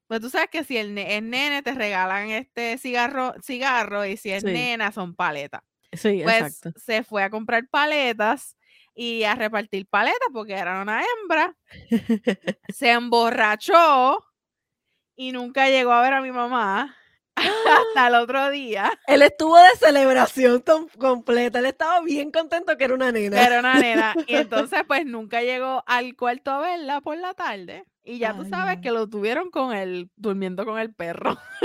Pues 0.07 0.21
tú 0.21 0.31
sabes 0.31 0.49
que 0.51 0.65
si 0.65 0.77
el 0.77 0.95
ne- 0.95 1.17
es 1.17 1.23
nene 1.23 1.63
te 1.63 1.73
regalan 1.73 2.31
este 2.31 2.79
cigarro, 2.79 3.35
cigarro 3.43 4.05
y 4.07 4.17
si 4.17 4.31
es 4.31 4.43
Sí. 4.45 4.51
nena 4.51 4.93
son 4.93 5.15
paletas. 5.15 5.63
Sí, 5.93 6.21
Pues 6.23 6.43
exacto. 6.43 6.73
se 6.81 7.03
fue 7.05 7.23
a 7.23 7.31
comprar 7.31 7.69
paletas 7.69 8.57
y 8.95 9.25
a 9.25 9.35
repartir 9.35 9.87
paletas 9.89 10.29
porque 10.33 10.55
era 10.55 10.81
una 10.83 11.03
hembra. 11.03 11.57
Se 12.69 12.91
emborrachó 12.93 14.25
y 15.17 15.33
nunca 15.33 15.69
llegó 15.69 15.93
a 15.93 16.03
ver 16.03 16.15
a 16.15 16.21
mi 16.21 16.33
mamá 16.33 16.97
hasta 17.37 18.09
el 18.09 18.15
otro 18.15 18.51
día. 18.51 18.91
Él 19.07 19.23
estuvo 19.23 19.57
de 19.57 19.77
celebración 19.79 20.63
completa. 20.99 21.59
Él 21.59 21.67
estaba 21.67 22.01
bien 22.03 22.31
contento 22.31 22.77
que 22.77 22.85
era 22.85 22.95
una 22.95 23.13
nena. 23.13 23.45
Era 23.45 23.61
una 23.61 23.75
nena. 23.75 24.15
Y 24.27 24.35
entonces, 24.37 24.83
pues 24.87 25.05
nunca 25.07 25.43
llegó 25.43 25.83
al 25.87 26.17
cuarto 26.17 26.51
a 26.51 26.61
verla 26.61 27.01
por 27.01 27.17
la 27.17 27.35
tarde. 27.35 27.85
Y 28.07 28.19
ya 28.19 28.37
tú 28.37 28.45
sabes 28.45 28.81
que 28.83 28.91
lo 28.91 29.09
tuvieron 29.09 29.51
con 29.51 29.73
él, 29.75 30.11
durmiendo 30.17 30.67
con 30.67 30.79
el 30.79 30.93
perro. 30.93 31.39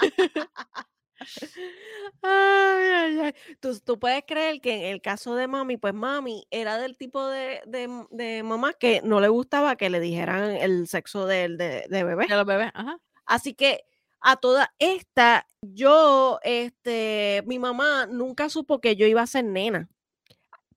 Ay, 2.22 2.88
ay, 2.88 3.18
ay. 3.20 3.34
Tú, 3.60 3.78
tú 3.80 3.98
puedes 3.98 4.22
creer 4.26 4.60
que 4.60 4.74
en 4.74 4.84
el 4.92 5.00
caso 5.02 5.34
de 5.34 5.46
mami, 5.46 5.76
pues 5.76 5.94
mami 5.94 6.46
era 6.50 6.78
del 6.78 6.96
tipo 6.96 7.26
de, 7.28 7.60
de 7.66 7.88
de 8.10 8.42
mamá 8.42 8.72
que 8.72 9.00
no 9.02 9.20
le 9.20 9.28
gustaba 9.28 9.76
que 9.76 9.90
le 9.90 10.00
dijeran 10.00 10.50
el 10.56 10.88
sexo 10.88 11.26
de, 11.26 11.48
de 11.48 12.04
bebé. 12.04 12.26
De 12.26 12.36
los 12.36 12.46
bebés. 12.46 12.70
Ajá. 12.74 12.98
Así 13.26 13.54
que 13.54 13.84
a 14.20 14.36
toda 14.36 14.74
esta, 14.78 15.46
yo, 15.62 16.40
este, 16.42 17.42
mi 17.46 17.58
mamá 17.58 18.06
nunca 18.06 18.48
supo 18.48 18.80
que 18.80 18.96
yo 18.96 19.06
iba 19.06 19.22
a 19.22 19.26
ser 19.26 19.44
nena, 19.44 19.88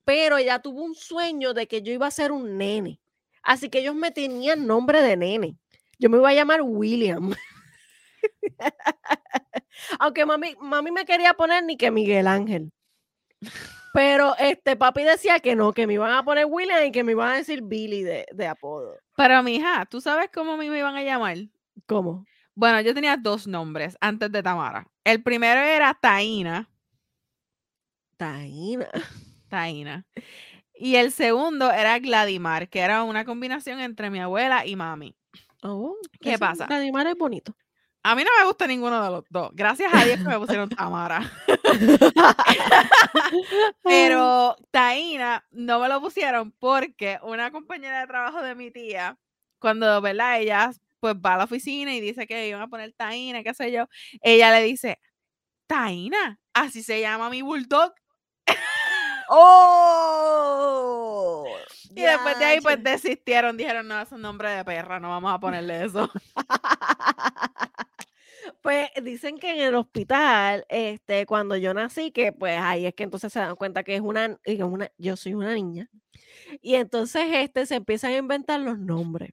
pero 0.06 0.38
ella 0.38 0.60
tuvo 0.60 0.84
un 0.84 0.96
sueño 0.96 1.54
de 1.54 1.68
que 1.68 1.82
yo 1.82 1.94
iba 1.94 2.08
a 2.08 2.12
ser 2.12 2.32
un 2.32 2.58
nene. 2.58 3.00
Así 3.44 3.70
que 3.70 3.80
ellos 3.80 3.96
me 3.96 4.12
tenían 4.12 4.68
nombre 4.68 5.02
de 5.02 5.18
nene. 5.18 5.58
Yo 6.00 6.10
me 6.10 6.18
iba 6.18 6.30
a 6.30 6.34
llamar 6.34 6.62
William. 6.64 7.34
Aunque 10.00 10.26
mami, 10.26 10.56
mami 10.62 10.92
me 10.92 11.06
quería 11.06 11.34
poner 11.34 11.64
ni 11.64 11.78
que 11.78 11.92
Miguel 11.92 12.28
Ángel. 12.28 12.72
Pero 13.94 14.36
este 14.38 14.76
papi 14.76 15.04
decía 15.04 15.40
que 15.40 15.56
no, 15.56 15.74
que 15.74 15.86
me 15.88 15.94
iban 15.94 16.12
a 16.12 16.24
poner 16.24 16.46
William 16.46 16.86
y 16.86 16.92
que 16.92 17.04
me 17.04 17.12
iban 17.12 17.30
a 17.30 17.38
decir 17.38 17.62
Billy 17.62 18.04
de, 18.04 18.26
de 18.32 18.48
apodo. 18.48 18.98
Pero 19.18 19.44
mi 19.44 19.56
hija, 19.56 19.86
¿tú 19.90 20.00
sabes 20.00 20.30
cómo 20.34 20.54
a 20.54 20.58
mí 20.58 20.70
me 20.70 20.80
iban 20.80 20.96
a 20.96 21.04
llamar? 21.04 21.38
¿Cómo? 21.88 22.26
Bueno, 22.56 22.80
yo 22.82 22.94
tenía 22.94 23.18
dos 23.18 23.48
nombres 23.48 23.98
antes 24.00 24.32
de 24.32 24.44
Tamara. 24.44 24.88
El 25.04 25.24
primero 25.24 25.60
era 25.60 25.98
Taína. 26.00 26.70
Taína. 28.18 28.88
Taína. 29.50 30.06
Y 30.74 30.96
el 30.96 31.12
segundo 31.12 31.72
era 31.72 32.00
Gladimar, 32.00 32.70
que 32.70 32.80
era 32.80 33.04
una 33.04 33.26
combinación 33.26 33.80
entre 33.80 34.10
mi 34.10 34.20
abuela 34.20 34.66
y 34.66 34.76
mami. 34.76 35.16
Oh, 35.64 35.96
¿Qué 36.20 36.38
pasa? 36.40 36.66
Vladimir 36.66 37.08
es 37.08 37.16
bonito. 37.16 37.56
A 38.04 38.16
mí 38.16 38.24
no 38.24 38.30
me 38.40 38.46
gusta 38.46 38.66
ninguno 38.66 39.04
de 39.04 39.12
los 39.12 39.24
dos. 39.30 39.52
Gracias 39.54 39.94
a 39.94 40.04
Dios 40.04 40.18
que 40.18 40.28
me 40.28 40.40
pusieron 40.40 40.70
Tamara. 40.70 41.32
Pero 43.84 44.56
Taína 44.72 45.46
no 45.52 45.80
me 45.80 45.88
lo 45.88 46.02
pusieron 46.02 46.52
porque 46.54 47.20
una 47.22 47.52
compañera 47.52 48.02
de 48.02 48.08
trabajo 48.08 48.42
de 48.42 48.56
mi 48.56 48.72
tía, 48.72 49.18
cuando, 49.60 50.02
¿verdad? 50.02 50.42
Ella 50.42 50.72
pues 51.00 51.16
va 51.16 51.36
a 51.36 51.38
la 51.38 51.44
oficina 51.46 51.94
y 51.94 52.02
dice 52.02 52.28
que 52.28 52.48
iban 52.48 52.62
a 52.62 52.68
poner 52.68 52.94
Taína, 52.94 53.44
qué 53.44 53.54
sé 53.54 53.72
yo, 53.72 53.88
ella 54.22 54.52
le 54.52 54.64
dice, 54.64 55.00
Taína, 55.68 56.40
así 56.54 56.84
se 56.84 57.02
llama 57.02 57.30
mi 57.30 57.42
bulldog. 57.42 57.94
¡Oh! 59.30 61.46
Y 61.94 62.04
después 62.04 62.40
de 62.40 62.46
ahí 62.46 62.62
pues 62.62 62.82
desistieron, 62.82 63.58
dijeron, 63.58 63.86
no, 63.86 64.02
es 64.02 64.10
un 64.14 64.22
nombre 64.22 64.50
de 64.50 64.64
perra, 64.64 64.98
no 65.02 65.10
vamos 65.10 65.34
a 65.34 65.40
ponerle 65.40 65.84
eso. 65.84 66.10
Pues 68.62 68.90
dicen 69.04 69.40
que 69.40 69.52
en 69.52 69.60
el 69.62 69.76
hospital, 69.76 70.66
este, 70.70 71.26
cuando 71.26 71.56
yo 71.58 71.74
nací, 71.74 72.12
que 72.12 72.32
pues 72.32 72.60
ahí 72.60 72.86
es 72.86 72.94
que 72.94 73.04
entonces 73.04 73.34
se 73.34 73.40
dan 73.40 73.56
cuenta 73.56 73.84
que 73.84 73.96
es 73.96 74.02
una, 74.02 74.38
es 74.44 74.62
una- 74.62 74.92
yo 74.98 75.16
soy 75.18 75.34
una 75.34 75.54
niña. 75.56 75.90
Y 76.62 76.76
entonces 76.76 77.24
este 77.34 77.66
se 77.68 77.76
empiezan 77.76 78.14
a 78.14 78.18
inventar 78.18 78.60
los 78.62 78.80
nombres. 78.80 79.32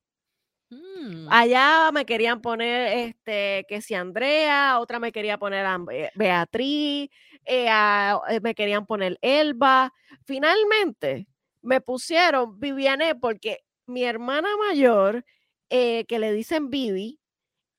Mm, 0.71 1.29
Allá 1.31 1.91
me 1.93 2.07
querían 2.07 2.41
poner, 2.43 2.99
este, 3.11 3.65
que 3.69 3.83
si 3.83 3.95
Andrea, 3.95 4.79
otra 4.81 4.99
me 5.01 5.13
quería 5.13 5.39
poner 5.39 5.67
a 5.67 5.79
Be- 5.79 6.11
Beatriz, 6.15 7.11
eh, 7.45 7.69
a- 7.71 8.21
eh, 8.31 8.41
me 8.43 8.55
querían 8.55 8.87
poner 8.87 9.19
Elba. 9.23 9.93
Finalmente 10.25 11.29
me 11.63 11.81
pusieron 11.81 12.59
Viviane 12.61 13.15
porque 13.17 13.61
mi 13.87 14.05
hermana 14.05 14.49
mayor, 14.69 15.25
eh, 15.71 16.05
que 16.07 16.19
le 16.19 16.33
dicen 16.33 16.71
Vivi, 16.71 17.19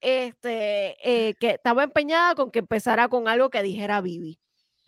este, 0.02 0.96
eh, 1.04 1.36
que 1.40 1.52
estaba 1.52 1.84
empeñada 1.84 2.36
con 2.36 2.52
que 2.52 2.60
empezara 2.60 3.08
con 3.10 3.28
algo 3.28 3.50
que 3.50 3.64
dijera 3.64 4.02
Vivi 4.02 4.40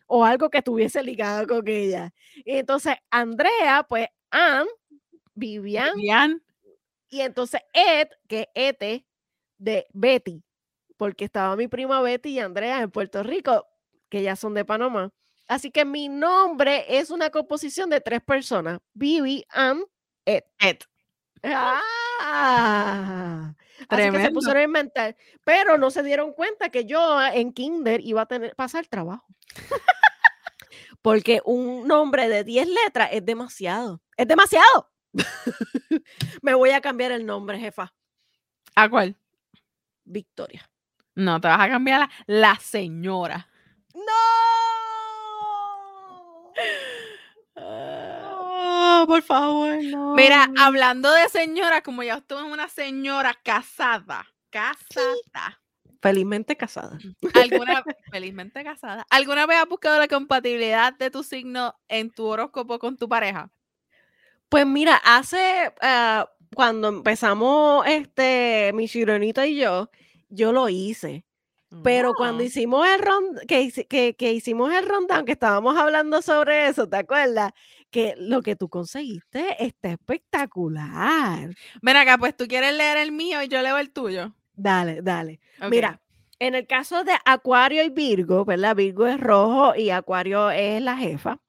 o 0.07 0.26
algo 0.26 0.49
que 0.49 0.59
estuviese 0.59 1.03
ligado 1.03 1.47
con 1.47 1.68
ella. 1.68 2.14
Y 2.45 2.57
entonces 2.57 2.95
Andrea, 3.09 3.86
pues 3.88 4.07
Ann, 4.30 4.68
Vivian, 5.34 5.95
Vivian, 5.95 6.43
y 7.09 7.22
entonces 7.22 7.62
Ed, 7.74 8.09
que 8.28 8.41
es 8.41 8.47
Ete 8.53 9.05
de 9.57 9.88
Betty, 9.93 10.43
porque 10.97 11.26
estaba 11.26 11.55
mi 11.55 11.68
prima 11.68 12.01
Betty 12.01 12.32
y 12.32 12.39
Andrea 12.39 12.82
en 12.82 12.91
Puerto 12.91 13.24
Rico, 13.24 13.68
que 14.09 14.24
ya 14.24 14.36
son 14.36 14.53
de 14.53 14.66
Panamá. 14.66 15.12
Así 15.47 15.72
que 15.72 15.86
mi 15.86 16.09
nombre 16.09 16.86
es 16.88 17.09
una 17.09 17.30
composición 17.30 17.89
de 17.89 18.01
tres 18.01 18.22
personas, 18.22 18.80
Vivi, 18.93 19.45
Ann, 19.49 19.84
Ed. 20.26 20.43
Ed. 20.59 20.78
Ah, 21.43 23.55
así 23.82 23.88
que 23.88 23.96
se 23.96 24.12
Tremendo. 24.12 24.34
pusieron 24.34 24.62
a 24.62 24.66
inventar, 24.66 25.16
pero 25.44 25.78
no 25.78 25.92
se 25.92 26.04
dieron 26.04 26.34
cuenta 26.34 26.70
que 26.70 26.86
yo 26.86 27.00
ah, 27.18 27.34
en 27.34 27.54
kinder 27.54 28.02
iba 28.02 28.22
a 28.22 28.26
tener 28.26 28.56
pasar 28.56 28.88
trabajo. 28.88 29.26
Porque 31.02 31.42
un 31.46 31.88
nombre 31.88 32.30
de 32.30 32.44
10 32.44 32.68
letras 32.68 33.10
es 33.12 33.26
demasiado. 33.26 34.02
Es 34.16 34.28
demasiado. 34.28 34.92
Me 36.42 36.54
voy 36.54 36.72
a 36.72 36.82
cambiar 36.82 37.12
el 37.12 37.26
nombre, 37.26 37.60
jefa. 37.60 37.94
¿A 38.76 38.90
cuál? 38.90 39.18
Victoria. 40.04 40.70
No, 41.16 41.42
te 41.42 41.48
vas 41.48 41.60
a 41.60 41.70
cambiar 41.70 42.02
la, 42.02 42.10
la 42.28 42.56
señora. 42.60 43.48
¡No! 43.94 44.41
Ah, 48.94 49.06
por 49.08 49.22
favor, 49.22 49.84
no. 49.84 50.16
Mira, 50.16 50.52
hablando 50.58 51.12
de 51.12 51.30
señora, 51.30 51.82
como 51.82 52.04
ya 52.04 52.18
usted 52.18 52.36
es 52.36 52.42
una 52.44 52.68
señora 52.68 53.34
casada, 53.44 54.26
casada, 54.50 55.62
Felizmente 56.02 56.58
casada. 56.58 57.00
alguna, 57.34 57.84
felizmente 58.12 58.64
casada, 58.64 59.06
¿alguna 59.10 59.46
vez 59.46 59.58
has 59.60 59.70
buscado 59.70 59.98
la 60.00 60.08
compatibilidad 60.08 60.94
de 60.94 61.10
tu 61.12 61.24
signo 61.24 61.74
en 61.88 62.12
tu 62.12 62.26
horóscopo 62.26 62.80
con 62.80 62.98
tu 62.98 63.08
pareja? 63.08 63.50
Pues 64.50 64.66
mira, 64.66 64.96
hace 65.04 65.74
ah, 65.82 66.30
cuando 66.54 66.89
empezamos 66.89 67.86
este 67.88 68.72
mi 68.74 68.88
chironito 68.88 69.44
y 69.46 69.56
yo, 69.58 69.89
yo 70.30 70.52
lo 70.52 70.68
hice. 70.70 71.26
Pero 71.84 72.14
cuando 72.16 72.44
Wow. 72.44 72.48
hicimos 72.48 72.88
el 72.88 73.02
que, 73.48 73.62
hici- 73.64 73.88
que, 73.88 74.16
que 74.16 74.34
hicimos 74.34 74.74
el 74.74 74.88
rundown, 74.88 75.26
que 75.26 75.32
estábamos 75.34 75.78
hablando 75.78 76.22
sobre 76.22 76.68
eso, 76.68 76.88
¿te 76.89 76.98
acuerdas? 76.98 77.54
Que 77.92 78.16
lo 78.18 78.42
que 78.42 78.56
tú 78.56 78.70
conseguiste 78.70 79.64
está 79.64 79.89
espectacular. 79.89 81.54
Ven 81.82 81.98
acá, 81.98 82.18
pues 82.18 82.36
tú 82.36 82.48
quieres 82.48 82.74
leer 82.76 82.98
el 82.98 83.12
mío 83.12 83.42
y 83.44 83.48
yo 83.48 83.62
leo 83.62 83.78
el 83.78 83.92
tuyo. 83.92 84.34
Dale, 84.54 85.02
dale. 85.02 85.39
Mira, 85.70 86.02
en 86.39 86.56
el 86.56 86.68
caso 86.68 87.04
de 87.04 87.14
Acuario 87.26 87.84
y 87.84 87.89
Virgo, 87.89 88.46
¿verdad? 88.46 88.76
Virgo 88.76 89.08
es 89.08 89.20
rojo 89.20 89.76
y 89.76 89.89
Acuario 89.89 90.50
es 90.52 90.82
la 90.82 90.98
jefa. 90.98 91.39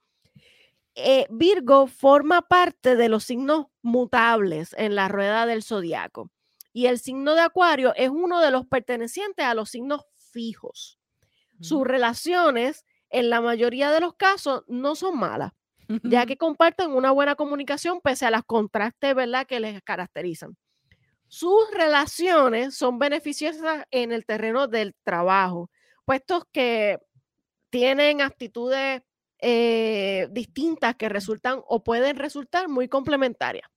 eh, 0.94 1.26
Virgo 1.30 1.86
forma 1.86 2.42
parte 2.42 2.96
de 2.96 3.08
los 3.08 3.24
signos 3.24 3.66
mutables 3.80 4.74
en 4.76 4.94
la 4.94 5.08
rueda 5.08 5.46
del 5.46 5.62
zodiaco. 5.62 6.30
Y 6.74 6.86
el 6.86 6.98
signo 6.98 7.34
de 7.34 7.40
Acuario 7.42 7.94
es 7.96 8.10
uno 8.10 8.40
de 8.40 8.50
los 8.50 8.66
pertenecientes 8.66 9.44
a 9.44 9.54
los 9.54 9.70
signos 9.70 10.02
fijos. 10.32 10.98
Sus 11.60 11.80
Mm. 11.80 11.84
relaciones, 11.84 12.84
en 13.10 13.30
la 13.30 13.40
mayoría 13.40 13.90
de 13.90 14.00
los 14.00 14.14
casos, 14.14 14.64
no 14.68 14.94
son 14.94 15.18
malas. 15.18 15.52
Ya 16.02 16.26
que 16.26 16.36
comparten 16.36 16.90
una 16.90 17.10
buena 17.10 17.34
comunicación 17.34 18.00
pese 18.00 18.26
a 18.26 18.30
las 18.30 18.44
contrastes, 18.44 19.14
¿verdad?, 19.14 19.46
que 19.46 19.60
les 19.60 19.82
caracterizan. 19.82 20.56
Sus 21.28 21.70
relaciones 21.72 22.74
son 22.74 22.98
beneficiosas 22.98 23.84
en 23.90 24.12
el 24.12 24.26
terreno 24.26 24.68
del 24.68 24.94
trabajo, 25.02 25.70
puestos 26.04 26.44
que 26.52 26.98
tienen 27.70 28.20
actitudes 28.20 29.02
eh, 29.38 30.28
distintas 30.30 30.94
que 30.96 31.08
resultan 31.08 31.62
o 31.66 31.82
pueden 31.82 32.16
resultar 32.16 32.68
muy 32.68 32.88
complementarias. 32.88 33.68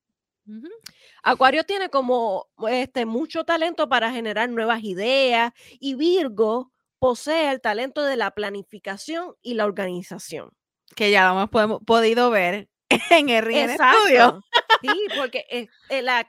Acuario 1.24 1.64
tiene 1.64 1.90
como 1.90 2.48
este, 2.70 3.06
mucho 3.06 3.46
talento 3.46 3.90
para 3.90 4.12
generar 4.12 4.50
nuevas 4.50 4.84
ideas 4.84 5.54
y 5.80 5.96
Virgo 5.96 6.72
posee 7.00 7.52
el 7.52 7.62
talento 7.62 8.04
de 8.04 8.16
la 8.16 8.32
planificación 8.32 9.34
y 9.42 9.56
la 9.56 9.66
organización. 9.66 10.52
Que 10.96 11.12
ya 11.12 11.28
lo 11.28 11.42
hemos 11.42 11.82
podido 11.86 12.30
ver 12.30 12.70
en 13.10 13.30
el 13.30 13.52
Estudio. 13.52 14.44
Sí, 14.82 15.08
porque 15.18 15.46
eh, 15.50 15.68
eh, 15.90 16.02
la, 16.02 16.26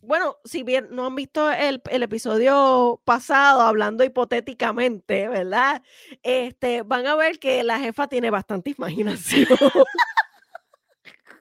bueno, 0.00 0.36
si 0.44 0.62
bien 0.62 0.88
no 0.90 1.06
han 1.06 1.14
visto 1.14 1.50
el, 1.50 1.82
episodio 1.90 3.00
pasado 3.04 3.62
hablando 3.62 4.04
hipotéticamente, 4.04 5.28
¿verdad? 5.28 5.82
Este, 6.22 6.82
van 6.82 7.06
a 7.06 7.14
ver 7.16 7.38
que 7.38 7.62
la 7.64 7.78
jefa 7.78 8.08
tiene 8.08 8.30
bastante 8.30 8.74
imaginación. 8.76 9.46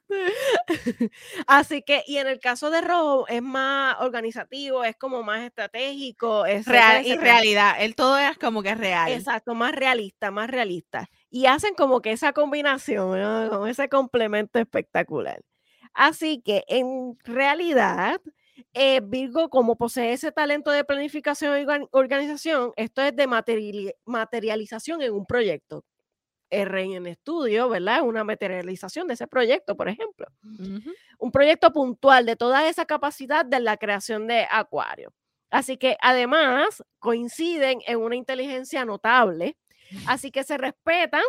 Así 1.48 1.82
que, 1.82 2.04
y 2.08 2.18
en 2.18 2.28
el 2.28 2.40
caso 2.40 2.70
de 2.70 2.82
Rojo, 2.82 3.28
es 3.28 3.42
más 3.42 3.98
organizativo, 4.00 4.84
es 4.86 4.96
como 4.96 5.22
más 5.22 5.42
estratégico, 5.42 6.46
es 6.46 6.66
real 6.66 7.06
y 7.06 7.18
realidad. 7.18 7.76
Él 7.80 7.94
todo 7.96 8.18
es 8.18 8.38
como 8.38 8.64
que 8.64 8.70
es 8.70 8.78
real. 8.78 9.12
Exacto, 9.12 9.54
más 9.54 9.74
realista, 9.74 10.32
más 10.32 10.50
realista. 10.50 11.10
Y 11.32 11.46
hacen 11.48 11.74
como 11.76 12.02
que 12.02 12.12
esa 12.12 12.34
combinación, 12.34 13.50
con 13.50 13.68
ese 13.68 13.90
complemento 13.90 14.60
espectacular. 14.60 15.42
Así 15.94 16.42
que 16.42 16.64
en 16.68 17.18
realidad, 17.24 18.22
eh, 18.74 19.02
Virgo, 19.04 19.50
como 19.50 19.78
posee 19.78 20.14
ese 20.14 20.32
talento 20.32 20.72
de 20.72 20.84
planificación 20.86 21.60
y 21.62 21.66
organización, 21.92 22.72
esto 22.78 23.02
es 23.02 23.16
de 23.16 23.28
materialización 24.06 25.02
en 25.02 25.14
un 25.14 25.26
proyecto. 25.26 25.84
R 26.50 26.82
en 26.84 27.08
estudio, 27.08 27.70
¿verdad? 27.70 28.04
Una 28.04 28.24
materialización 28.24 29.08
de 29.08 29.16
ese 29.16 29.28
proyecto, 29.28 29.76
por 29.76 29.90
ejemplo. 29.90 30.28
Un 31.20 31.32
proyecto 31.32 31.74
puntual 31.74 32.26
de 32.26 32.36
toda 32.38 32.70
esa 32.70 32.86
capacidad 32.86 33.46
de 33.46 33.60
la 33.60 33.78
creación 33.78 34.28
de 34.28 34.48
Acuario. 34.50 35.14
Así 35.50 35.78
que 35.78 35.98
además 36.02 36.84
coinciden 37.00 37.80
en 37.88 38.00
una 38.00 38.16
inteligencia 38.16 38.86
notable, 38.86 39.58
así 40.08 40.32
que 40.32 40.44
se 40.44 40.58
respetan 40.58 41.24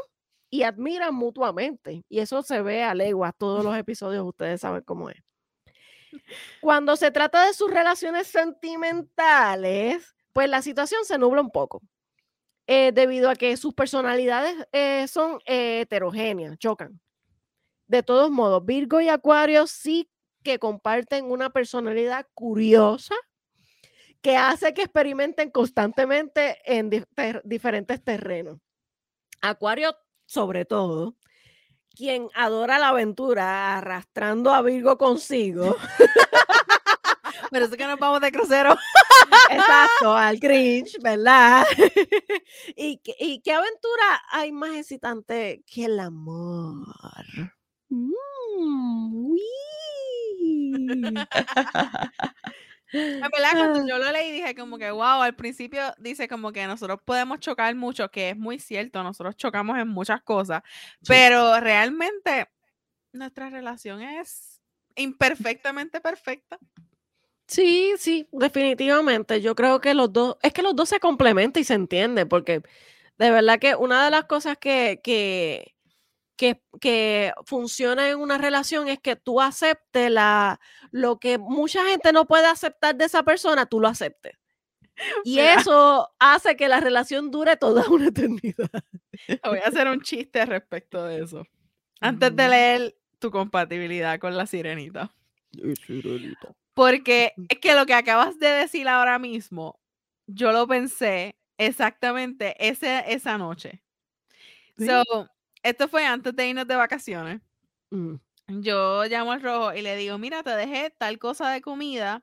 y 0.51 0.63
admiran 0.63 1.15
mutuamente. 1.15 2.05
Y 2.09 2.21
eso 2.21 2.43
se 2.43 2.63
ve 2.63 2.83
a 2.83 2.95
leguas, 2.95 3.35
todos 3.37 3.65
los 3.65 3.77
episodios, 3.77 4.25
ustedes 4.25 4.61
saben 4.61 4.83
cómo 4.83 5.11
es. 5.11 5.23
Cuando 6.61 6.97
se 6.97 7.11
trata 7.11 7.47
de 7.47 7.55
sus 7.55 7.71
relaciones 7.71 8.27
sentimentales, 8.27 10.15
pues 10.33 10.49
la 10.49 10.63
situación 10.63 11.05
se 11.05 11.19
nubla 11.19 11.41
un 11.41 11.51
poco. 11.51 11.83
Eh, 12.67 12.93
debido 12.93 13.31
a 13.31 13.35
que 13.35 13.57
sus 13.57 13.73
personalidades 13.73 14.55
eh, 14.73 15.09
son 15.09 15.39
eh, 15.47 15.81
heterogéneas, 15.81 16.59
chocan. 16.59 17.01
De 17.87 18.03
todos 18.03 18.31
modos, 18.31 18.65
Virgo 18.67 19.01
y 19.01 19.09
Acuario 19.09 19.67
sí 19.67 20.11
que 20.43 20.59
comparten 20.59 21.31
una 21.31 21.51
personalidad 21.51 22.27
curiosa 22.35 23.15
que 24.21 24.37
hace 24.37 24.75
que 24.75 24.83
experimenten 24.83 25.51
constantemente 25.51 26.59
en 26.65 26.91
diferentes 27.45 28.03
terrenos. 28.03 28.59
Acuario, 29.41 29.97
sobre 30.27 30.65
todo, 30.65 31.17
quien 31.95 32.29
adora 32.35 32.79
la 32.79 32.89
aventura 32.89 33.79
arrastrando 33.79 34.53
a 34.53 34.63
Virgo 34.63 34.99
consigo. 34.99 35.77
Pero 37.51 37.65
es 37.65 37.77
que 37.77 37.87
nos 37.87 37.99
vamos 37.99 38.21
de 38.21 38.31
crucero. 38.31 38.77
Exacto, 39.51 40.15
al 40.15 40.39
Grinch, 40.39 41.01
¿verdad? 41.01 41.67
¿Y, 42.77 43.01
¿Y, 43.19 43.41
qué 43.41 43.53
aventura 43.53 44.23
hay 44.31 44.53
más 44.53 44.77
excitante 44.77 45.63
que 45.67 45.87
el 45.87 45.99
amor? 46.01 46.87
Mm, 47.89 49.37
en 52.93 53.21
verdad, 53.21 53.53
cuando 53.55 53.87
yo 53.87 53.99
lo 53.99 54.11
leí 54.13 54.33
dije 54.33 54.55
como 54.55 54.79
que, 54.79 54.91
wow, 54.91 55.23
al 55.23 55.35
principio 55.35 55.83
dice 55.99 56.29
como 56.29 56.53
que 56.53 56.67
nosotros 56.67 57.01
podemos 57.05 57.41
chocar 57.41 57.75
mucho, 57.75 58.11
que 58.11 58.31
es 58.31 58.37
muy 58.37 58.59
cierto, 58.59 59.03
nosotros 59.03 59.37
chocamos 59.37 59.79
en 59.79 59.89
muchas 59.89 60.23
cosas, 60.23 60.63
pero 61.07 61.61
realmente 61.61 62.49
nuestra 63.13 63.51
relación 63.51 64.03
es 64.03 64.61
imperfectamente 64.97 66.01
perfecta. 66.01 66.59
Sí, 67.47 67.95
sí, 67.97 68.29
definitivamente. 68.31 69.41
Yo 69.41 69.55
creo 69.55 69.81
que 69.81 69.95
los 69.95 70.13
dos, 70.13 70.37
es 70.43 70.53
que 70.53 70.63
los 70.63 70.77
dos 70.77 70.91
se 70.91 71.01
complementan 71.01 71.63
y 71.63 71.65
se 71.65 71.75
entienden, 71.75 72.29
porque 72.29 72.63
de 73.19 73.31
verdad 73.31 73.59
que 73.59 73.75
una 73.75 74.05
de 74.05 74.11
las 74.11 74.25
cosas 74.25 74.59
que, 74.59 75.01
que, 75.03 75.75
que, 76.39 77.33
funciona 77.45 78.09
en 78.09 78.19
una 78.19 78.39
relación 78.39 78.89
es 78.89 78.99
que 79.01 79.17
tú 79.17 79.41
aceptes 79.41 80.11
la, 80.11 80.61
lo 80.91 81.19
que 81.19 81.37
mucha 81.37 81.85
gente 81.85 82.13
no 82.13 82.27
puede 82.27 82.47
aceptar 82.47 82.97
de 82.97 83.05
esa 83.05 83.23
persona, 83.25 83.67
tú 83.67 83.81
lo 83.81 83.89
aceptes. 83.89 84.39
Y 85.25 85.39
eso 85.39 86.09
hace 86.19 86.57
que 86.57 86.69
la 86.69 86.81
relación 86.81 87.31
dure 87.31 87.57
toda 87.57 87.89
una 87.89 88.09
eternidad. 88.09 88.71
Voy 89.45 89.59
a 89.59 89.69
hacer 89.69 89.87
un 89.87 90.01
chiste 90.01 90.45
respecto 90.45 91.05
de 91.05 91.23
eso. 91.23 91.47
Antes 92.01 92.35
de 92.35 92.49
leer 92.49 92.97
tu 93.21 93.31
compatibilidad 93.31 94.19
con 94.19 94.37
la 94.37 94.47
sirenita. 94.47 95.15
sirenita. 95.87 96.55
Porque 96.75 97.33
es 97.49 97.59
que 97.59 97.75
lo 97.75 97.87
que 97.87 97.95
acabas 97.95 98.39
de 98.39 98.49
decir 98.49 98.89
ahora 98.89 99.19
mismo, 99.19 99.79
yo 100.27 100.51
lo 100.51 100.67
pensé 100.67 101.37
exactamente 101.59 102.57
ese, 102.59 103.05
esa 103.07 103.39
noche. 103.39 103.83
So, 104.79 105.29
esto 105.63 105.89
fue 105.89 106.05
antes 106.05 106.35
de 106.35 106.49
irnos 106.49 106.67
de 106.67 106.77
vacaciones. 106.77 107.41
Mm. 107.91 108.15
Yo 108.61 109.05
llamo 109.05 109.33
al 109.33 109.43
rojo 109.43 109.75
y 109.75 109.83
le 109.83 109.97
digo, 109.97 110.17
mira, 110.19 110.43
te 110.43 110.51
dejé 110.51 110.91
tal 110.97 111.19
cosa 111.19 111.51
de 111.51 111.61
comida. 111.61 112.23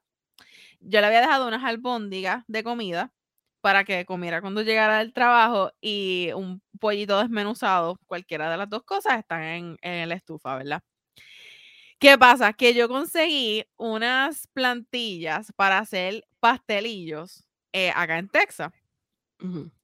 Yo 0.80 1.02
le 1.02 1.08
había 1.08 1.22
dejado 1.22 1.48
unas 1.48 1.64
albóndigas 1.64 2.44
de 2.48 2.64
comida 2.64 3.14
para 3.62 3.84
que 3.84 4.06
comiera 4.06 4.42
cuando 4.42 4.62
llegara 4.62 5.00
del 5.00 5.14
trabajo 5.14 5.72
y 5.82 6.30
un 6.36 6.62
pollito 6.80 7.20
desmenuzado, 7.20 8.00
cualquiera 8.06 8.50
de 8.52 8.58
las 8.58 8.70
dos 8.70 8.84
cosas 8.84 9.20
están 9.20 9.42
en, 9.44 9.78
en 9.82 10.10
la 10.10 10.16
estufa, 10.16 10.56
¿verdad? 10.58 10.84
¿Qué 12.00 12.18
pasa? 12.18 12.54
Que 12.54 12.74
yo 12.74 12.88
conseguí 12.88 13.66
unas 13.78 14.48
plantillas 14.48 15.52
para 15.56 15.80
hacer 15.80 16.28
pastelillos 16.40 17.48
eh, 17.74 17.92
acá 17.96 18.20
en 18.20 18.30
Texas. 18.30 18.72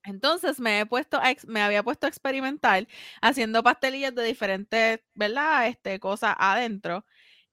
Entonces 0.03 0.59
me 0.59 0.79
he 0.81 0.85
puesto 0.85 1.19
me 1.47 1.61
había 1.61 1.83
puesto 1.83 2.07
a 2.07 2.09
experimentar 2.09 2.87
haciendo 3.21 3.63
pastelillas 3.63 4.15
de 4.15 4.23
diferentes, 4.23 5.01
¿verdad? 5.13 5.67
Este, 5.67 5.99
cosas 5.99 6.35
adentro. 6.39 7.05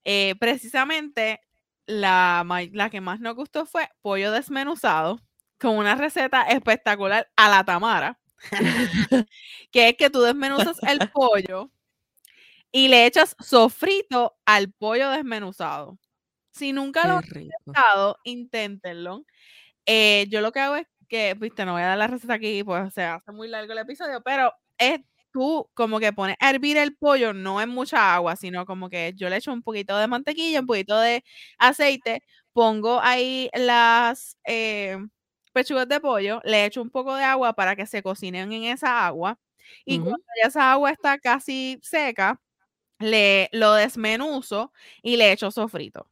Eh, 0.03 0.35
precisamente 0.39 1.41
la, 1.85 2.45
la 2.73 2.89
que 2.89 3.01
más 3.01 3.19
nos 3.19 3.35
gustó 3.35 3.65
fue 3.65 3.89
pollo 4.01 4.31
desmenuzado 4.31 5.19
con 5.59 5.77
una 5.77 5.95
receta 5.95 6.43
espectacular 6.43 7.29
a 7.35 7.49
la 7.49 7.63
tamara. 7.63 8.19
que 9.71 9.89
es 9.89 9.97
que 9.97 10.09
tú 10.09 10.21
desmenuzas 10.21 10.77
el 10.83 11.09
pollo 11.09 11.71
y 12.71 12.87
le 12.87 13.05
echas 13.05 13.35
sofrito 13.39 14.37
al 14.45 14.71
pollo 14.71 15.09
desmenuzado. 15.09 15.97
Si 16.51 16.73
nunca 16.73 17.07
lo 17.07 17.17
han 17.17 17.25
intentado, 17.25 18.17
inténtenlo. 18.23 19.25
Eh, 19.85 20.27
yo 20.29 20.41
lo 20.41 20.51
que 20.51 20.59
hago 20.59 20.75
es 20.75 20.87
que, 21.09 21.33
viste, 21.35 21.65
no 21.65 21.73
voy 21.73 21.81
a 21.81 21.87
dar 21.87 21.97
la 21.97 22.07
receta 22.07 22.35
aquí, 22.35 22.63
pues 22.63 22.93
se 22.93 23.03
hace 23.03 23.31
muy 23.31 23.47
largo 23.49 23.73
el 23.73 23.79
episodio, 23.79 24.21
pero 24.23 24.53
es 24.77 25.01
tú 25.31 25.69
como 25.73 25.99
que 25.99 26.13
pones 26.13 26.35
a 26.39 26.49
hervir 26.49 26.77
el 26.77 26.95
pollo, 26.95 27.33
no 27.33 27.61
en 27.61 27.69
mucha 27.69 28.15
agua, 28.15 28.35
sino 28.35 28.65
como 28.65 28.89
que 28.89 29.13
yo 29.15 29.29
le 29.29 29.37
echo 29.37 29.51
un 29.53 29.61
poquito 29.63 29.97
de 29.97 30.07
mantequilla, 30.07 30.61
un 30.61 30.67
poquito 30.67 30.99
de 30.99 31.23
aceite, 31.59 32.21
pongo 32.53 32.99
ahí 33.01 33.49
las 33.53 34.37
eh, 34.45 34.97
pechugas 35.53 35.87
de 35.87 35.99
pollo, 35.99 36.41
le 36.45 36.65
echo 36.65 36.81
un 36.81 36.89
poco 36.89 37.15
de 37.15 37.23
agua 37.23 37.53
para 37.53 37.75
que 37.75 37.85
se 37.85 38.01
cocinen 38.03 38.51
en 38.53 38.63
esa 38.65 39.05
agua. 39.05 39.39
Y 39.85 39.99
cuando 39.99 40.23
ya 40.41 40.47
esa 40.47 40.71
agua 40.71 40.91
está 40.91 41.19
casi 41.19 41.79
seca, 41.83 42.41
le 42.99 43.49
lo 43.53 43.73
desmenuzo 43.75 44.73
y 45.03 45.17
le 45.17 45.31
echo 45.31 45.51
sofrito. 45.51 46.07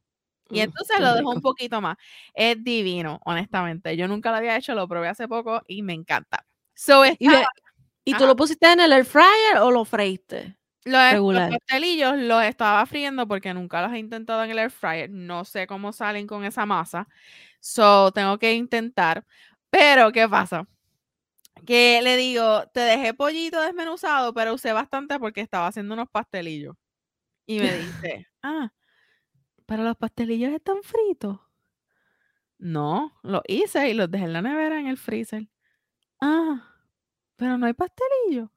Y 0.50 0.60
entonces 0.60 0.98
lo 1.00 1.14
dejo 1.14 1.30
un 1.30 1.40
poquito 1.40 1.80
más. 1.80 1.96
Es 2.34 2.62
divino, 2.62 3.20
honestamente. 3.24 3.96
Yo 3.96 4.08
nunca 4.08 4.30
lo 4.30 4.38
había 4.38 4.56
hecho, 4.56 4.74
lo 4.74 4.88
probé 4.88 5.08
hace 5.08 5.28
poco 5.28 5.62
y 5.66 5.82
me 5.82 5.92
encanta. 5.92 6.44
¿Y, 8.04 8.14
tú 8.14 8.26
lo 8.26 8.36
pusiste 8.36 8.72
en 8.72 8.80
el 8.80 8.92
air 8.92 9.04
fryer 9.04 9.58
o 9.60 9.70
lo 9.70 9.84
freíste? 9.84 10.56
Los, 10.84 11.14
los, 11.14 11.50
pastelillos 11.50 12.16
los 12.16 12.42
estaba 12.44 12.86
friendo 12.86 13.28
porque 13.28 13.52
nunca 13.52 13.82
los 13.82 13.92
he 13.92 13.98
intentado 13.98 14.42
en 14.44 14.50
el 14.50 14.58
air 14.58 14.70
fryer. 14.70 15.10
No 15.10 15.44
sé 15.44 15.66
cómo 15.66 15.92
salen 15.92 16.26
con 16.26 16.44
esa 16.44 16.64
masa. 16.64 17.06
So, 17.60 18.10
tengo 18.12 18.38
que 18.38 18.54
intentar. 18.54 19.26
Pero, 19.70 20.10
¿qué 20.12 20.26
pasa? 20.26 20.66
que 21.66 22.00
le 22.02 22.16
digo, 22.16 22.66
te 22.72 22.80
dejé 22.80 23.14
pollito 23.14 23.60
desmenuzado, 23.60 24.32
pero 24.32 24.54
usé 24.54 24.72
bastante 24.72 25.18
porque 25.18 25.40
estaba 25.40 25.66
haciendo 25.66 25.94
unos 25.94 26.08
pastelillos. 26.08 26.76
Y 27.46 27.58
me 27.60 27.72
dice, 27.78 28.26
ah, 28.42 28.70
pero 29.68 29.82
los 29.82 29.98
pastelillos 29.98 30.50
están 30.50 30.82
fritos. 30.82 31.38
No, 32.56 33.12
los 33.22 33.42
hice 33.46 33.90
y 33.90 33.92
los 33.92 34.10
dejé 34.10 34.24
en 34.24 34.32
la 34.32 34.40
nevera 34.40 34.80
en 34.80 34.86
el 34.86 34.96
freezer. 34.96 35.46
Ah, 36.22 36.74
pero 37.36 37.58
no 37.58 37.66
hay 37.66 37.74
pastelillo. 37.74 38.50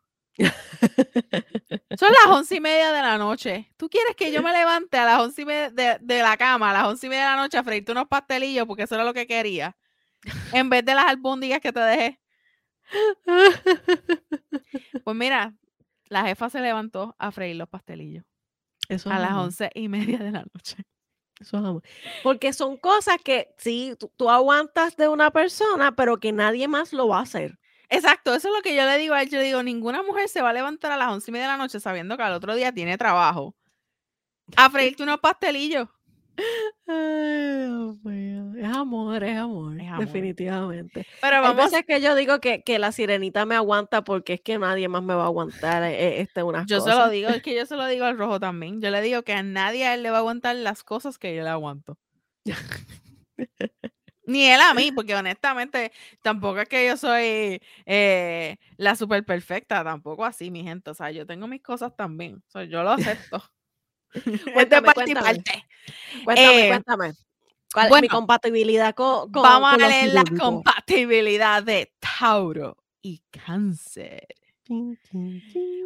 Son 1.99 2.09
las 2.14 2.28
once 2.30 2.55
y 2.55 2.62
media 2.62 2.93
de 2.93 3.01
la 3.01 3.18
noche. 3.18 3.74
¿Tú 3.76 3.89
quieres 3.89 4.16
que 4.16 4.32
yo 4.32 4.41
me 4.41 4.53
levante 4.53 4.97
a 4.97 5.03
las 5.03 5.20
once 5.20 5.41
y 5.41 5.45
media 5.45 5.70
de, 5.99 6.20
la 6.22 6.38
cama, 6.38 6.70
a 6.70 6.74
las 6.74 6.88
once 6.88 7.07
y 7.07 7.09
media 7.09 7.24
de 7.26 7.36
la 7.36 7.41
noche 7.41 7.57
a 7.57 7.64
freírte 7.66 7.91
unos 7.91 8.07
pastelillos 8.07 8.66
porque 8.66 8.84
eso 8.84 8.95
era 8.95 9.03
lo 9.03 9.14
que 9.14 9.28
quería? 9.28 9.76
En 10.53 10.70
vez 10.70 10.86
de 10.86 10.95
las 10.95 11.07
albóndigas 11.07 11.59
que 11.59 11.74
te 11.74 11.82
dejé. 11.82 12.22
Pues 15.03 15.18
mira, 15.18 15.53
la 16.05 16.24
jefa 16.24 16.49
se 16.49 16.62
levantó 16.62 17.16
a 17.20 17.32
freír 17.32 17.57
los 17.57 17.68
pastelillos. 17.68 18.24
a 18.89 19.20
las 19.20 19.34
once 19.34 19.70
y 19.74 19.89
media 19.89 20.20
de 20.20 20.32
la 20.32 20.45
noche. 20.53 20.86
Porque 22.24 22.54
son 22.54 22.78
cosas 22.78 23.18
que 23.24 23.54
sí, 23.58 23.96
tú, 24.18 24.30
aguantas 24.30 24.96
de 24.96 25.08
una 25.08 25.32
persona, 25.32 25.96
pero 25.96 26.20
que 26.20 26.32
nadie 26.32 26.68
más 26.68 26.94
lo 26.94 27.08
va 27.08 27.20
a 27.20 27.24
hacer. 27.24 27.58
Exacto, 27.89 28.34
eso 28.34 28.48
es 28.48 28.54
lo 28.54 28.62
que 28.62 28.76
yo 28.76 28.86
le 28.86 28.98
digo 28.98 29.14
a 29.14 29.22
él. 29.22 29.30
Yo 29.30 29.42
digo, 29.42 29.62
ninguna 29.64 30.02
mujer 30.02 30.30
se 30.30 30.42
va 30.42 30.52
a 30.52 30.54
levantar 30.54 30.92
a 30.92 30.98
las 30.98 31.10
once 31.10 31.30
y 31.30 31.34
media 31.34 31.48
de 31.48 31.52
la 31.52 31.58
noche 31.58 31.80
sabiendo 31.80 32.16
que 32.16 32.24
al 32.24 32.34
otro 32.34 32.56
día 32.56 32.72
tiene 32.72 32.98
trabajo. 32.98 33.56
A 34.56 34.70
freírte 34.70 35.04
unos 35.04 35.20
pastelillos. 35.20 35.88
Es 38.62 38.68
amor, 38.68 39.24
es 39.24 39.38
amor, 39.38 39.76
definitivamente. 40.00 41.06
Pero 41.22 41.42
vamos. 41.42 41.74
a 41.74 41.84
que 41.84 42.02
yo 42.02 42.16
digo 42.16 42.40
que, 42.40 42.64
la 42.80 42.92
sirenita 42.92 43.46
me 43.46 43.56
aguanta 43.56 44.04
porque 44.04 44.34
es 44.34 44.42
que 44.42 44.58
nadie 44.60 44.88
más 44.88 45.04
me 45.04 45.14
va 45.14 45.24
a 45.24 45.28
aguantar 45.28 45.84
eh, 45.84 46.22
este, 46.22 46.44
unas 46.44 46.68
yo 46.68 46.80
cosas. 46.80 46.96
se 46.96 47.00
lo 47.00 47.10
digo, 47.10 47.30
es 47.30 47.42
que 47.42 47.56
yo 47.56 47.66
se 47.66 47.76
lo 47.76 47.86
digo 47.88 48.06
al 48.06 48.18
rojo 48.18 48.40
también. 48.40 48.82
Yo 48.82 48.92
le 48.92 49.02
digo 49.02 49.24
que 49.24 49.34
a 49.34 49.44
nadie 49.44 49.86
a 49.86 49.94
él 49.94 50.04
le 50.04 50.12
va 50.12 50.18
a 50.18 50.20
aguantar 50.20 50.56
las 50.56 50.84
cosas 50.84 51.18
que 51.18 51.36
yo 51.36 51.44
le 51.44 51.50
aguanto. 51.50 51.98
Ni 54.26 54.46
él 54.46 54.62
a 54.62 54.74
mí, 54.74 54.92
porque 54.92 55.16
honestamente 55.16 55.92
tampoco 56.22 56.60
es 56.60 56.70
que 56.70 56.88
yo 56.88 56.96
soy 56.96 57.62
eh, 57.86 58.58
la 58.78 58.96
super 58.96 59.26
perfecta, 59.26 59.84
tampoco 59.84 60.24
así, 60.24 60.52
mi 60.52 60.64
gente. 60.64 60.92
O 60.92 60.94
sea, 60.94 61.12
yo 61.12 61.26
tengo 61.26 61.48
mis 61.48 61.62
cosas 61.62 61.96
también. 61.96 62.44
O 62.54 62.62
yo 62.62 62.84
lo 62.84 62.92
acepto. 62.92 63.44
cuéntame, 64.53 64.93
cuéntame. 64.93 65.43
Cuéntame, 66.24 66.66
eh, 66.66 66.68
cuéntame. 66.70 67.14
¿Cuál 67.74 67.93
es 67.93 68.01
mi 68.01 68.07
compatibilidad 68.09 68.93
con, 68.93 69.32
Vamos 69.32 69.74
a 69.74 69.78
leer 69.78 70.14
la 70.14 70.24
compatibilidad 70.38 71.64
de 71.64 71.93
Tauro 71.99 72.78
y 73.01 73.22
Cáncer. 73.32 74.28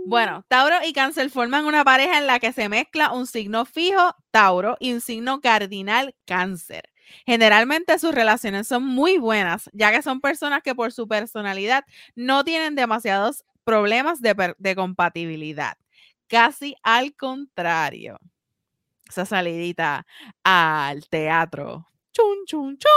Bueno, 0.05 0.45
Tauro 0.47 0.75
y 0.85 0.93
Cáncer 0.93 1.29
forman 1.29 1.65
una 1.65 1.83
pareja 1.83 2.17
en 2.19 2.27
la 2.27 2.39
que 2.39 2.53
se 2.53 2.69
mezcla 2.69 3.11
un 3.11 3.25
signo 3.25 3.65
fijo, 3.65 4.15
Tauro, 4.31 4.77
y 4.79 4.93
un 4.93 5.01
signo 5.01 5.41
cardinal, 5.41 6.15
Cáncer. 6.25 6.89
Generalmente 7.25 7.97
sus 7.99 8.13
relaciones 8.13 8.67
son 8.67 8.83
muy 8.83 9.17
buenas, 9.17 9.69
ya 9.73 9.91
que 9.91 10.01
son 10.01 10.21
personas 10.21 10.61
que 10.63 10.75
por 10.75 10.91
su 10.91 11.07
personalidad 11.07 11.83
no 12.15 12.43
tienen 12.43 12.75
demasiados 12.75 13.43
problemas 13.63 14.21
de, 14.21 14.55
de 14.57 14.75
compatibilidad. 14.75 15.77
Casi 16.27 16.75
al 16.83 17.15
contrario 17.15 18.19
esa 19.09 19.25
salidita 19.25 20.05
al 20.43 21.07
teatro. 21.09 21.87
Chun, 22.11 22.45
chun, 22.45 22.77
chun. 22.77 22.89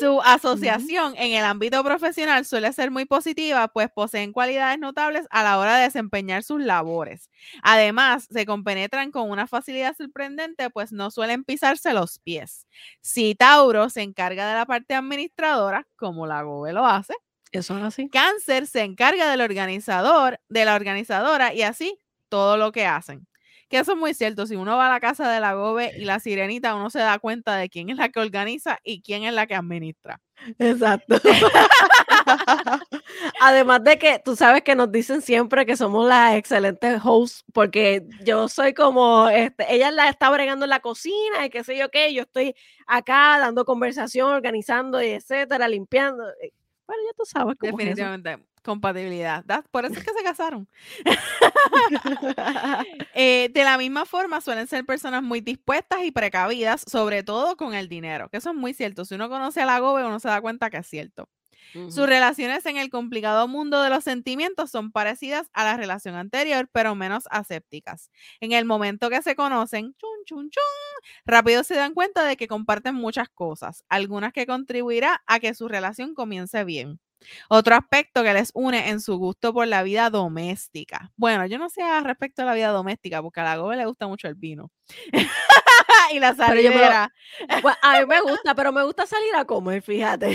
Su 0.00 0.22
asociación 0.22 1.14
en 1.18 1.32
el 1.32 1.44
ámbito 1.44 1.84
profesional 1.84 2.46
suele 2.46 2.72
ser 2.72 2.90
muy 2.90 3.04
positiva, 3.04 3.68
pues 3.68 3.90
poseen 3.94 4.32
cualidades 4.32 4.78
notables 4.78 5.26
a 5.30 5.42
la 5.42 5.58
hora 5.58 5.76
de 5.76 5.84
desempeñar 5.84 6.42
sus 6.42 6.62
labores. 6.62 7.30
Además, 7.62 8.26
se 8.30 8.46
compenetran 8.46 9.10
con 9.10 9.30
una 9.30 9.46
facilidad 9.46 9.94
sorprendente, 9.96 10.70
pues 10.70 10.92
no 10.92 11.10
suelen 11.10 11.44
pisarse 11.44 11.92
los 11.92 12.18
pies. 12.20 12.66
Si 13.02 13.34
Tauro 13.34 13.90
se 13.90 14.00
encarga 14.02 14.48
de 14.48 14.54
la 14.54 14.64
parte 14.64 14.94
administradora, 14.94 15.86
como 15.96 16.26
la 16.26 16.42
GOBE 16.42 16.72
lo 16.72 16.86
hace, 16.86 17.14
eso 17.58 17.76
es 17.78 17.84
así. 17.84 18.08
Cáncer 18.08 18.66
se 18.66 18.82
encarga 18.82 19.30
del 19.30 19.40
organizador, 19.40 20.40
de 20.48 20.64
la 20.64 20.74
organizadora 20.74 21.54
y 21.54 21.62
así 21.62 21.98
todo 22.28 22.56
lo 22.56 22.72
que 22.72 22.86
hacen. 22.86 23.26
Que 23.68 23.78
eso 23.78 23.92
es 23.92 23.98
muy 23.98 24.14
cierto. 24.14 24.46
Si 24.46 24.56
uno 24.56 24.76
va 24.76 24.88
a 24.88 24.92
la 24.92 25.00
casa 25.00 25.30
de 25.30 25.40
la 25.40 25.54
Gobe 25.54 25.92
y 25.96 26.04
la 26.04 26.20
Sirenita, 26.20 26.74
uno 26.74 26.90
se 26.90 26.98
da 26.98 27.18
cuenta 27.18 27.56
de 27.56 27.68
quién 27.68 27.88
es 27.90 27.96
la 27.96 28.08
que 28.10 28.20
organiza 28.20 28.78
y 28.84 29.02
quién 29.02 29.24
es 29.24 29.32
la 29.32 29.46
que 29.46 29.54
administra. 29.54 30.20
Exacto. 30.58 31.16
Además 33.40 33.82
de 33.84 33.98
que 33.98 34.20
tú 34.24 34.36
sabes 34.36 34.62
que 34.62 34.74
nos 34.74 34.92
dicen 34.92 35.22
siempre 35.22 35.64
que 35.66 35.76
somos 35.76 36.06
las 36.06 36.34
excelentes 36.34 37.00
hosts, 37.02 37.44
porque 37.52 38.06
yo 38.24 38.48
soy 38.48 38.74
como, 38.74 39.28
este, 39.28 39.72
ella 39.74 39.90
la 39.90 40.08
está 40.08 40.30
bregando 40.30 40.66
en 40.66 40.70
la 40.70 40.80
cocina 40.80 41.46
y 41.46 41.50
qué 41.50 41.64
sé 41.64 41.76
yo 41.76 41.90
qué, 41.90 42.12
yo 42.12 42.22
estoy 42.22 42.54
acá 42.86 43.38
dando 43.38 43.64
conversación, 43.64 44.32
organizando 44.32 45.02
y 45.02 45.06
etcétera, 45.08 45.68
limpiando. 45.68 46.24
Bueno, 46.86 47.02
ya 47.06 47.12
tú 47.16 47.24
sabes 47.24 47.56
cómo 47.58 47.76
Definitivamente 47.76 48.38
compatibilidad. 48.64 49.44
Por 49.70 49.84
eso 49.84 49.94
es 49.94 50.04
que 50.04 50.12
se 50.12 50.24
casaron. 50.24 50.68
Eh, 53.16 53.50
de 53.52 53.64
la 53.64 53.78
misma 53.78 54.06
forma, 54.06 54.40
suelen 54.40 54.66
ser 54.66 54.84
personas 54.84 55.22
muy 55.22 55.40
dispuestas 55.40 56.02
y 56.02 56.10
precavidas, 56.10 56.82
sobre 56.86 57.22
todo 57.22 57.56
con 57.56 57.74
el 57.74 57.88
dinero, 57.88 58.28
que 58.28 58.38
eso 58.38 58.50
es 58.50 58.56
muy 58.56 58.74
cierto. 58.74 59.04
Si 59.04 59.14
uno 59.14 59.28
conoce 59.28 59.62
a 59.62 59.66
la 59.66 59.78
GOBE, 59.78 60.04
uno 60.04 60.18
se 60.18 60.28
da 60.28 60.40
cuenta 60.40 60.68
que 60.68 60.78
es 60.78 60.86
cierto. 60.86 61.28
Sus 61.72 62.06
relaciones 62.06 62.66
en 62.66 62.76
el 62.76 62.90
complicado 62.90 63.48
mundo 63.48 63.82
de 63.82 63.90
los 63.90 64.04
sentimientos 64.04 64.70
son 64.70 64.92
parecidas 64.92 65.48
a 65.52 65.64
la 65.64 65.76
relación 65.76 66.14
anterior, 66.14 66.68
pero 66.72 66.94
menos 66.94 67.24
asépticas. 67.30 68.10
En 68.40 68.52
el 68.52 68.64
momento 68.64 69.10
que 69.10 69.22
se 69.22 69.34
conocen, 69.34 69.94
chun, 69.96 70.24
chun, 70.24 70.50
chun, 70.50 70.62
rápido 71.24 71.64
se 71.64 71.74
dan 71.74 71.94
cuenta 71.94 72.24
de 72.24 72.36
que 72.36 72.48
comparten 72.48 72.94
muchas 72.94 73.28
cosas, 73.28 73.84
algunas 73.88 74.32
que 74.32 74.46
contribuirá 74.46 75.22
a 75.26 75.40
que 75.40 75.54
su 75.54 75.68
relación 75.68 76.14
comience 76.14 76.64
bien. 76.64 77.00
Otro 77.48 77.74
aspecto 77.74 78.22
que 78.22 78.34
les 78.34 78.50
une 78.54 78.90
en 78.90 79.00
su 79.00 79.16
gusto 79.16 79.54
por 79.54 79.66
la 79.66 79.82
vida 79.82 80.10
doméstica. 80.10 81.10
Bueno, 81.16 81.46
yo 81.46 81.58
no 81.58 81.70
sé 81.70 81.82
respecto 82.02 82.42
a 82.42 82.44
la 82.44 82.54
vida 82.54 82.68
doméstica, 82.68 83.22
porque 83.22 83.40
a 83.40 83.44
la 83.44 83.56
Gobe 83.56 83.76
le 83.76 83.86
gusta 83.86 84.06
mucho 84.06 84.28
el 84.28 84.34
vino. 84.34 84.70
y 86.12 86.20
la 86.20 86.34
salida. 86.34 87.12
Pues, 87.62 87.76
a 87.82 88.00
mí 88.00 88.06
me 88.06 88.20
gusta, 88.22 88.54
pero 88.54 88.72
me 88.72 88.84
gusta 88.84 89.06
salir 89.06 89.34
a 89.34 89.44
comer, 89.44 89.82
fíjate. 89.82 90.34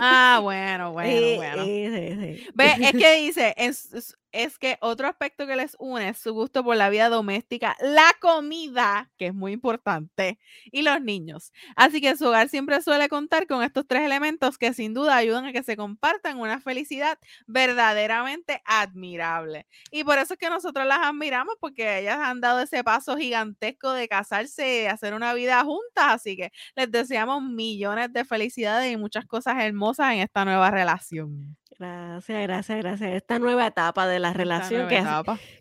ah, 0.00 0.40
bueno, 0.42 0.92
bueno, 0.92 1.36
bueno. 1.36 1.64
Ve, 1.64 2.74
es 2.80 2.92
que 2.92 3.16
dice, 3.16 3.54
es, 3.56 4.16
es 4.38 4.56
que 4.56 4.78
otro 4.80 5.08
aspecto 5.08 5.46
que 5.48 5.56
les 5.56 5.76
une 5.80 6.10
es 6.10 6.18
su 6.18 6.32
gusto 6.32 6.62
por 6.62 6.76
la 6.76 6.90
vida 6.90 7.08
doméstica, 7.08 7.76
la 7.80 8.14
comida, 8.20 9.10
que 9.18 9.26
es 9.26 9.34
muy 9.34 9.52
importante, 9.52 10.38
y 10.70 10.82
los 10.82 11.00
niños. 11.00 11.52
Así 11.74 12.00
que 12.00 12.16
su 12.16 12.26
hogar 12.28 12.48
siempre 12.48 12.80
suele 12.80 13.08
contar 13.08 13.48
con 13.48 13.64
estos 13.64 13.84
tres 13.88 14.02
elementos 14.02 14.56
que 14.56 14.72
sin 14.74 14.94
duda 14.94 15.16
ayudan 15.16 15.44
a 15.46 15.52
que 15.52 15.64
se 15.64 15.76
compartan 15.76 16.38
una 16.38 16.60
felicidad 16.60 17.18
verdaderamente 17.48 18.62
admirable. 18.64 19.66
Y 19.90 20.04
por 20.04 20.18
eso 20.18 20.34
es 20.34 20.38
que 20.38 20.50
nosotros 20.50 20.86
las 20.86 21.00
admiramos, 21.00 21.56
porque 21.60 21.98
ellas 21.98 22.18
han 22.20 22.40
dado 22.40 22.60
ese 22.60 22.84
paso 22.84 23.16
gigantesco 23.16 23.92
de 23.92 24.06
casarse 24.08 24.82
y 24.84 24.86
hacer 24.86 25.14
una 25.14 25.34
vida 25.34 25.64
juntas. 25.64 26.06
Así 26.08 26.36
que 26.36 26.52
les 26.76 26.90
deseamos 26.90 27.42
millones 27.42 28.12
de 28.12 28.24
felicidades 28.24 28.92
y 28.92 28.96
muchas 28.96 29.26
cosas 29.26 29.56
hermosas 29.58 30.12
en 30.12 30.20
esta 30.20 30.44
nueva 30.44 30.70
relación. 30.70 31.57
Gracias, 31.76 32.42
gracias, 32.42 32.78
gracias. 32.78 33.12
Esta 33.12 33.38
nueva 33.38 33.66
etapa 33.66 34.08
de 34.08 34.18
la 34.18 34.32
relación 34.32 34.88
que 34.88 34.98
es, 34.98 35.06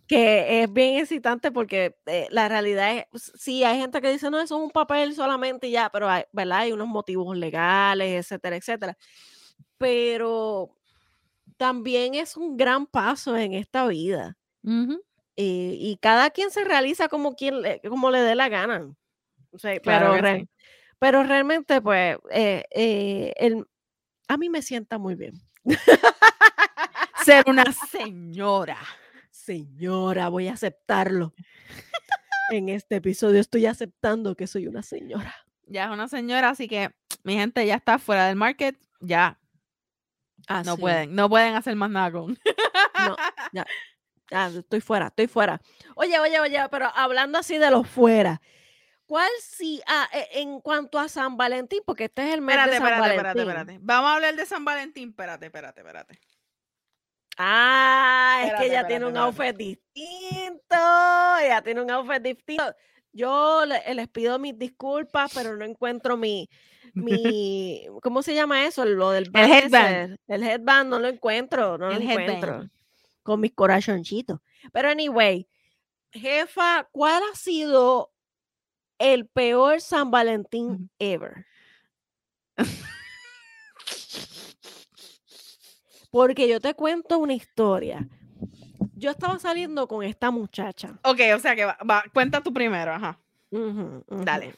que 0.07 0.63
es, 0.63 0.73
bien 0.73 0.97
excitante 0.99 1.51
porque 1.51 1.97
eh, 2.05 2.27
la 2.31 2.47
realidad 2.47 2.97
es, 2.97 3.31
sí, 3.35 3.63
hay 3.63 3.79
gente 3.79 4.01
que 4.01 4.11
dice, 4.11 4.31
no, 4.31 4.39
eso 4.39 4.57
es 4.57 4.63
un 4.63 4.71
papel 4.71 5.13
solamente 5.13 5.67
y 5.67 5.71
ya, 5.71 5.89
pero 5.89 6.09
hay, 6.09 6.23
¿verdad? 6.31 6.59
Hay 6.59 6.71
unos 6.71 6.87
motivos 6.87 7.37
legales, 7.37 8.25
etcétera, 8.25 8.55
etcétera. 8.55 8.97
Pero 9.77 10.75
también 11.57 12.15
es 12.15 12.35
un 12.37 12.57
gran 12.57 12.87
paso 12.87 13.37
en 13.37 13.53
esta 13.53 13.85
vida. 13.87 14.37
Eh, 15.35 15.77
y 15.79 15.97
cada 16.01 16.31
quien 16.31 16.49
se 16.49 16.63
realiza 16.63 17.09
como, 17.09 17.35
quien 17.35 17.61
le, 17.61 17.79
como 17.81 18.09
le 18.09 18.21
dé 18.21 18.33
la 18.33 18.49
gana. 18.49 18.91
pero, 19.83 20.15
pero 20.99 21.23
realmente, 21.23 21.79
pues, 21.79 22.17
eh, 22.31 23.33
el, 23.37 23.67
a 24.27 24.37
mí 24.37 24.49
me 24.49 24.61
sienta 24.61 24.97
muy 24.97 25.15
bien 25.15 25.46
Ser 27.25 27.43
una 27.47 27.65
señora. 27.71 28.77
Señora, 29.31 30.29
voy 30.29 30.47
a 30.47 30.53
aceptarlo. 30.53 31.33
en 32.49 32.69
este 32.69 32.97
episodio 32.97 33.39
estoy 33.39 33.65
aceptando 33.65 34.35
que 34.35 34.47
soy 34.47 34.67
una 34.67 34.83
señora. 34.83 35.35
Ya 35.65 35.85
es 35.85 35.91
una 35.91 36.07
señora, 36.07 36.49
así 36.49 36.67
que 36.67 36.91
mi 37.23 37.35
gente 37.35 37.65
ya 37.65 37.75
está 37.75 37.99
fuera 37.99 38.27
del 38.27 38.35
market, 38.35 38.77
ya. 39.01 39.39
Ah, 40.47 40.63
no 40.63 40.77
pueden, 40.77 41.13
no 41.13 41.29
pueden 41.29 41.55
hacer 41.55 41.75
más 41.75 41.89
nada 41.89 42.11
con. 42.11 42.37
no, 43.05 43.15
ya, 44.31 44.47
estoy 44.47 44.79
fuera, 44.79 45.07
estoy 45.07 45.27
fuera. 45.27 45.61
Oye, 45.95 46.19
oye, 46.19 46.39
oye, 46.39 46.59
pero 46.71 46.89
hablando 46.95 47.37
así 47.37 47.57
de 47.57 47.69
los 47.69 47.87
fuera, 47.87 48.41
¿Cuál 49.07 49.29
sí? 49.41 49.81
Ah, 49.87 50.07
e- 50.13 50.41
en 50.41 50.59
cuanto 50.61 50.99
a 50.99 51.07
San 51.07 51.37
Valentín, 51.37 51.79
porque 51.85 52.03
este 52.05 52.27
es 52.27 52.33
el 52.35 52.41
mes 52.41 52.55
Espérate, 52.57 52.71
de 52.71 52.77
San 52.77 52.85
espérate, 52.87 53.01
Valentín. 53.17 53.27
espérate, 53.41 53.71
espérate. 53.71 53.79
Vamos 53.85 54.09
a 54.09 54.13
hablar 54.13 54.35
de 54.35 54.45
San 54.45 54.65
Valentín. 54.65 55.09
Espérate, 55.09 55.45
espérate, 55.47 55.79
espérate. 55.81 56.19
Ah, 57.37 58.41
es 58.45 58.53
que 58.59 58.65
ella 58.67 58.87
tiene 58.87 59.05
un 59.05 59.15
outfit 59.17 59.55
distinto. 59.55 60.75
Ella 61.41 61.61
tiene 61.63 61.81
un 61.81 61.91
outfit 61.91 62.21
distinto. 62.21 62.63
Yo 63.13 63.63
le- 63.65 63.93
les 63.93 64.07
pido 64.07 64.39
mis 64.39 64.57
disculpas, 64.57 65.31
pero 65.33 65.55
no 65.55 65.63
encuentro 65.65 66.17
mi, 66.17 66.49
mi, 66.93 67.85
¿cómo 68.01 68.21
se 68.23 68.33
llama 68.35 68.65
eso? 68.65 68.85
Lo 68.85 69.11
del 69.11 69.29
ese, 69.33 69.57
headband. 69.59 70.17
El 70.27 70.43
headband 70.43 70.89
no 70.89 70.99
lo 70.99 71.07
encuentro, 71.07 71.77
no 71.77 71.91
El 71.91 72.03
lo 72.05 72.09
encuentro. 72.11 72.51
headband. 72.53 72.71
Con 73.23 73.39
mis 73.39 73.53
corazoncitos. 73.53 74.39
Pero 74.71 74.89
anyway, 74.89 75.47
jefa, 76.11 76.87
¿cuál 76.91 77.21
ha 77.31 77.35
sido 77.35 78.11
el 78.99 79.27
peor 79.27 79.81
San 79.81 80.11
Valentín 80.11 80.89
ever? 80.99 81.45
Porque 86.11 86.47
yo 86.47 86.59
te 86.59 86.73
cuento 86.73 87.19
una 87.19 87.33
historia. 87.33 88.07
Yo 88.95 89.11
estaba 89.11 89.37
saliendo 89.37 89.87
con 89.87 90.03
esta 90.03 90.31
muchacha. 90.31 90.97
Ok, 91.03 91.19
o 91.35 91.39
sea 91.39 91.55
que 91.55 91.65
va, 91.65 91.77
va, 91.87 92.03
cuenta 92.13 92.41
tú 92.41 92.51
primero, 92.51 92.93
ajá. 92.93 93.19
Dale. 94.09 94.55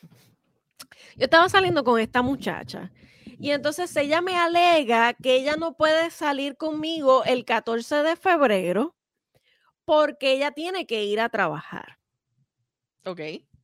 Yo 1.16 1.26
estaba 1.26 1.50
saliendo 1.50 1.84
con 1.84 2.00
esta 2.00 2.22
muchacha. 2.22 2.92
Y 3.40 3.52
entonces 3.52 3.96
ella 3.96 4.22
me 4.22 4.38
alega 4.38 5.14
que 5.14 5.36
ella 5.36 5.56
no 5.56 5.76
puede 5.76 6.10
salir 6.12 6.58
conmigo 6.58 7.24
el 7.26 7.46
14 7.46 8.04
de 8.04 8.16
febrero 8.16 8.96
porque 9.86 10.34
ella 10.34 10.52
tiene 10.52 10.86
que 10.86 11.04
ir 11.06 11.20
a 11.20 11.30
trabajar. 11.30 11.98
Ok. 13.06 13.22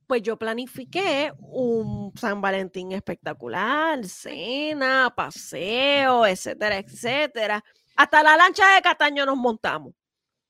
Pues 0.07 0.21
yo 0.21 0.37
planifiqué 0.37 1.33
un 1.39 2.13
San 2.17 2.39
Valentín 2.41 2.91
espectacular, 2.91 4.05
cena, 4.05 5.11
paseo, 5.15 6.25
etcétera, 6.27 6.77
etcétera. 6.77 7.63
Hasta 7.95 8.21
la 8.23 8.37
lancha 8.37 8.75
de 8.75 8.81
Cataño 8.81 9.25
nos 9.25 9.37
montamos. 9.37 9.93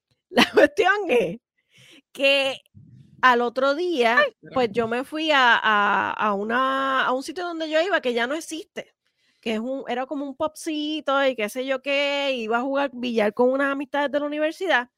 La 0.30 0.46
cuestión 0.52 0.92
es 1.10 1.38
que 2.12 2.58
al 3.22 3.42
otro 3.42 3.76
día, 3.76 4.26
pues 4.54 4.70
yo 4.72 4.88
me 4.88 5.04
fui 5.06 5.32
a, 5.32 5.56
a- 5.58 6.12
a 6.12 6.34
una, 6.34 7.06
a 7.06 7.12
un 7.14 7.24
sitio 7.24 7.46
donde 7.46 7.70
yo 7.70 7.82
iba 7.82 8.02
que 8.02 8.14
ya 8.14 8.28
no 8.28 8.36
existe, 8.36 8.94
que 9.42 9.54
es 9.56 9.60
un, 9.60 9.84
era 9.88 10.06
como 10.06 10.26
un 10.26 10.36
popcito 10.36 11.26
y 11.26 11.36
qué 11.36 11.50
sé 11.50 11.66
yo 11.66 11.82
qué, 11.82 12.34
iba 12.36 12.58
a 12.60 12.62
jugar 12.62 12.92
billar 12.94 13.34
con 13.34 13.52
unas 13.52 13.72
amistades 13.72 14.12
de 14.12 14.20
la 14.20 14.26
universidad 14.28 14.90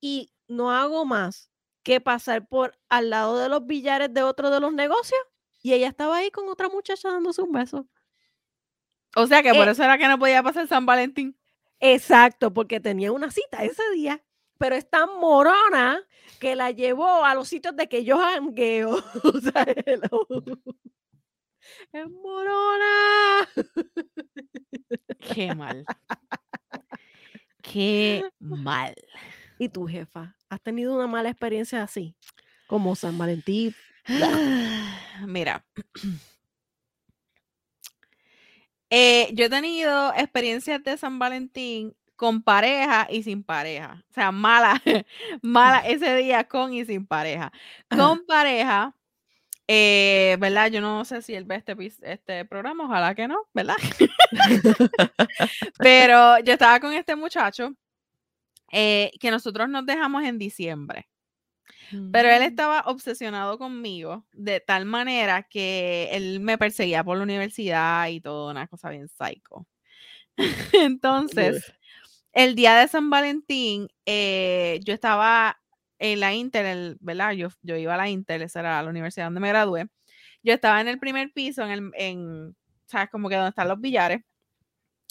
y 0.00 0.32
no 0.48 0.70
hago 0.70 1.04
más 1.04 1.50
que 1.84 2.00
pasar 2.00 2.48
por 2.48 2.78
al 2.88 3.10
lado 3.10 3.38
de 3.38 3.48
los 3.48 3.66
billares 3.66 4.12
de 4.12 4.24
otro 4.24 4.50
de 4.50 4.60
los 4.60 4.72
negocios 4.72 5.20
y 5.62 5.74
ella 5.74 5.88
estaba 5.88 6.16
ahí 6.18 6.30
con 6.30 6.48
otra 6.48 6.68
muchacha 6.68 7.10
dándose 7.12 7.42
un 7.42 7.52
beso. 7.52 7.88
O 9.16 9.26
sea 9.26 9.42
que 9.42 9.54
por 9.54 9.68
Eh, 9.68 9.70
eso 9.70 9.84
era 9.84 9.98
que 9.98 10.08
no 10.08 10.18
podía 10.18 10.42
pasar 10.42 10.66
San 10.66 10.86
Valentín. 10.86 11.36
Exacto, 11.80 12.52
porque 12.52 12.80
tenía 12.80 13.12
una 13.12 13.30
cita 13.30 13.64
ese 13.64 13.82
día, 13.94 14.24
pero 14.58 14.74
es 14.76 14.88
tan 14.88 15.08
morona 15.20 16.00
que 16.40 16.56
la 16.56 16.70
llevó 16.70 17.24
a 17.24 17.34
los 17.34 17.48
sitios 17.48 17.76
de 17.76 17.88
que 17.88 18.04
yo 18.04 18.18
jangueo. 18.18 19.02
O 19.24 19.40
sea, 19.40 19.64
hello. 19.86 20.26
es 21.92 22.10
morona. 22.10 23.48
Qué 25.18 25.54
mal. 25.54 25.84
Qué 27.62 28.24
mal. 28.38 28.94
¿Y 29.58 29.68
tu 29.68 29.86
jefa? 29.86 30.36
¿Has 30.54 30.62
tenido 30.62 30.94
una 30.94 31.08
mala 31.08 31.30
experiencia 31.30 31.82
así? 31.82 32.14
Como 32.68 32.94
San 32.94 33.18
Valentín. 33.18 33.74
Mira. 35.26 35.64
Eh, 38.90 39.30
yo 39.34 39.46
he 39.46 39.50
tenido 39.50 40.14
experiencias 40.14 40.80
de 40.84 40.96
San 40.96 41.18
Valentín 41.18 41.96
con 42.14 42.44
pareja 42.44 43.08
y 43.10 43.24
sin 43.24 43.42
pareja. 43.42 44.04
O 44.08 44.14
sea, 44.14 44.30
mala, 44.30 44.80
mala 45.42 45.78
ese 45.88 46.14
día 46.14 46.44
con 46.44 46.72
y 46.72 46.84
sin 46.84 47.04
pareja. 47.04 47.50
Ajá. 47.88 48.00
Con 48.00 48.24
pareja, 48.24 48.94
eh, 49.66 50.36
¿verdad? 50.38 50.70
Yo 50.70 50.80
no 50.80 51.04
sé 51.04 51.22
si 51.22 51.34
él 51.34 51.44
ve 51.44 51.56
este, 51.56 51.74
este 52.02 52.44
programa, 52.44 52.84
ojalá 52.84 53.16
que 53.16 53.26
no, 53.26 53.48
¿verdad? 53.52 53.74
Pero 55.78 56.38
yo 56.40 56.52
estaba 56.52 56.78
con 56.78 56.92
este 56.92 57.16
muchacho 57.16 57.74
eh, 58.74 59.12
que 59.20 59.30
nosotros 59.30 59.68
nos 59.68 59.86
dejamos 59.86 60.24
en 60.24 60.38
diciembre. 60.38 61.08
Pero 62.12 62.28
él 62.30 62.40
Mm. 62.42 62.46
estaba 62.46 62.80
obsesionado 62.86 63.56
conmigo 63.58 64.26
de 64.32 64.60
tal 64.60 64.84
manera 64.84 65.44
que 65.44 66.08
él 66.12 66.40
me 66.40 66.58
perseguía 66.58 67.02
por 67.04 67.16
la 67.16 67.22
universidad 67.22 68.08
y 68.08 68.20
todo, 68.20 68.50
una 68.50 68.66
cosa 68.66 68.90
bien 68.90 69.08
psycho. 69.08 69.66
Entonces, 70.72 71.72
el 72.32 72.54
día 72.54 72.76
de 72.76 72.88
San 72.88 73.10
Valentín, 73.10 73.88
eh, 74.06 74.80
yo 74.84 74.92
estaba 74.94 75.60
en 75.98 76.20
la 76.20 76.34
Inter, 76.34 76.66
el- 76.66 76.96
¿verdad? 77.00 77.32
Yo, 77.32 77.48
yo 77.62 77.76
iba 77.76 77.94
a 77.94 77.98
la 77.98 78.08
Inter, 78.08 78.42
esa 78.42 78.60
era 78.60 78.82
la 78.82 78.90
universidad 78.90 79.26
donde 79.26 79.40
me 79.40 79.48
gradué. 79.48 79.86
Yo 80.42 80.52
estaba 80.54 80.80
en 80.80 80.88
el 80.88 80.98
primer 80.98 81.32
piso, 81.32 81.62
en 81.64 81.70
el, 81.70 81.90
en, 81.94 82.56
¿sabes? 82.86 83.08
Como 83.10 83.28
que 83.28 83.36
donde 83.36 83.50
están 83.50 83.68
los 83.68 83.80
billares. 83.80 84.22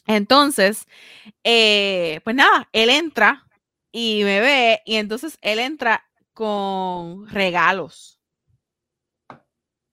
Entonces, 0.06 0.86
eh, 1.44 2.20
pues 2.24 2.36
nada, 2.36 2.68
él 2.74 2.90
entra 2.90 3.46
y 3.94 4.24
me 4.26 4.42
ve, 4.42 4.82
y 4.86 4.96
entonces 4.96 5.38
él 5.42 5.60
entra 5.60 6.04
con 6.34 7.28
regalos 7.30 8.20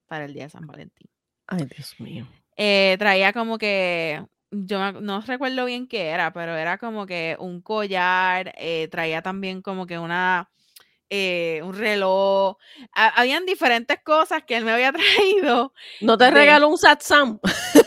para 0.07 0.25
el 0.25 0.35
día 0.35 0.45
de 0.45 0.51
San 0.51 0.67
Valentín. 0.67 1.09
Ay, 1.47 1.67
Dios 1.67 1.95
mío. 2.01 2.27
Eh, 2.57 2.97
traía 2.99 3.33
como 3.33 3.59
que, 3.59 4.25
yo 4.51 4.93
no 4.93 5.21
recuerdo 5.21 5.65
bien 5.67 5.87
qué 5.87 6.07
era, 6.09 6.33
pero 6.33 6.57
era 6.57 6.79
como 6.79 7.07
que 7.07 7.37
un 7.39 7.61
collar, 7.61 8.53
eh, 8.57 8.89
traía 8.91 9.23
también 9.23 9.63
como 9.63 9.87
que 9.87 9.99
una, 9.99 10.51
eh, 11.11 11.61
un 11.63 11.75
reloj. 11.77 12.57
Ha- 12.95 13.21
habían 13.21 13.45
diferentes 13.47 13.99
cosas 14.03 14.43
que 14.45 14.57
él 14.57 14.65
me 14.65 14.73
había 14.73 14.93
traído. 15.53 15.73
¿No 16.01 16.17
te 16.19 16.25
de- 16.25 16.31
regaló 16.33 16.69
un 16.69 16.79
satsam? 16.79 17.39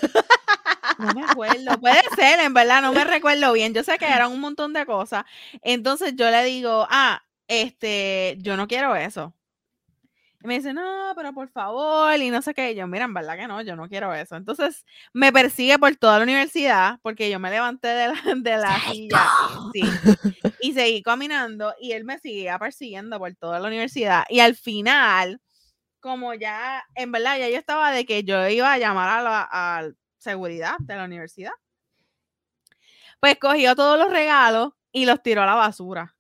No 1.04 1.14
me 1.14 1.24
acuerdo, 1.26 1.80
puede 1.80 2.01
ser, 2.16 2.39
en 2.39 2.54
verdad, 2.54 2.82
no 2.82 2.93
me 2.93 3.04
recuerdo 3.04 3.54
bien. 3.54 3.74
Yo 3.74 3.84
sé 3.84 3.97
que 3.97 4.06
eran 4.06 4.32
un 4.32 4.39
montón 4.39 4.74
de 4.74 4.86
cosas. 4.86 5.26
Entonces 5.62 6.16
yo 6.16 6.30
le 6.30 6.43
digo, 6.45 6.88
ah, 6.89 7.24
este, 7.47 8.38
yo 8.39 8.58
no 8.58 8.68
quiero 8.68 8.95
eso. 8.95 9.34
Y 10.43 10.47
me 10.47 10.56
dice, 10.56 10.74
no, 10.74 11.14
pero 11.16 11.34
por 11.34 11.47
favor, 11.49 12.20
y 12.20 12.30
no 12.30 12.41
sé 12.41 12.54
qué. 12.54 12.72
Y 12.72 12.76
yo, 12.76 12.86
mira, 12.86 13.06
en 13.06 13.14
verdad 13.14 13.38
que 13.38 13.47
no, 13.47 13.62
yo 13.62 13.78
no 13.78 13.88
quiero 13.88 14.14
eso. 14.14 14.36
Entonces 14.36 14.86
me 15.14 15.32
persigue 15.32 15.80
por 15.80 15.95
toda 15.95 16.18
la 16.18 16.24
universidad 16.24 16.99
porque 17.01 17.30
yo 17.30 17.39
me 17.39 17.49
levanté 17.49 17.88
de 17.88 18.08
la, 18.10 18.22
de 18.36 18.58
la 18.58 18.80
silla 18.91 19.26
sí, 19.74 19.82
y 20.60 20.74
seguí 20.74 21.01
caminando 21.01 21.74
y 21.80 21.93
él 21.93 22.04
me 22.04 22.20
seguía 22.20 22.60
persiguiendo 22.60 23.20
por 23.20 23.34
toda 23.36 23.60
la 23.60 23.68
universidad. 23.70 24.26
Y 24.30 24.41
al 24.41 24.56
final, 24.56 25.39
como 26.01 26.34
ya, 26.34 26.84
en 26.95 27.14
verdad, 27.14 27.39
ya 27.39 27.49
yo 27.49 27.58
estaba 27.58 27.91
de 27.91 28.06
que 28.06 28.24
yo 28.26 28.47
iba 28.49 28.74
a 28.74 28.78
llamar 28.78 29.20
a 29.20 29.24
la 29.24 29.47
a 29.49 29.89
seguridad 30.24 30.76
de 30.80 30.95
la 30.95 31.05
universidad. 31.05 31.51
Pues 33.19 33.38
cogió 33.39 33.76
todos 33.76 33.97
los 33.97 34.09
regalos 34.09 34.74
y 34.91 35.05
los 35.05 35.21
tiró 35.21 35.43
a 35.43 35.45
la 35.45 35.55
basura. 35.55 36.15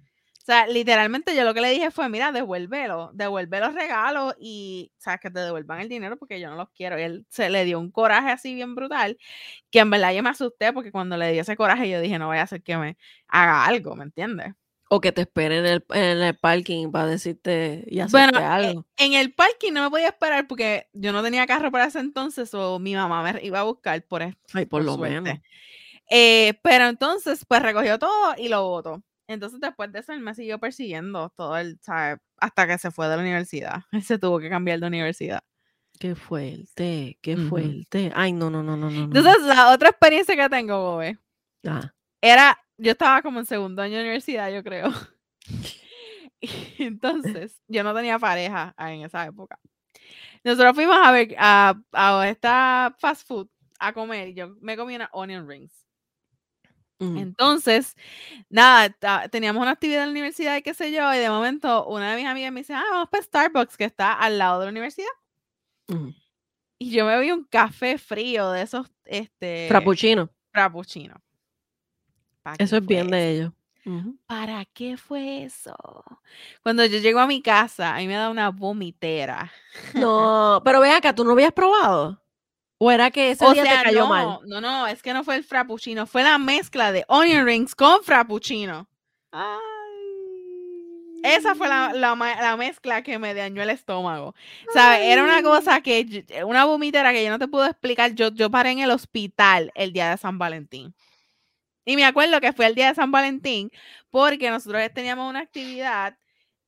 O 0.00 0.50
sea, 0.50 0.66
literalmente 0.66 1.36
yo 1.36 1.44
lo 1.44 1.52
que 1.52 1.60
le 1.60 1.68
dije 1.70 1.90
fue, 1.90 2.08
mira, 2.08 2.32
devuélvelo, 2.32 3.10
devuelve 3.12 3.60
los 3.60 3.74
regalos 3.74 4.34
y, 4.40 4.90
sabes, 4.96 5.20
que 5.20 5.30
te 5.30 5.40
devuelvan 5.40 5.80
el 5.80 5.90
dinero 5.90 6.16
porque 6.16 6.40
yo 6.40 6.48
no 6.48 6.56
los 6.56 6.70
quiero. 6.70 6.98
Y 6.98 7.02
él 7.02 7.26
se 7.28 7.50
le 7.50 7.66
dio 7.66 7.78
un 7.78 7.90
coraje 7.90 8.30
así 8.30 8.54
bien 8.54 8.74
brutal, 8.74 9.18
que 9.70 9.80
en 9.80 9.90
verdad 9.90 10.14
yo 10.14 10.22
me 10.22 10.30
asusté 10.30 10.72
porque 10.72 10.90
cuando 10.90 11.18
le 11.18 11.32
dio 11.32 11.42
ese 11.42 11.56
coraje 11.56 11.90
yo 11.90 12.00
dije, 12.00 12.18
no 12.18 12.28
voy 12.28 12.38
a 12.38 12.42
hacer 12.44 12.62
que 12.62 12.78
me 12.78 12.96
haga 13.28 13.66
algo, 13.66 13.94
¿me 13.94 14.04
entiendes? 14.04 14.54
O 14.90 15.00
que 15.00 15.12
te 15.12 15.20
esperen 15.22 15.66
en 15.66 15.72
el, 15.74 15.84
en 15.90 16.22
el 16.22 16.34
parking 16.36 16.90
para 16.90 17.06
decirte 17.06 17.84
y 17.88 17.96
Bueno, 18.06 18.38
hacerte 18.38 18.38
eh, 18.38 18.44
algo. 18.44 18.86
en 18.96 19.12
el 19.12 19.34
parking 19.34 19.72
no 19.72 19.82
me 19.82 19.90
podía 19.90 20.08
esperar 20.08 20.46
porque 20.46 20.88
yo 20.94 21.12
no 21.12 21.22
tenía 21.22 21.46
carro 21.46 21.70
para 21.70 21.84
ese 21.86 21.98
entonces 22.00 22.52
o 22.54 22.78
mi 22.78 22.94
mamá 22.94 23.22
me 23.22 23.44
iba 23.44 23.60
a 23.60 23.64
buscar 23.64 24.02
por 24.06 24.22
esto. 24.22 24.40
Ay, 24.54 24.64
por, 24.66 24.80
por 24.80 24.84
lo 24.86 24.94
suerte. 24.94 25.20
menos. 25.20 25.38
Eh, 26.10 26.54
pero 26.62 26.86
entonces, 26.86 27.44
pues 27.46 27.60
recogió 27.62 27.98
todo 27.98 28.34
y 28.38 28.48
lo 28.48 28.62
botó. 28.66 29.02
Entonces, 29.26 29.60
después 29.60 29.92
de 29.92 29.98
eso, 29.98 30.12
él 30.14 30.20
me 30.20 30.34
siguió 30.34 30.58
persiguiendo 30.58 31.28
todo 31.36 31.58
el, 31.58 31.78
¿sabes? 31.82 32.18
Hasta 32.38 32.66
que 32.66 32.78
se 32.78 32.90
fue 32.90 33.08
de 33.08 33.16
la 33.16 33.22
universidad. 33.22 33.82
Él 33.92 34.02
se 34.02 34.18
tuvo 34.18 34.38
que 34.40 34.48
cambiar 34.48 34.80
de 34.80 34.86
universidad. 34.86 35.40
Qué 36.00 36.14
fuerte, 36.14 37.18
qué 37.20 37.36
fuerte. 37.36 38.10
Ay, 38.14 38.32
no, 38.32 38.48
no, 38.48 38.62
no, 38.62 38.76
no, 38.76 38.88
no. 38.90 39.06
no. 39.08 39.18
Entonces, 39.18 39.42
la 39.42 39.70
otra 39.72 39.90
experiencia 39.90 40.34
que 40.34 40.48
tengo, 40.48 40.80
Bobe, 40.92 41.18
Ah, 41.66 41.92
era, 42.22 42.56
yo 42.78 42.92
estaba 42.92 43.22
como 43.22 43.40
en 43.40 43.46
segundo 43.46 43.82
año 43.82 43.96
de 43.96 44.02
universidad, 44.02 44.50
yo 44.50 44.62
creo. 44.62 44.90
Y 46.40 46.84
entonces, 46.84 47.60
yo 47.66 47.82
no 47.82 47.92
tenía 47.92 48.16
pareja 48.16 48.72
ah, 48.76 48.92
en 48.92 49.02
esa 49.02 49.26
época. 49.26 49.58
Nosotros 50.44 50.72
fuimos 50.76 50.96
a 50.96 51.10
ver 51.10 51.34
a, 51.36 51.74
a 51.92 52.28
esta 52.28 52.94
fast 52.96 53.26
food 53.26 53.48
a 53.80 53.92
comer 53.92 54.28
y 54.28 54.34
yo 54.34 54.54
me 54.60 54.76
comí 54.76 54.94
unas 54.94 55.08
onion 55.12 55.48
rings. 55.48 55.88
Entonces, 57.00 57.94
nada, 58.48 58.90
teníamos 59.28 59.62
una 59.62 59.70
actividad 59.70 60.02
en 60.02 60.08
la 60.08 60.12
universidad 60.12 60.56
y 60.56 60.62
qué 60.62 60.74
sé 60.74 60.90
yo, 60.90 61.14
y 61.14 61.18
de 61.18 61.30
momento 61.30 61.86
una 61.86 62.10
de 62.10 62.16
mis 62.16 62.26
amigas 62.26 62.52
me 62.52 62.60
dice, 62.60 62.74
ah, 62.74 62.82
vamos 62.90 63.08
para 63.08 63.22
Starbucks, 63.22 63.76
que 63.76 63.84
está 63.84 64.14
al 64.14 64.38
lado 64.38 64.58
de 64.58 64.66
la 64.66 64.70
universidad. 64.72 65.06
Y 66.78 66.90
yo 66.90 67.06
me 67.06 67.20
vi 67.20 67.30
un 67.30 67.44
café 67.44 67.98
frío 67.98 68.50
de 68.50 68.62
esos, 68.62 68.90
este... 69.04 69.66
Frappuccino. 69.68 70.28
Frappuccino. 70.52 71.22
Eso 72.58 72.76
es 72.76 72.86
bien 72.86 73.08
de 73.10 73.30
ellos. 73.30 73.52
¿Para 74.26 74.64
qué 74.66 74.96
fue 74.96 75.44
eso? 75.44 75.74
Cuando 76.62 76.84
yo 76.84 76.98
llego 76.98 77.20
a 77.20 77.26
mi 77.26 77.40
casa, 77.40 77.94
a 77.94 77.98
mí 77.98 78.06
me 78.06 78.14
da 78.14 78.30
una 78.30 78.50
vomitera. 78.50 79.52
No, 79.94 80.60
pero 80.64 80.80
ve 80.80 80.90
acá, 80.90 81.14
¿tú 81.14 81.24
no 81.24 81.32
habías 81.32 81.52
probado? 81.52 82.20
¿O 82.78 82.90
era 82.90 83.10
que 83.10 83.30
ese 83.30 83.50
día 83.52 83.62
te 83.62 83.82
cayó 83.84 84.00
no, 84.00 84.08
mal? 84.08 84.38
No, 84.46 84.60
no, 84.60 84.86
es 84.86 85.02
que 85.02 85.12
no 85.12 85.24
fue 85.24 85.36
el 85.36 85.44
frappuccino, 85.44 86.06
fue 86.06 86.22
la 86.22 86.38
mezcla 86.38 86.92
de 86.92 87.04
onion 87.08 87.46
rings 87.46 87.74
con 87.74 88.02
frappuccino. 88.02 88.88
Ay. 89.32 89.58
Esa 91.22 91.54
fue 91.54 91.68
la, 91.68 92.56
mezcla 92.56 93.02
que 93.02 93.18
me 93.18 93.34
dañó 93.34 93.62
el 93.62 93.70
estómago. 93.70 94.34
¿Sabes? 94.72 95.00
Era 95.06 95.24
una 95.24 95.42
cosa 95.42 95.80
que, 95.80 96.24
una 96.46 96.64
vomitera 96.64 97.12
que 97.12 97.24
yo 97.24 97.30
no 97.30 97.38
te 97.38 97.48
puedo 97.48 97.66
explicar. 97.66 98.14
Yo, 98.14 98.28
yo 98.30 98.50
paré 98.50 98.70
en 98.70 98.78
el 98.80 98.90
hospital 98.90 99.72
el 99.74 99.92
día 99.92 100.10
de 100.10 100.16
San 100.16 100.38
Valentín. 100.38 100.94
Y 101.88 101.96
me 101.96 102.04
acuerdo 102.04 102.38
que 102.42 102.52
fue 102.52 102.66
el 102.66 102.74
día 102.74 102.88
de 102.88 102.94
San 102.94 103.10
Valentín 103.10 103.70
porque 104.10 104.50
nosotros 104.50 104.82
teníamos 104.92 105.30
una 105.30 105.40
actividad 105.40 106.18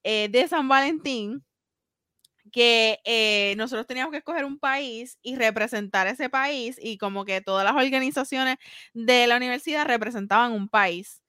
eh, 0.02 0.30
de 0.30 0.48
San 0.48 0.66
Valentín 0.66 1.44
que 2.50 3.00
eh, 3.04 3.54
nosotros 3.58 3.86
teníamos 3.86 4.12
que 4.12 4.16
escoger 4.18 4.46
un 4.46 4.58
país 4.58 5.18
y 5.22 5.36
representar 5.36 6.06
ese 6.06 6.30
país 6.30 6.78
y 6.82 6.96
como 6.96 7.26
que 7.26 7.42
todas 7.42 7.66
las 7.66 7.74
organizaciones 7.74 8.56
de 8.94 9.26
la 9.26 9.36
universidad 9.36 9.84
representaban 9.86 10.52
un 10.52 10.70
país. 10.70 11.22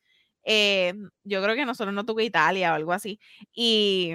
Eh, 0.46 0.94
yo 1.26 1.44
creo 1.44 1.56
que 1.56 1.66
nosotros 1.66 1.94
no 1.94 2.06
tuve 2.06 2.24
Italia 2.24 2.72
o 2.72 2.76
algo 2.76 2.94
así. 2.94 3.20
Y, 3.54 4.14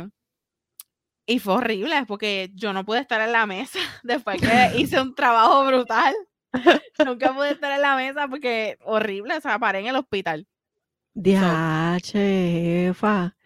y 1.26 1.38
fue 1.38 1.54
horrible 1.54 2.04
porque 2.06 2.50
yo 2.54 2.72
no 2.72 2.84
pude 2.84 3.00
estar 3.00 3.20
en 3.20 3.32
la 3.32 3.46
mesa 3.46 3.78
después 4.02 4.40
que 4.40 4.46
hice 4.78 5.00
un 5.00 5.14
trabajo 5.14 5.66
brutal. 5.66 6.14
Nunca 7.06 7.34
pude 7.34 7.52
estar 7.52 7.72
en 7.72 7.82
la 7.82 7.96
mesa 7.96 8.28
porque 8.28 8.78
horrible, 8.84 9.36
o 9.36 9.40
sea, 9.40 9.58
paré 9.58 9.80
en 9.80 9.86
el 9.86 9.96
hospital. 9.96 10.46
Diache, 11.14 12.88
jefa. 12.88 13.36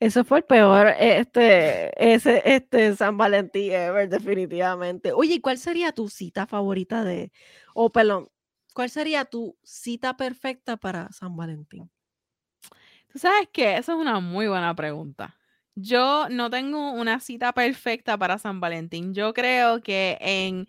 Eso 0.00 0.24
fue 0.24 0.38
el 0.38 0.44
peor, 0.44 0.88
este, 0.98 1.92
ese, 2.12 2.42
este 2.44 2.96
San 2.96 3.16
Valentín 3.16 3.70
ever, 3.72 4.08
definitivamente. 4.08 5.12
Oye, 5.12 5.34
¿y 5.34 5.40
cuál 5.40 5.58
sería 5.58 5.92
tu 5.92 6.08
cita 6.08 6.46
favorita 6.46 7.04
de, 7.04 7.30
o 7.74 7.84
oh, 7.84 7.92
perdón, 7.92 8.28
cuál 8.74 8.90
sería 8.90 9.24
tu 9.24 9.56
cita 9.62 10.16
perfecta 10.16 10.76
para 10.76 11.12
San 11.12 11.36
Valentín? 11.36 11.90
Tú 13.12 13.18
sabes 13.18 13.48
que 13.52 13.76
esa 13.76 13.92
es 13.92 13.98
una 13.98 14.20
muy 14.20 14.48
buena 14.48 14.74
pregunta. 14.74 15.39
Yo 15.76 16.28
no 16.30 16.50
tengo 16.50 16.92
una 16.92 17.20
cita 17.20 17.52
perfecta 17.52 18.18
para 18.18 18.38
San 18.38 18.60
Valentín. 18.60 19.14
Yo 19.14 19.32
creo 19.32 19.82
que 19.82 20.18
en, 20.20 20.66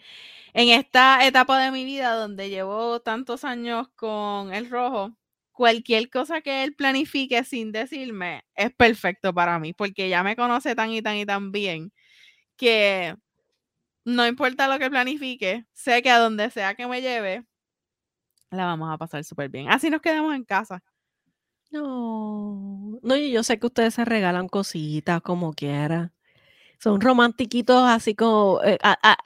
en 0.54 0.70
esta 0.70 1.26
etapa 1.28 1.60
de 1.64 1.72
mi 1.72 1.86
vida 1.86 2.16
donde 2.16 2.49
llevo 2.49 3.02
tantos 3.02 3.45
años 3.45 3.89
con 3.95 4.54
el 4.54 4.70
rojo, 4.70 5.18
cualquier 5.54 6.10
cosa 6.10 6.41
que 6.41 6.64
él 6.66 6.76
planifique 6.76 7.43
sin 7.45 7.72
decirme 7.72 8.43
es 8.56 8.74
perfecto 8.74 9.34
para 9.34 9.60
mí, 9.60 9.74
porque 9.74 10.10
ya 10.10 10.24
me 10.24 10.36
conoce 10.36 10.76
tan 10.76 10.91
y 10.91 11.02
tan 11.02 11.18
y 11.18 11.26
tan 11.26 11.52
bien 11.54 11.93
que 12.58 13.16
no 14.06 14.28
importa 14.28 14.68
lo 14.70 14.80
que 14.80 14.89
planifique, 14.91 15.66
sé 15.74 16.02
que 16.04 16.12
a 16.12 16.20
donde 16.20 16.52
sea 16.52 16.76
que 16.76 16.88
me 16.88 17.02
lleve, 17.02 17.45
la 18.52 18.66
vamos 18.66 18.91
a 18.91 18.97
pasar 18.97 19.24
súper 19.24 19.49
bien. 19.49 19.70
Así 19.70 19.89
nos 19.89 20.02
quedamos 20.02 20.36
en 20.36 20.43
casa. 20.43 20.84
No, 21.72 23.00
no, 23.02 23.16
yo 23.16 23.44
sé 23.44 23.60
que 23.60 23.68
ustedes 23.68 23.94
se 23.94 24.06
regalan 24.06 24.50
cositas 24.50 25.22
como 25.22 25.54
quiera. 25.54 26.12
Son 26.80 27.00
romantiquitos 27.00 27.84
así 27.88 28.16
como, 28.16 28.60
eh, 28.64 28.78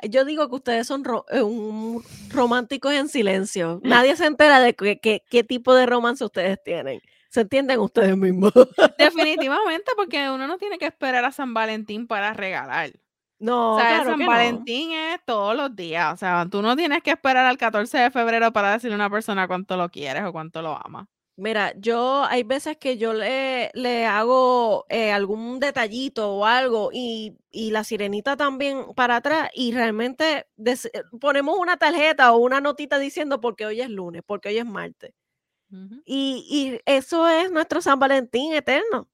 yo 0.09 0.25
digo 0.25 0.49
que 0.49 0.55
ustedes 0.55 0.87
son 0.87 1.03
eh, 1.31 1.41
románticos 2.29 2.93
en 2.93 3.07
silencio. 3.07 3.79
Nadie 3.83 4.15
se 4.15 4.25
entera 4.25 4.59
de 4.59 4.75
qué 4.75 5.43
tipo 5.43 5.73
de 5.73 5.85
romance 5.85 6.23
ustedes 6.23 6.61
tienen. 6.63 7.01
Se 7.29 7.41
entienden 7.41 7.79
ustedes 7.79 8.15
mismos. 8.15 8.53
Definitivamente, 8.97 9.91
porque 9.95 10.29
uno 10.29 10.47
no 10.47 10.57
tiene 10.57 10.77
que 10.77 10.85
esperar 10.85 11.25
a 11.25 11.31
San 11.31 11.53
Valentín 11.53 12.07
para 12.07 12.33
regalar. 12.33 12.91
No, 13.39 13.75
o 13.75 13.79
sea, 13.79 14.05
San 14.05 14.25
Valentín 14.25 14.91
es 14.91 15.19
todos 15.25 15.55
los 15.55 15.75
días. 15.75 16.13
O 16.13 16.17
sea, 16.17 16.47
tú 16.49 16.61
no 16.61 16.75
tienes 16.75 17.03
que 17.03 17.11
esperar 17.11 17.45
al 17.45 17.57
14 17.57 17.97
de 17.97 18.11
febrero 18.11 18.53
para 18.53 18.71
decirle 18.71 18.93
a 18.93 18.97
una 18.97 19.09
persona 19.09 19.47
cuánto 19.47 19.75
lo 19.75 19.89
quieres 19.89 20.23
o 20.23 20.31
cuánto 20.31 20.61
lo 20.61 20.75
amas. 20.75 21.07
Mira, 21.37 21.73
yo 21.77 22.23
hay 22.23 22.43
veces 22.43 22.77
que 22.77 22.97
yo 22.97 23.13
le, 23.13 23.69
le 23.73 24.05
hago 24.05 24.85
eh, 24.87 25.11
algún 25.11 25.59
detallito 25.59 26.33
o 26.33 26.45
algo 26.45 26.91
y, 26.93 27.37
la 27.51 27.83
sirenita 27.83 28.35
también 28.35 28.93
para 28.95 29.17
atrás 29.17 29.49
y 29.53 29.73
realmente 29.73 30.45
ponemos 31.21 31.57
una 31.57 31.77
tarjeta 31.77 32.33
o 32.33 32.37
una 32.37 32.59
notita 32.59 32.99
diciendo 32.99 33.39
porque 33.39 33.65
hoy 33.65 33.79
es 33.79 33.89
lunes, 33.89 34.23
porque 34.25 34.49
hoy 34.49 34.57
es 34.57 34.65
martes. 34.65 35.13
y, 36.05 36.79
eso 36.85 37.27
es 37.27 37.51
nuestro 37.51 37.81
San 37.81 37.99
Valentín 37.99 38.53
eterno. 38.53 39.09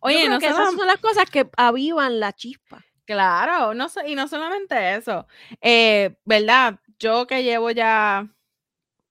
Oye, 0.00 0.28
no 0.28 0.36
esas 0.36 0.74
son 0.74 0.86
las 0.86 0.98
cosas 0.98 1.30
que 1.30 1.48
avivan 1.56 2.20
la 2.20 2.32
chispa. 2.32 2.84
Claro, 3.04 3.74
no, 3.74 3.88
y 4.06 4.14
no 4.14 4.28
solamente 4.28 4.94
eso, 4.94 5.26
eh, 5.60 6.16
¿verdad? 6.24 6.78
Yo 6.98 7.26
que 7.26 7.42
llevo 7.42 7.70
ya 7.70 8.28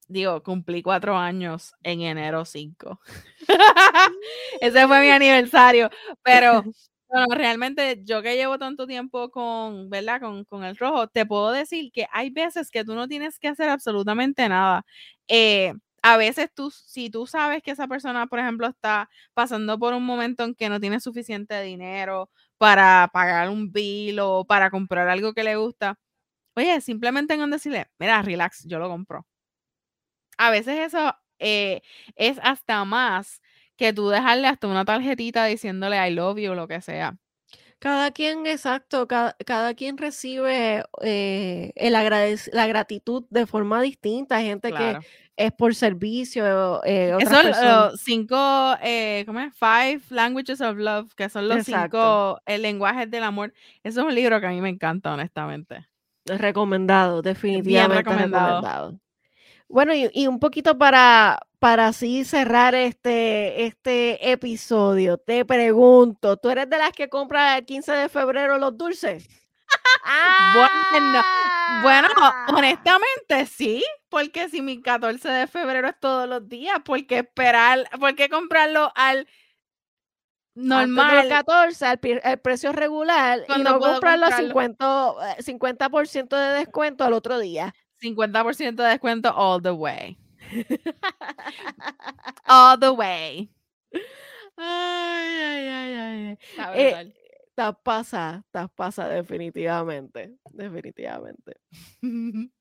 digo, 0.10 0.44
cumplí 0.44 0.82
cuatro 0.82 1.18
años 1.18 1.74
en 1.84 2.02
enero 2.02 2.44
5. 2.46 3.00
Ese 4.62 4.88
fue 4.88 5.02
mi 5.02 5.10
aniversario. 5.10 5.90
Pero 6.24 6.64
bueno, 7.10 7.28
realmente 7.36 8.02
yo 8.04 8.22
que 8.22 8.36
llevo 8.36 8.58
tanto 8.60 8.88
tiempo 8.88 9.30
con, 9.32 9.90
¿verdad? 9.90 10.20
Con, 10.20 10.44
con, 10.46 10.64
el 10.64 10.76
rojo, 10.78 11.08
te 11.08 11.26
puedo 11.26 11.52
decir 11.52 11.92
que 11.92 12.08
hay 12.12 12.32
veces 12.32 12.72
que 12.72 12.84
tú 12.84 12.96
no 12.96 13.08
tienes 13.08 13.40
que 13.40 13.48
hacer 13.48 13.70
absolutamente 13.70 14.50
nada. 14.50 14.86
Eh, 15.28 15.74
a 16.02 16.18
veces 16.18 16.50
tú, 16.54 16.72
si 16.72 17.10
tú 17.10 17.28
sabes 17.28 17.62
que 17.62 17.72
esa 17.72 17.88
persona, 17.88 18.28
por 18.28 18.40
ejemplo, 18.40 18.68
está 18.68 19.10
pasando 19.34 19.78
por 19.80 19.94
un 19.94 20.06
momento 20.06 20.44
en 20.44 20.56
que 20.56 20.70
no 20.70 20.80
tiene 20.80 21.00
suficiente 21.00 21.62
dinero 21.62 22.30
para 22.58 23.10
pagar 23.14 23.50
un 23.50 23.72
bill 23.72 24.20
o 24.22 24.46
para 24.46 24.70
comprar 24.72 25.10
algo 25.10 25.34
que 25.34 25.44
le 25.44 25.56
gusta, 25.58 26.00
oye, 26.56 26.82
simplemente 26.82 27.34
en 27.36 27.50
decirle, 27.52 27.88
mira, 28.00 28.22
relax, 28.22 28.66
yo 28.66 28.80
lo 28.80 28.90
compro 28.90 29.26
a 30.40 30.50
veces 30.50 30.80
eso 30.80 31.14
eh, 31.38 31.82
es 32.16 32.40
hasta 32.42 32.84
más 32.86 33.42
que 33.76 33.94
tú 33.94 34.10
dejarle 34.10 34.48
hasta 34.48 34.68
una 34.68 34.86
tarjetita 34.86 35.46
diciéndole 35.46 35.96
I 35.96 36.14
love 36.14 36.40
you 36.40 36.52
o 36.52 36.56
lo 36.56 36.68
que 36.68 36.82
sea. 36.82 37.18
Cada 37.80 38.12
quien, 38.12 38.46
exacto, 38.46 39.08
cada, 39.08 39.74
quien 39.74 39.98
recibe 39.98 40.84
eh, 41.02 41.72
el 41.76 41.94
la 41.94 42.68
gratitud 42.68 43.26
de 43.30 43.46
forma 43.46 43.82
distinta. 43.82 44.38
Hay 44.38 44.48
gente 44.48 44.74
que 44.74 44.98
es 45.38 45.52
por 45.54 45.74
servicio. 45.74 46.84
Eh, 46.84 47.16
son 47.26 47.48
los 47.48 48.02
cinco, 48.02 48.76
eh, 48.84 49.24
¿cómo 49.26 49.40
es? 49.40 49.54
Five 49.56 50.02
Languages 50.10 50.60
of 50.60 50.78
Love, 50.78 51.14
que 51.16 51.30
son 51.30 51.48
los 51.48 51.64
cinco 51.64 52.42
lenguajes 52.46 53.10
del 53.10 53.24
amor. 53.24 53.54
Eso 53.82 54.02
es 54.02 54.08
un 54.08 54.16
libro 54.16 54.42
que 54.42 54.48
a 54.48 54.52
mí 54.52 54.60
me 54.60 54.70
encanta, 54.70 55.14
honestamente. 55.14 55.88
Recomendado, 56.26 57.22
definitivamente 57.22 58.04
recomendado. 58.04 59.00
Bueno, 59.70 59.94
y, 59.94 60.28
un 60.28 60.40
poquito 60.40 60.80
para, 60.80 61.40
para 61.60 61.88
así 61.90 62.26
cerrar 62.26 62.74
este, 62.74 63.66
este 63.66 64.32
episodio, 64.32 65.20
te 65.20 65.46
pregunto, 65.46 66.38
¿tú 66.38 66.50
eres 66.50 66.68
de 66.70 66.80
las 66.80 66.92
que 66.92 67.08
compra 67.08 67.56
el 67.56 67.66
15 67.66 67.92
de 67.92 68.10
febrero 68.10 68.58
los 68.58 68.76
dulces? 68.76 69.30
bueno, 70.92 71.22
bueno, 71.84 72.08
¡Ah! 72.18 72.48
honestamente 72.50 73.46
sí, 73.46 73.84
porque 74.10 74.50
si 74.50 74.64
mi 74.64 74.82
14 74.82 75.30
de 75.30 75.46
febrero 75.46 75.88
es 75.88 76.00
todos 76.00 76.28
los 76.28 76.50
días, 76.50 76.80
¿por 76.84 77.06
qué 77.06 77.20
esperar, 77.20 77.88
por 78.00 78.16
qué 78.16 78.28
comprarlo 78.28 78.92
al 78.96 79.28
normal? 80.56 81.26
El 81.26 81.30
14, 81.30 81.86
al, 81.86 82.00
precio 82.40 82.72
regular, 82.72 83.46
y 83.56 83.62
no 83.62 83.80
comprarlo 83.80 84.26
a 84.26 84.32
50, 84.32 85.38
50% 85.44 86.36
de 86.36 86.58
descuento 86.58 87.04
al 87.04 87.14
otro 87.14 87.38
día. 87.38 87.76
50% 88.00 88.84
de 88.84 88.90
descuento 88.90 89.32
all 89.36 89.62
the 89.62 89.74
way. 89.74 90.18
all 92.48 92.78
the 92.78 92.92
way. 92.92 93.50
Ay, 94.58 95.36
ay, 95.36 95.68
ay, 95.70 95.94
ay. 95.96 96.38
Eh, 96.76 97.14
estás 97.48 97.76
pasa, 97.84 98.44
estás 98.46 98.70
pasa 98.76 99.08
definitivamente, 99.08 100.38
definitivamente. 100.52 101.60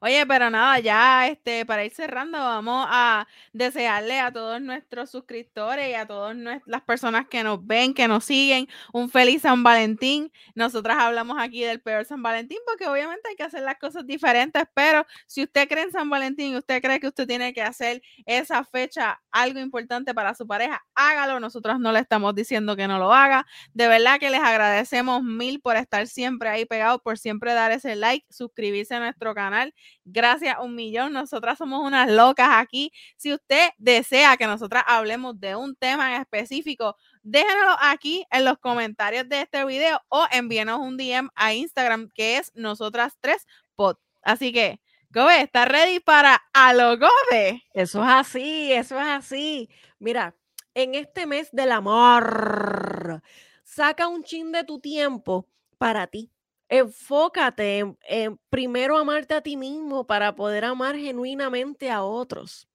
Oye, 0.00 0.26
pero 0.26 0.50
nada, 0.50 0.78
ya 0.78 1.28
este, 1.28 1.64
para 1.66 1.84
ir 1.84 1.92
cerrando, 1.92 2.38
vamos 2.38 2.86
a 2.88 3.26
desearle 3.52 4.20
a 4.20 4.32
todos 4.32 4.60
nuestros 4.60 5.10
suscriptores 5.10 5.88
y 5.88 5.94
a 5.94 6.06
todas 6.06 6.36
las 6.66 6.82
personas 6.82 7.26
que 7.28 7.42
nos 7.42 7.66
ven, 7.66 7.94
que 7.94 8.08
nos 8.08 8.24
siguen, 8.24 8.68
un 8.92 9.08
feliz 9.08 9.42
San 9.42 9.62
Valentín. 9.62 10.32
Nosotras 10.54 10.98
hablamos 10.98 11.38
aquí 11.40 11.62
del 11.62 11.80
peor 11.80 12.04
San 12.04 12.22
Valentín 12.22 12.58
porque 12.66 12.86
obviamente 12.86 13.28
hay 13.28 13.36
que 13.36 13.42
hacer 13.42 13.62
las 13.62 13.78
cosas 13.78 14.06
diferentes, 14.06 14.64
pero 14.74 15.06
si 15.26 15.42
usted 15.42 15.68
cree 15.68 15.84
en 15.84 15.92
San 15.92 16.10
Valentín 16.10 16.52
y 16.52 16.56
usted 16.56 16.82
cree 16.82 17.00
que 17.00 17.08
usted 17.08 17.26
tiene 17.26 17.52
que 17.52 17.62
hacer 17.62 18.02
esa 18.26 18.64
fecha 18.64 19.20
algo 19.30 19.60
importante 19.60 20.14
para 20.14 20.34
su 20.34 20.46
pareja, 20.46 20.84
hágalo. 20.94 21.40
Nosotros 21.40 21.78
no 21.78 21.92
le 21.92 22.00
estamos 22.00 22.34
diciendo 22.34 22.76
que 22.76 22.88
no 22.88 22.98
lo 22.98 23.12
haga. 23.12 23.46
De 23.74 23.88
verdad 23.88 24.18
que 24.18 24.30
les 24.30 24.40
agradecemos 24.40 25.22
mil 25.22 25.60
por 25.60 25.76
estar 25.76 26.06
siempre 26.06 26.48
ahí 26.48 26.64
pegados, 26.64 27.00
por 27.02 27.18
siempre 27.18 27.52
dar 27.52 27.72
ese 27.72 27.96
like, 27.96 28.26
suscribirse 28.30 28.94
a 28.94 29.00
nuestro 29.00 29.34
canal 29.34 29.55
Gracias 30.04 30.56
un 30.60 30.74
millón. 30.74 31.12
Nosotras 31.12 31.58
somos 31.58 31.80
unas 31.80 32.10
locas 32.10 32.48
aquí. 32.52 32.92
Si 33.16 33.32
usted 33.32 33.70
desea 33.78 34.36
que 34.36 34.46
nosotras 34.46 34.84
hablemos 34.86 35.38
de 35.40 35.56
un 35.56 35.74
tema 35.76 36.14
en 36.14 36.22
específico, 36.22 36.96
déjenoslo 37.22 37.76
aquí 37.80 38.24
en 38.30 38.44
los 38.44 38.58
comentarios 38.58 39.28
de 39.28 39.42
este 39.42 39.64
video 39.64 40.00
o 40.08 40.26
envíenos 40.30 40.80
un 40.80 40.96
DM 40.96 41.28
a 41.34 41.54
Instagram 41.54 42.10
que 42.14 42.38
es 42.38 42.52
nosotras 42.54 43.16
tres 43.20 43.46
pod. 43.74 43.96
Así 44.22 44.52
que, 44.52 44.80
Gobe, 45.10 45.40
¿está 45.40 45.64
ready 45.64 46.00
para 46.00 46.42
a 46.52 46.72
lo 46.72 46.96
Gobe? 46.98 47.62
Eso 47.72 48.02
es 48.02 48.10
así, 48.10 48.72
eso 48.72 48.98
es 49.00 49.06
así. 49.06 49.70
Mira, 49.98 50.34
en 50.74 50.94
este 50.94 51.26
mes 51.26 51.48
del 51.52 51.72
amor, 51.72 53.22
saca 53.64 54.08
un 54.08 54.24
chin 54.24 54.52
de 54.52 54.64
tu 54.64 54.80
tiempo 54.80 55.46
para 55.78 56.06
ti 56.06 56.30
enfócate 56.68 57.96
en, 58.08 58.38
primero 58.50 58.98
amarte 58.98 59.34
a 59.34 59.40
ti 59.40 59.56
mismo 59.56 60.06
para 60.06 60.34
poder 60.34 60.64
amar 60.64 60.96
genuinamente 60.96 61.90
a 61.90 62.02
otros. 62.02 62.68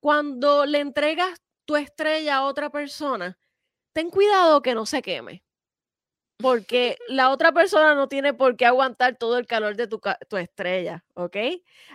Cuando 0.00 0.66
le 0.66 0.80
entregas 0.80 1.40
tu 1.64 1.76
estrella 1.76 2.36
a 2.36 2.44
otra 2.44 2.70
persona, 2.70 3.38
ten 3.92 4.10
cuidado 4.10 4.62
que 4.62 4.74
no 4.74 4.86
se 4.86 5.02
queme. 5.02 5.44
Porque 6.38 6.96
la 7.08 7.30
otra 7.30 7.52
persona 7.52 7.94
no 7.94 8.08
tiene 8.08 8.32
por 8.34 8.56
qué 8.56 8.66
aguantar 8.66 9.16
todo 9.16 9.38
el 9.38 9.46
calor 9.46 9.76
de 9.76 9.86
tu, 9.86 10.00
tu 10.28 10.36
estrella, 10.36 11.04
¿ok? 11.14 11.36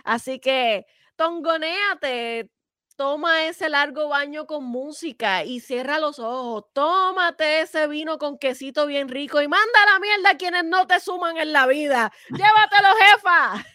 Así 0.04 0.38
que 0.38 0.86
tongonéate, 1.16 2.50
toma 2.96 3.44
ese 3.44 3.68
largo 3.68 4.08
baño 4.08 4.46
con 4.46 4.64
música 4.64 5.44
y 5.44 5.60
cierra 5.60 5.98
los 5.98 6.18
ojos. 6.18 6.64
Tómate 6.72 7.60
ese 7.60 7.86
vino 7.86 8.18
con 8.18 8.38
quesito 8.38 8.86
bien 8.86 9.08
rico 9.08 9.40
y 9.42 9.48
manda 9.48 9.78
la 9.92 10.00
mierda 10.00 10.30
a 10.30 10.36
quienes 10.36 10.64
no 10.64 10.86
te 10.86 10.98
suman 11.00 11.36
en 11.36 11.52
la 11.52 11.66
vida. 11.66 12.12
Llévatelo, 12.30 12.88
jefa. 13.12 13.66